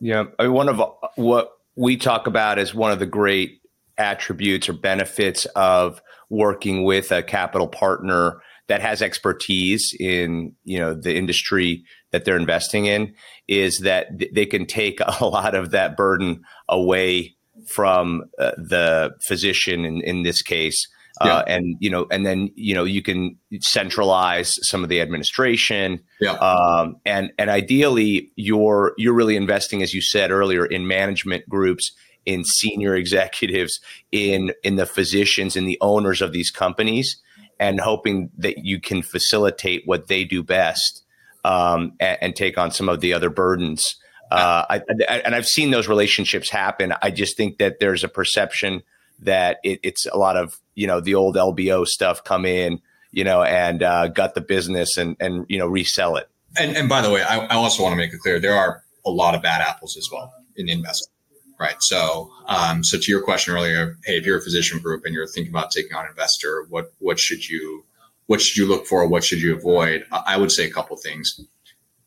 Yeah. 0.00 0.24
I 0.38 0.44
mean, 0.44 0.52
one 0.52 0.68
of 0.68 0.80
what 1.16 1.52
we 1.74 1.96
talk 1.96 2.26
about 2.26 2.58
is 2.58 2.74
one 2.74 2.92
of 2.92 2.98
the 2.98 3.06
great 3.06 3.60
attributes 3.98 4.68
or 4.68 4.74
benefits 4.74 5.46
of 5.56 6.00
working 6.28 6.84
with 6.84 7.12
a 7.12 7.22
capital 7.22 7.68
partner 7.68 8.40
that 8.68 8.80
has 8.80 9.00
expertise 9.00 9.94
in 9.98 10.52
you 10.64 10.78
know 10.78 10.92
the 10.92 11.16
industry 11.16 11.84
that 12.10 12.24
they're 12.24 12.36
investing 12.36 12.86
in 12.86 13.14
is 13.48 13.78
that 13.80 14.08
they 14.32 14.44
can 14.44 14.66
take 14.66 14.98
a 15.20 15.24
lot 15.24 15.54
of 15.54 15.70
that 15.70 15.96
burden 15.96 16.42
away 16.68 17.34
from 17.66 18.24
uh, 18.38 18.52
the 18.56 19.14
physician 19.26 19.84
in, 19.84 20.02
in 20.02 20.22
this 20.22 20.42
case 20.42 20.88
yeah. 21.24 21.36
Uh, 21.36 21.44
and 21.46 21.76
you 21.80 21.90
know, 21.90 22.06
and 22.10 22.26
then 22.26 22.50
you 22.54 22.74
know, 22.74 22.84
you 22.84 23.02
can 23.02 23.38
centralize 23.60 24.58
some 24.62 24.82
of 24.82 24.88
the 24.88 25.00
administration. 25.00 26.02
Yeah. 26.20 26.32
Um, 26.32 26.96
and 27.06 27.32
and 27.38 27.48
ideally, 27.48 28.32
you're 28.36 28.92
you're 28.98 29.14
really 29.14 29.36
investing, 29.36 29.82
as 29.82 29.94
you 29.94 30.02
said 30.02 30.30
earlier, 30.30 30.66
in 30.66 30.86
management 30.86 31.48
groups, 31.48 31.92
in 32.26 32.44
senior 32.44 32.94
executives, 32.94 33.80
in 34.12 34.52
in 34.62 34.76
the 34.76 34.86
physicians, 34.86 35.56
in 35.56 35.64
the 35.64 35.78
owners 35.80 36.20
of 36.20 36.32
these 36.32 36.50
companies, 36.50 37.16
and 37.58 37.80
hoping 37.80 38.30
that 38.36 38.58
you 38.58 38.80
can 38.80 39.02
facilitate 39.02 39.82
what 39.86 40.08
they 40.08 40.24
do 40.24 40.42
best 40.42 41.04
um, 41.44 41.92
and, 42.00 42.18
and, 42.20 42.36
take 42.36 42.58
on 42.58 42.72
some 42.72 42.88
of 42.88 43.00
the 43.00 43.12
other 43.12 43.30
burdens. 43.30 43.96
Uh, 44.32 44.64
I, 44.68 44.82
I, 45.08 45.18
and 45.24 45.34
I've 45.34 45.46
seen 45.46 45.70
those 45.70 45.86
relationships 45.86 46.50
happen. 46.50 46.92
I 47.00 47.12
just 47.12 47.36
think 47.36 47.58
that 47.58 47.78
there's 47.78 48.02
a 48.02 48.08
perception 48.08 48.82
that 49.20 49.58
it, 49.62 49.78
it's 49.84 50.06
a 50.06 50.16
lot 50.16 50.36
of 50.36 50.58
you 50.76 50.86
know 50.86 51.00
the 51.00 51.14
old 51.14 51.34
LBO 51.34 51.86
stuff 51.86 52.22
come 52.22 52.44
in, 52.44 52.80
you 53.10 53.24
know, 53.24 53.42
and 53.42 53.82
uh, 53.82 54.06
gut 54.08 54.34
the 54.34 54.40
business 54.40 54.96
and 54.96 55.16
and 55.18 55.44
you 55.48 55.58
know 55.58 55.66
resell 55.66 56.16
it. 56.16 56.28
And, 56.58 56.76
and 56.76 56.88
by 56.88 57.02
the 57.02 57.10
way, 57.10 57.22
I, 57.22 57.38
I 57.46 57.54
also 57.54 57.82
want 57.82 57.94
to 57.94 57.96
make 57.96 58.12
it 58.12 58.20
clear 58.20 58.38
there 58.38 58.54
are 58.54 58.84
a 59.04 59.10
lot 59.10 59.34
of 59.34 59.42
bad 59.42 59.60
apples 59.60 59.96
as 59.96 60.08
well 60.12 60.32
in 60.56 60.68
investment, 60.68 61.12
right? 61.58 61.76
So, 61.80 62.30
um, 62.46 62.82
so 62.82 62.98
to 62.98 63.10
your 63.10 63.22
question 63.22 63.54
earlier, 63.54 63.96
hey, 64.04 64.16
if 64.16 64.24
you're 64.24 64.38
a 64.38 64.42
physician 64.42 64.78
group 64.78 65.04
and 65.04 65.12
you're 65.12 65.26
thinking 65.26 65.52
about 65.52 65.70
taking 65.70 65.94
on 65.94 66.06
investor, 66.06 66.66
what 66.68 66.92
what 66.98 67.18
should 67.18 67.48
you 67.48 67.84
what 68.26 68.40
should 68.40 68.56
you 68.56 68.68
look 68.68 68.86
for? 68.86 69.06
What 69.06 69.24
should 69.24 69.40
you 69.40 69.56
avoid? 69.56 70.04
I 70.12 70.36
would 70.36 70.52
say 70.52 70.66
a 70.66 70.70
couple 70.70 70.96
things. 70.96 71.40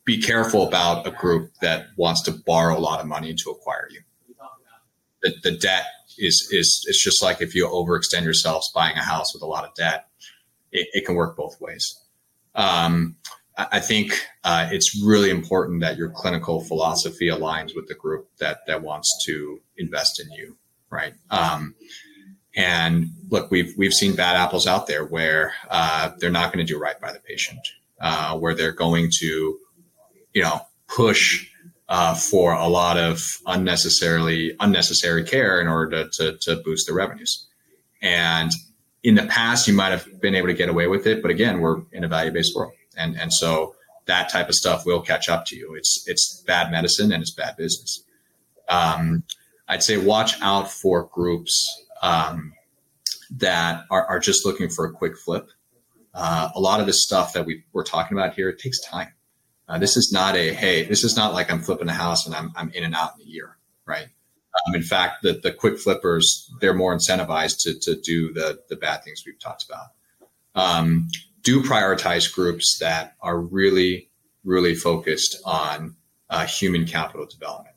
Be 0.05 0.21
careful 0.21 0.67
about 0.67 1.05
a 1.05 1.11
group 1.11 1.51
that 1.61 1.87
wants 1.95 2.21
to 2.23 2.31
borrow 2.31 2.77
a 2.77 2.79
lot 2.79 2.99
of 2.99 3.05
money 3.05 3.33
to 3.33 3.49
acquire 3.51 3.87
you. 3.91 4.01
The, 5.21 5.33
the 5.43 5.51
debt 5.57 5.85
is 6.19 6.49
is 6.51 6.85
it's 6.87 7.03
just 7.03 7.23
like 7.23 7.41
if 7.41 7.55
you 7.55 7.67
overextend 7.67 8.23
yourselves 8.23 8.71
buying 8.73 8.97
a 8.97 9.03
house 9.03 9.33
with 9.33 9.41
a 9.43 9.47
lot 9.47 9.65
of 9.65 9.73
debt, 9.75 10.07
it, 10.71 10.87
it 10.93 11.05
can 11.05 11.15
work 11.15 11.35
both 11.35 11.59
ways. 11.59 11.99
Um, 12.55 13.15
I 13.57 13.79
think 13.79 14.25
uh, 14.43 14.69
it's 14.71 15.01
really 15.03 15.29
important 15.29 15.81
that 15.81 15.97
your 15.97 16.09
clinical 16.09 16.61
philosophy 16.61 17.27
aligns 17.27 17.75
with 17.75 17.87
the 17.87 17.93
group 17.93 18.29
that 18.39 18.59
that 18.67 18.81
wants 18.81 19.23
to 19.25 19.59
invest 19.77 20.21
in 20.21 20.31
you, 20.31 20.57
right? 20.89 21.13
Um, 21.29 21.75
and 22.55 23.09
look, 23.29 23.51
we've 23.51 23.73
we've 23.77 23.93
seen 23.93 24.15
bad 24.15 24.35
apples 24.35 24.65
out 24.65 24.87
there 24.87 25.05
where 25.05 25.53
uh, 25.69 26.11
they're 26.19 26.31
not 26.31 26.53
going 26.53 26.65
to 26.65 26.73
do 26.73 26.79
right 26.79 26.99
by 26.99 27.11
the 27.11 27.19
patient, 27.19 27.59
uh, 27.99 28.37
where 28.37 28.55
they're 28.55 28.71
going 28.71 29.09
to, 29.19 29.57
you 30.33 30.41
know, 30.41 30.61
push 30.87 31.49
uh, 31.89 32.13
for 32.13 32.53
a 32.53 32.67
lot 32.67 32.97
of 32.97 33.21
unnecessarily 33.47 34.55
unnecessary 34.59 35.23
care 35.23 35.59
in 35.59 35.67
order 35.67 36.07
to, 36.07 36.09
to, 36.11 36.37
to 36.37 36.61
boost 36.63 36.87
their 36.87 36.95
revenues. 36.95 37.47
And 38.01 38.51
in 39.03 39.15
the 39.15 39.25
past, 39.25 39.67
you 39.67 39.73
might 39.73 39.89
have 39.89 40.21
been 40.21 40.35
able 40.35 40.47
to 40.47 40.53
get 40.53 40.69
away 40.69 40.87
with 40.87 41.07
it, 41.07 41.21
but 41.21 41.31
again, 41.31 41.59
we're 41.59 41.81
in 41.91 42.03
a 42.03 42.07
value 42.07 42.31
based 42.31 42.55
world, 42.55 42.73
and 42.95 43.19
and 43.19 43.33
so 43.33 43.75
that 44.05 44.29
type 44.29 44.49
of 44.49 44.55
stuff 44.55 44.85
will 44.85 45.01
catch 45.01 45.29
up 45.29 45.45
to 45.45 45.55
you. 45.55 45.75
It's 45.75 46.03
it's 46.05 46.43
bad 46.45 46.71
medicine 46.71 47.11
and 47.11 47.21
it's 47.21 47.31
bad 47.31 47.55
business. 47.57 48.03
Um, 48.67 49.23
I'd 49.67 49.83
say 49.83 49.97
watch 49.97 50.39
out 50.41 50.69
for 50.69 51.03
groups 51.03 51.83
um, 52.01 52.53
that 53.37 53.85
are, 53.89 54.05
are 54.05 54.19
just 54.19 54.45
looking 54.45 54.69
for 54.69 54.85
a 54.85 54.91
quick 54.91 55.17
flip. 55.17 55.49
Uh, 56.13 56.49
a 56.55 56.59
lot 56.59 56.79
of 56.79 56.87
this 56.87 57.03
stuff 57.03 57.33
that 57.33 57.45
we 57.45 57.63
we're 57.71 57.83
talking 57.83 58.17
about 58.17 58.33
here, 58.33 58.49
it 58.49 58.59
takes 58.59 58.81
time. 58.81 59.13
Uh, 59.69 59.77
this 59.77 59.95
is 59.95 60.11
not 60.11 60.35
a 60.35 60.51
hey, 60.53 60.83
this 60.83 61.03
is 61.03 61.15
not 61.15 61.33
like 61.33 61.51
I'm 61.51 61.61
flipping 61.61 61.89
a 61.89 61.93
house 61.93 62.25
and 62.25 62.35
I'm 62.35 62.51
I'm 62.55 62.71
in 62.71 62.83
and 62.83 62.95
out 62.95 63.11
in 63.15 63.27
a 63.27 63.29
year, 63.29 63.57
right? 63.85 64.07
Um, 64.67 64.75
in 64.75 64.81
fact, 64.81 65.21
the 65.21 65.33
the 65.33 65.51
quick 65.51 65.77
flippers 65.77 66.51
they're 66.59 66.73
more 66.73 66.95
incentivized 66.95 67.61
to 67.61 67.79
to 67.81 68.01
do 68.01 68.33
the 68.33 68.59
the 68.67 68.75
bad 68.75 69.03
things 69.03 69.23
we've 69.25 69.39
talked 69.39 69.63
about. 69.63 69.89
Um, 70.55 71.09
do 71.43 71.61
prioritize 71.61 72.33
groups 72.33 72.79
that 72.79 73.15
are 73.21 73.39
really 73.39 74.09
really 74.43 74.73
focused 74.73 75.37
on 75.45 75.95
uh, 76.31 76.47
human 76.47 76.85
capital 76.85 77.27
development, 77.27 77.75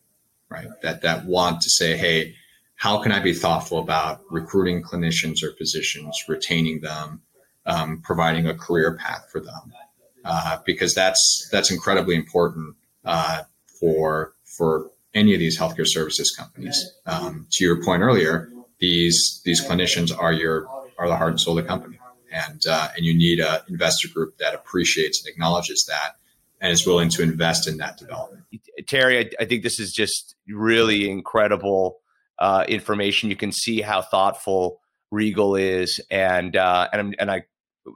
right? 0.48 0.68
That 0.82 1.02
that 1.02 1.26
want 1.26 1.60
to 1.60 1.70
say, 1.70 1.98
hey, 1.98 2.36
how 2.76 3.02
can 3.02 3.12
I 3.12 3.20
be 3.20 3.34
thoughtful 3.34 3.78
about 3.78 4.22
recruiting 4.30 4.82
clinicians 4.82 5.42
or 5.42 5.52
physicians, 5.58 6.24
retaining 6.26 6.80
them, 6.80 7.20
um, 7.66 8.00
providing 8.02 8.46
a 8.46 8.54
career 8.54 8.96
path 8.96 9.28
for 9.30 9.40
them? 9.40 9.74
Uh, 10.24 10.58
because 10.64 10.94
that's 10.94 11.48
that's 11.50 11.70
incredibly 11.70 12.14
important 12.14 12.76
uh, 13.04 13.42
for 13.80 14.34
for 14.44 14.90
any 15.14 15.34
of 15.34 15.40
these 15.40 15.58
healthcare 15.58 15.86
services 15.86 16.30
companies. 16.30 16.92
Um, 17.06 17.46
to 17.52 17.64
your 17.64 17.82
point 17.82 18.02
earlier, 18.02 18.50
these 18.80 19.40
these 19.44 19.64
clinicians 19.64 20.16
are 20.16 20.32
your 20.32 20.66
are 20.98 21.08
the 21.08 21.16
heart 21.16 21.30
and 21.30 21.40
soul 21.40 21.58
of 21.58 21.64
the 21.64 21.68
company, 21.68 21.98
and 22.32 22.64
uh, 22.66 22.88
and 22.96 23.04
you 23.04 23.14
need 23.14 23.40
an 23.40 23.60
investor 23.68 24.08
group 24.08 24.38
that 24.38 24.54
appreciates 24.54 25.24
and 25.24 25.32
acknowledges 25.32 25.84
that 25.86 26.16
and 26.60 26.72
is 26.72 26.86
willing 26.86 27.08
to 27.10 27.22
invest 27.22 27.66
in 27.66 27.76
that 27.78 27.98
development. 27.98 28.44
Terry, 28.86 29.18
I, 29.18 29.30
I 29.40 29.44
think 29.44 29.64
this 29.64 29.80
is 29.80 29.92
just 29.92 30.36
really 30.48 31.10
incredible 31.10 31.98
uh, 32.38 32.64
information. 32.68 33.28
You 33.28 33.36
can 33.36 33.52
see 33.52 33.80
how 33.80 34.00
thoughtful 34.00 34.80
Regal 35.10 35.56
is, 35.56 36.00
and 36.10 36.56
uh, 36.56 36.88
and 36.92 37.00
I'm, 37.00 37.14
and 37.18 37.30
I 37.30 37.44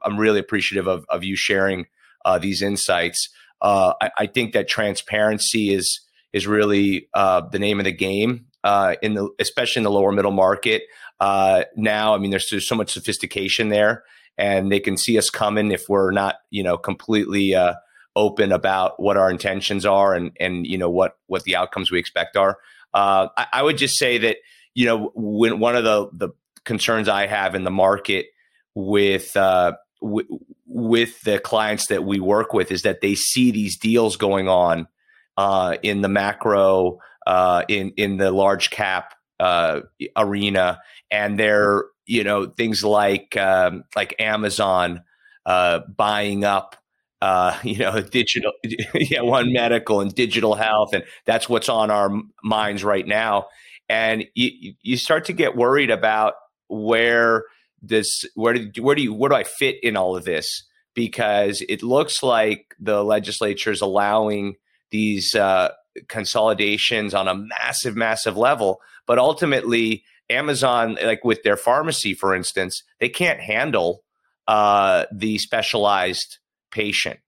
I'm 0.04 0.18
really 0.18 0.40
appreciative 0.40 0.86
of 0.86 1.06
of 1.08 1.24
you 1.24 1.36
sharing 1.36 1.86
uh, 2.26 2.38
these 2.38 2.60
insights. 2.60 3.30
Uh, 3.62 3.94
I, 4.02 4.10
I, 4.18 4.26
think 4.26 4.52
that 4.52 4.68
transparency 4.68 5.72
is 5.72 6.00
is 6.34 6.46
really 6.46 7.08
uh, 7.14 7.40
the 7.48 7.58
name 7.58 7.78
of 7.80 7.84
the 7.84 7.92
game 7.92 8.46
uh, 8.64 8.96
in 9.00 9.14
the 9.14 9.30
especially 9.38 9.80
in 9.80 9.84
the 9.84 9.90
lower 9.90 10.12
middle 10.12 10.32
market. 10.32 10.82
Uh, 11.20 11.62
now, 11.76 12.14
I 12.14 12.18
mean, 12.18 12.30
there's, 12.30 12.50
there's 12.50 12.68
so 12.68 12.74
much 12.74 12.92
sophistication 12.92 13.70
there, 13.70 14.04
and 14.36 14.70
they 14.70 14.80
can 14.80 14.98
see 14.98 15.16
us 15.16 15.30
coming 15.30 15.70
if 15.70 15.84
we're 15.88 16.10
not, 16.10 16.34
you 16.50 16.62
know, 16.62 16.76
completely 16.76 17.54
uh, 17.54 17.74
open 18.14 18.52
about 18.52 19.00
what 19.00 19.16
our 19.16 19.30
intentions 19.30 19.86
are 19.86 20.14
and 20.14 20.32
and 20.38 20.66
you 20.66 20.76
know 20.76 20.90
what 20.90 21.16
what 21.28 21.44
the 21.44 21.56
outcomes 21.56 21.90
we 21.90 21.98
expect 21.98 22.36
are. 22.36 22.58
I, 22.92 23.46
I 23.52 23.62
would 23.62 23.78
just 23.78 23.96
say 23.96 24.18
that 24.18 24.38
you 24.74 24.84
know 24.84 25.12
when 25.14 25.60
one 25.60 25.76
of 25.76 25.84
the 25.84 26.10
the 26.12 26.28
concerns 26.64 27.08
I 27.08 27.26
have 27.26 27.54
in 27.54 27.64
the 27.64 27.70
market 27.70 28.26
with 28.74 29.34
uh, 29.36 29.74
w- 30.02 30.40
with 30.66 31.20
the 31.22 31.38
clients 31.38 31.86
that 31.88 32.04
we 32.04 32.20
work 32.20 32.52
with 32.52 32.72
is 32.72 32.82
that 32.82 33.00
they 33.00 33.14
see 33.14 33.50
these 33.50 33.76
deals 33.78 34.16
going 34.16 34.48
on 34.48 34.88
uh, 35.36 35.76
in 35.82 36.00
the 36.00 36.08
macro, 36.08 36.98
uh, 37.26 37.64
in 37.68 37.92
in 37.96 38.16
the 38.16 38.30
large 38.30 38.70
cap 38.70 39.14
uh, 39.40 39.80
arena, 40.16 40.80
and 41.10 41.38
they're 41.38 41.84
you 42.06 42.24
know 42.24 42.46
things 42.46 42.84
like 42.84 43.36
um, 43.36 43.84
like 43.94 44.14
Amazon 44.18 45.02
uh, 45.44 45.80
buying 45.96 46.44
up. 46.44 46.76
Uh, 47.22 47.58
you 47.64 47.78
know, 47.78 47.98
digital, 48.02 48.52
yeah, 48.94 49.22
one 49.22 49.52
medical 49.52 50.00
and 50.00 50.14
digital 50.14 50.54
health, 50.54 50.92
and 50.92 51.02
that's 51.24 51.48
what's 51.48 51.68
on 51.68 51.90
our 51.90 52.10
minds 52.42 52.84
right 52.84 53.06
now. 53.06 53.46
And 53.88 54.26
you, 54.34 54.74
you 54.82 54.96
start 54.96 55.24
to 55.26 55.32
get 55.32 55.56
worried 55.56 55.90
about 55.90 56.34
where 56.68 57.44
this 57.82 58.24
where 58.34 58.54
do 58.54 58.82
where 58.82 58.94
do 58.94 59.02
you 59.02 59.14
where 59.14 59.28
do 59.28 59.36
I 59.36 59.44
fit 59.44 59.76
in 59.82 59.96
all 59.96 60.16
of 60.16 60.24
this? 60.24 60.64
Because 60.94 61.62
it 61.68 61.82
looks 61.82 62.22
like 62.22 62.74
the 62.80 63.04
legislature 63.04 63.70
is 63.70 63.82
allowing 63.82 64.56
these 64.90 65.34
uh, 65.34 65.70
consolidations 66.08 67.14
on 67.14 67.28
a 67.28 67.34
massive, 67.34 67.96
massive 67.96 68.36
level, 68.36 68.80
but 69.06 69.18
ultimately 69.18 70.04
Amazon, 70.30 70.96
like 71.02 71.24
with 71.24 71.42
their 71.42 71.56
pharmacy, 71.56 72.14
for 72.14 72.34
instance, 72.34 72.82
they 72.98 73.08
can't 73.08 73.40
handle 73.40 74.02
uh, 74.48 75.04
the 75.12 75.38
specialized 75.38 76.38
patient. 76.70 77.20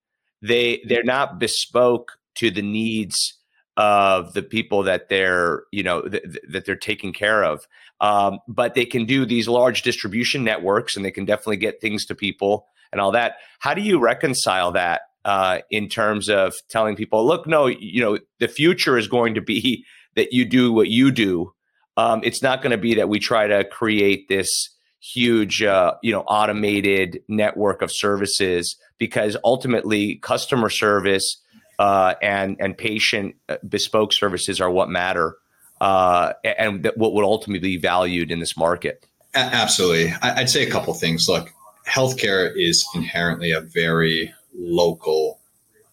They 0.42 0.82
they're 0.86 1.05
not 1.05 1.38
bespoke 1.38 2.18
to 2.36 2.51
the 2.51 2.62
needs 2.62 3.34
of 3.76 4.32
the 4.34 4.42
people 4.42 4.84
that 4.84 5.09
they're 5.09 5.64
you 5.72 5.82
know 5.82 6.03
th- 6.03 6.22
th- 6.22 6.44
that 6.51 6.64
they're 6.64 6.76
taking 6.76 7.12
care 7.12 7.44
of 7.44 7.66
um, 8.01 8.38
but 8.46 8.74
they 8.74 8.84
can 8.84 9.05
do 9.05 9.26
these 9.26 9.49
large 9.49 9.82
distribution 9.82 10.44
networks 10.44 10.96
and 10.96 11.05
they 11.05 11.11
can 11.11 11.24
definitely 11.24 11.57
get 11.57 11.80
things 11.80 12.07
to 12.07 12.14
people 12.14 12.66
and 12.92 13.01
all 13.01 13.12
that. 13.12 13.36
How 13.59 13.74
do 13.74 13.82
you 13.82 14.01
reconcile 14.01 14.72
that 14.72 15.03
uh, 15.24 15.59
in 15.70 15.88
terms 15.88 16.28
of 16.28 16.55
telling 16.68 16.96
people 16.96 17.26
look 17.26 17.46
no 17.46 17.66
you 17.66 18.01
know 18.01 18.18
the 18.38 18.49
future 18.49 18.96
is 18.96 19.09
going 19.09 19.34
to 19.34 19.40
be 19.40 19.84
that 20.16 20.32
you 20.32 20.44
do 20.44 20.72
what 20.72 20.88
you 20.88 21.11
do. 21.11 21.53
Um, 21.96 22.20
it's 22.24 22.42
not 22.42 22.62
going 22.62 22.70
to 22.70 22.78
be 22.78 22.94
that 22.94 23.09
we 23.09 23.18
try 23.18 23.46
to 23.46 23.64
create 23.64 24.28
this 24.28 24.70
huge 25.01 25.62
uh, 25.62 25.94
you 26.03 26.12
know 26.12 26.22
automated 26.22 27.20
network 27.28 27.82
of 27.82 27.90
services 27.92 28.76
because 28.99 29.36
ultimately 29.44 30.16
customer 30.16 30.70
service 30.70 31.40
uh, 31.78 32.14
and 32.22 32.57
and 32.59 32.76
patient 32.76 33.36
uh, 33.49 33.57
bespoke 33.68 34.12
services 34.12 34.61
are 34.61 34.70
what 34.70 34.88
matter 34.88 35.36
uh, 35.80 36.32
and 36.44 36.90
what 36.96 37.14
would 37.14 37.24
ultimately 37.24 37.76
be 37.76 37.76
valued 37.76 38.30
in 38.30 38.40
this 38.40 38.56
market. 38.56 39.04
Absolutely, 39.34 40.12
I'd 40.22 40.50
say 40.50 40.66
a 40.66 40.70
couple 40.70 40.92
things. 40.94 41.28
Look, 41.28 41.52
healthcare 41.86 42.50
is 42.56 42.86
inherently 42.94 43.52
a 43.52 43.60
very 43.60 44.32
local 44.54 45.38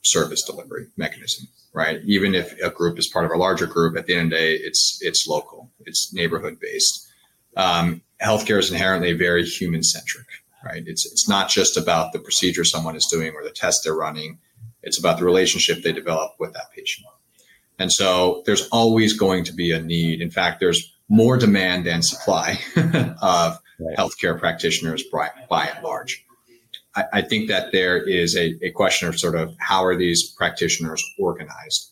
service 0.02 0.44
delivery 0.44 0.88
mechanism, 0.98 1.48
right? 1.74 2.02
Even 2.06 2.34
if 2.34 2.58
a 2.62 2.70
group 2.70 2.98
is 2.98 3.08
part 3.08 3.26
of 3.26 3.32
a 3.32 3.38
larger 3.38 3.68
group, 3.68 3.98
at 3.98 4.06
the 4.06 4.16
end 4.16 4.34
of 4.34 4.40
the 4.40 4.46
day, 4.46 4.54
it's 4.54 5.00
it's 5.02 5.28
local, 5.28 5.70
it's 5.86 6.14
neighborhood 6.14 6.58
based. 6.60 7.08
Um, 7.58 8.02
healthcare 8.22 8.60
is 8.60 8.72
inherently 8.72 9.14
very 9.14 9.44
human 9.44 9.84
centric, 9.84 10.28
right? 10.64 10.84
It's 10.86 11.06
it's 11.06 11.28
not 11.28 11.50
just 11.50 11.78
about 11.78 12.14
the 12.14 12.20
procedure 12.20 12.64
someone 12.64 12.96
is 12.96 13.06
doing 13.08 13.34
or 13.34 13.44
the 13.44 13.52
test 13.52 13.84
they're 13.84 13.94
running 13.94 14.40
it's 14.86 15.00
about 15.00 15.18
the 15.18 15.26
relationship 15.26 15.82
they 15.82 15.92
develop 15.92 16.36
with 16.40 16.54
that 16.54 16.72
patient. 16.74 17.08
And 17.80 17.92
so 17.92 18.44
there's 18.46 18.68
always 18.70 19.18
going 19.18 19.44
to 19.46 19.54
be 19.54 19.72
a 19.72 19.82
need. 19.82 20.22
In 20.22 20.32
fact, 20.32 20.60
there's 20.60 20.94
more 21.10 21.38
demand 21.38 21.86
than 21.86 22.02
supply 22.02 22.60
of 23.22 23.60
right. 23.80 23.98
healthcare 23.98 24.40
practitioners 24.40 25.04
by, 25.12 25.30
by 25.50 25.68
and 25.68 25.84
large. 25.84 26.26
I, 26.96 27.04
I, 27.14 27.22
think 27.22 27.50
that 27.50 27.72
there 27.72 28.02
is 28.02 28.36
a, 28.36 28.56
a 28.66 28.72
question 28.72 29.08
of 29.08 29.20
sort 29.20 29.36
of 29.36 29.56
how 29.60 29.84
are 29.84 29.96
these 29.96 30.32
practitioners 30.32 31.04
organized? 31.20 31.92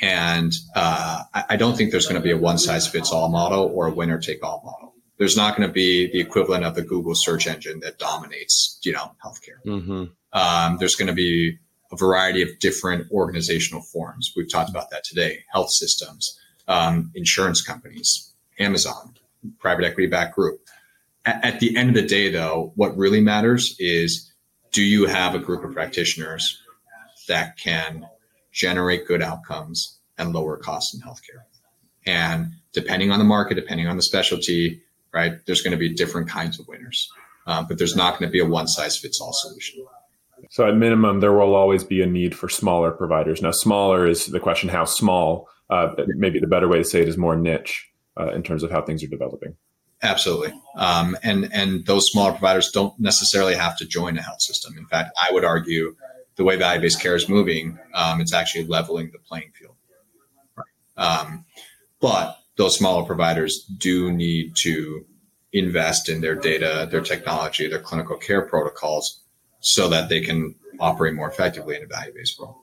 And 0.00 0.52
uh, 0.74 1.22
I, 1.34 1.44
I 1.50 1.56
don't 1.56 1.76
think 1.76 1.90
there's 1.90 2.06
going 2.06 2.20
to 2.20 2.24
be 2.24 2.30
a 2.30 2.36
one 2.36 2.58
size 2.58 2.86
fits 2.86 3.12
all 3.12 3.28
model 3.28 3.70
or 3.74 3.88
a 3.88 3.92
winner 3.92 4.18
take 4.18 4.44
all 4.44 4.62
model. 4.64 4.94
There's 5.18 5.36
not 5.36 5.56
going 5.56 5.68
to 5.68 5.72
be 5.72 6.10
the 6.12 6.20
equivalent 6.20 6.64
of 6.64 6.74
the 6.74 6.82
Google 6.82 7.14
search 7.14 7.46
engine 7.46 7.80
that 7.80 7.98
dominates, 7.98 8.78
you 8.82 8.92
know, 8.92 9.12
healthcare. 9.24 9.64
Mm-hmm. 9.66 10.04
Um, 10.32 10.76
there's 10.78 10.94
going 10.94 11.08
to 11.08 11.14
be 11.14 11.58
a 11.92 11.96
variety 11.96 12.42
of 12.42 12.58
different 12.58 13.10
organizational 13.10 13.82
forms. 13.82 14.32
We've 14.36 14.50
talked 14.50 14.70
about 14.70 14.90
that 14.90 15.04
today 15.04 15.44
health 15.52 15.70
systems, 15.70 16.38
um, 16.68 17.10
insurance 17.14 17.62
companies, 17.62 18.32
Amazon, 18.58 19.14
private 19.58 19.84
equity 19.84 20.08
backed 20.08 20.34
group. 20.34 20.60
At, 21.24 21.44
at 21.44 21.60
the 21.60 21.76
end 21.76 21.90
of 21.90 21.94
the 21.94 22.08
day, 22.08 22.30
though, 22.30 22.72
what 22.74 22.96
really 22.96 23.20
matters 23.20 23.76
is 23.78 24.32
do 24.72 24.82
you 24.82 25.06
have 25.06 25.34
a 25.34 25.38
group 25.38 25.64
of 25.64 25.72
practitioners 25.72 26.60
that 27.28 27.56
can 27.56 28.06
generate 28.52 29.06
good 29.06 29.22
outcomes 29.22 29.98
and 30.18 30.32
lower 30.32 30.56
costs 30.56 30.94
in 30.94 31.00
healthcare? 31.00 31.44
And 32.06 32.52
depending 32.72 33.10
on 33.10 33.18
the 33.18 33.24
market, 33.24 33.54
depending 33.54 33.88
on 33.88 33.96
the 33.96 34.02
specialty, 34.02 34.82
right, 35.12 35.34
there's 35.46 35.62
going 35.62 35.72
to 35.72 35.78
be 35.78 35.92
different 35.92 36.28
kinds 36.28 36.60
of 36.60 36.68
winners. 36.68 37.10
Um, 37.46 37.66
but 37.68 37.78
there's 37.78 37.96
not 37.96 38.18
going 38.18 38.28
to 38.28 38.32
be 38.32 38.40
a 38.40 38.44
one 38.44 38.66
size 38.66 38.96
fits 38.96 39.20
all 39.20 39.32
solution. 39.32 39.84
So, 40.50 40.66
at 40.66 40.76
minimum, 40.76 41.20
there 41.20 41.32
will 41.32 41.54
always 41.54 41.84
be 41.84 42.02
a 42.02 42.06
need 42.06 42.34
for 42.34 42.48
smaller 42.48 42.90
providers. 42.90 43.42
Now, 43.42 43.50
smaller 43.50 44.06
is 44.06 44.26
the 44.26 44.40
question 44.40 44.68
how 44.68 44.84
small. 44.84 45.48
Uh, 45.68 45.94
maybe 46.06 46.38
the 46.38 46.46
better 46.46 46.68
way 46.68 46.78
to 46.78 46.84
say 46.84 47.02
it 47.02 47.08
is 47.08 47.18
more 47.18 47.36
niche 47.36 47.90
uh, 48.18 48.28
in 48.28 48.42
terms 48.42 48.62
of 48.62 48.70
how 48.70 48.82
things 48.82 49.02
are 49.02 49.08
developing. 49.08 49.56
Absolutely, 50.02 50.52
um, 50.76 51.16
and 51.22 51.52
and 51.52 51.86
those 51.86 52.10
smaller 52.10 52.32
providers 52.32 52.70
don't 52.70 52.98
necessarily 53.00 53.54
have 53.54 53.76
to 53.78 53.86
join 53.86 54.18
a 54.18 54.22
health 54.22 54.42
system. 54.42 54.76
In 54.78 54.86
fact, 54.86 55.10
I 55.20 55.32
would 55.32 55.44
argue 55.44 55.96
the 56.36 56.44
way 56.44 56.56
value 56.56 56.80
based 56.80 57.00
care 57.00 57.16
is 57.16 57.28
moving, 57.28 57.78
um, 57.94 58.20
it's 58.20 58.34
actually 58.34 58.66
leveling 58.66 59.10
the 59.10 59.18
playing 59.18 59.50
field. 59.58 59.74
Um, 60.96 61.44
but 62.00 62.38
those 62.56 62.76
smaller 62.76 63.04
providers 63.04 63.64
do 63.78 64.12
need 64.12 64.54
to 64.56 65.04
invest 65.52 66.08
in 66.08 66.20
their 66.20 66.34
data, 66.34 66.86
their 66.90 67.00
technology, 67.00 67.66
their 67.68 67.80
clinical 67.80 68.16
care 68.16 68.42
protocols 68.42 69.22
so 69.66 69.88
that 69.88 70.08
they 70.08 70.20
can 70.20 70.54
operate 70.78 71.12
more 71.12 71.28
effectively 71.28 71.74
in 71.74 71.82
a 71.82 71.86
value 71.86 72.12
based 72.14 72.38
world. 72.38 72.54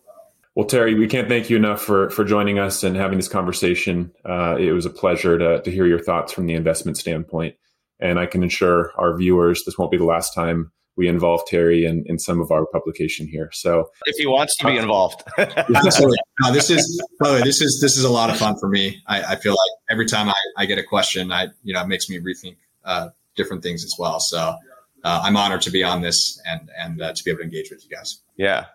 Well, 0.56 0.66
Terry, 0.66 0.96
we 0.96 1.08
can't 1.08 1.28
thank 1.28 1.50
you 1.50 1.58
enough 1.58 1.82
for 1.82 2.10
for 2.12 2.24
joining 2.24 2.60
us 2.60 2.84
and 2.84 2.96
having 2.96 3.18
this 3.18 3.28
conversation. 3.28 4.12
Uh, 4.24 4.56
it 4.58 4.72
was 4.72 4.86
a 4.86 4.90
pleasure 4.90 5.38
to 5.38 5.62
to 5.62 5.72
hear 5.72 5.86
your 5.86 6.00
thoughts 6.00 6.32
from 6.32 6.46
the 6.46 6.54
investment 6.54 6.98
standpoint, 6.98 7.56
and 8.00 8.20
I 8.20 8.26
can 8.26 8.44
assure 8.44 8.92
our 8.98 9.18
viewers 9.18 9.64
this 9.66 9.78
won't 9.78 9.92
be 9.92 9.98
the 9.98 10.06
last 10.06 10.34
time 10.34 10.72
we 10.96 11.08
involve 11.08 11.42
Terry 11.48 11.86
in, 11.86 12.04
in 12.06 12.20
some 12.20 12.40
of 12.40 12.52
our 12.52 12.66
publication 12.68 13.28
here. 13.28 13.50
So, 13.52 13.90
if 14.06 14.16
he 14.16 14.28
wants 14.28 14.56
to 14.58 14.68
be 14.68 14.78
involved, 14.78 15.24
absolutely. 15.38 16.20
No, 16.42 16.54
this 16.54 16.70
is 16.70 17.04
by 17.20 17.30
the 17.30 17.34
way, 17.36 17.42
this 17.42 17.60
is 17.60 17.80
this 17.82 17.98
is 17.98 18.06
a 18.06 18.12
lot 18.12 18.30
of 18.30 18.38
fun 18.38 18.56
for 18.60 18.70
me. 18.70 19.02
I, 19.08 19.24
I 19.24 19.36
feel 19.36 19.54
like 19.54 19.80
every 19.90 20.06
time 20.06 20.30
I, 20.30 20.36
I 20.56 20.66
get 20.66 20.78
a 20.78 20.84
question, 20.84 21.32
I 21.32 21.48
you 21.64 21.74
know 21.74 21.82
it 21.82 21.88
makes 21.88 22.10
me 22.10 22.20
rethink 22.20 22.56
uh, 22.86 23.10
different 23.36 23.64
things 23.64 23.84
as 23.84 23.96
well. 23.98 24.22
So, 24.22 24.56
uh, 25.04 25.22
I'm 25.24 25.38
honored 25.38 25.62
to 25.64 25.72
be 25.72 25.84
on 25.84 26.02
this 26.02 26.40
and 26.46 26.70
and 26.80 27.02
uh, 27.02 27.14
to 27.14 27.24
be 27.24 27.32
able 27.32 27.40
to 27.40 27.46
engage 27.46 27.72
with 27.72 27.84
you 27.84 27.96
guys. 27.96 28.22
Yeah, 28.38 28.66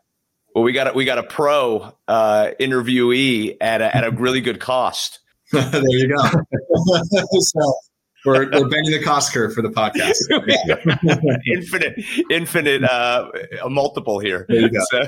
well, 0.55 0.64
we 0.64 0.72
got 0.72 0.89
a, 0.89 0.93
we 0.93 1.05
got 1.05 1.18
a 1.18 1.22
pro 1.22 1.93
uh, 2.09 2.51
interviewee 2.59 3.57
at 3.61 3.81
a, 3.81 3.97
at 3.97 4.03
a 4.05 4.11
really 4.11 4.41
good 4.41 4.59
cost. 4.59 5.20
there 5.53 5.81
you 5.85 6.09
go. 6.09 6.16
so 7.41 7.74
we're, 8.26 8.51
we're 8.51 8.68
bending 8.68 8.91
the 8.91 9.01
cost 9.05 9.33
curve 9.33 9.55
for 9.55 9.62
the 9.62 9.68
podcast. 9.68 10.16
infinite, 11.55 12.05
infinite, 12.29 12.83
uh, 12.83 13.31
a 13.62 13.70
multiple 13.70 14.18
here. 14.18 14.45
There 14.49 14.62
you 14.62 14.70
go. 14.70 14.81
So. 14.91 15.05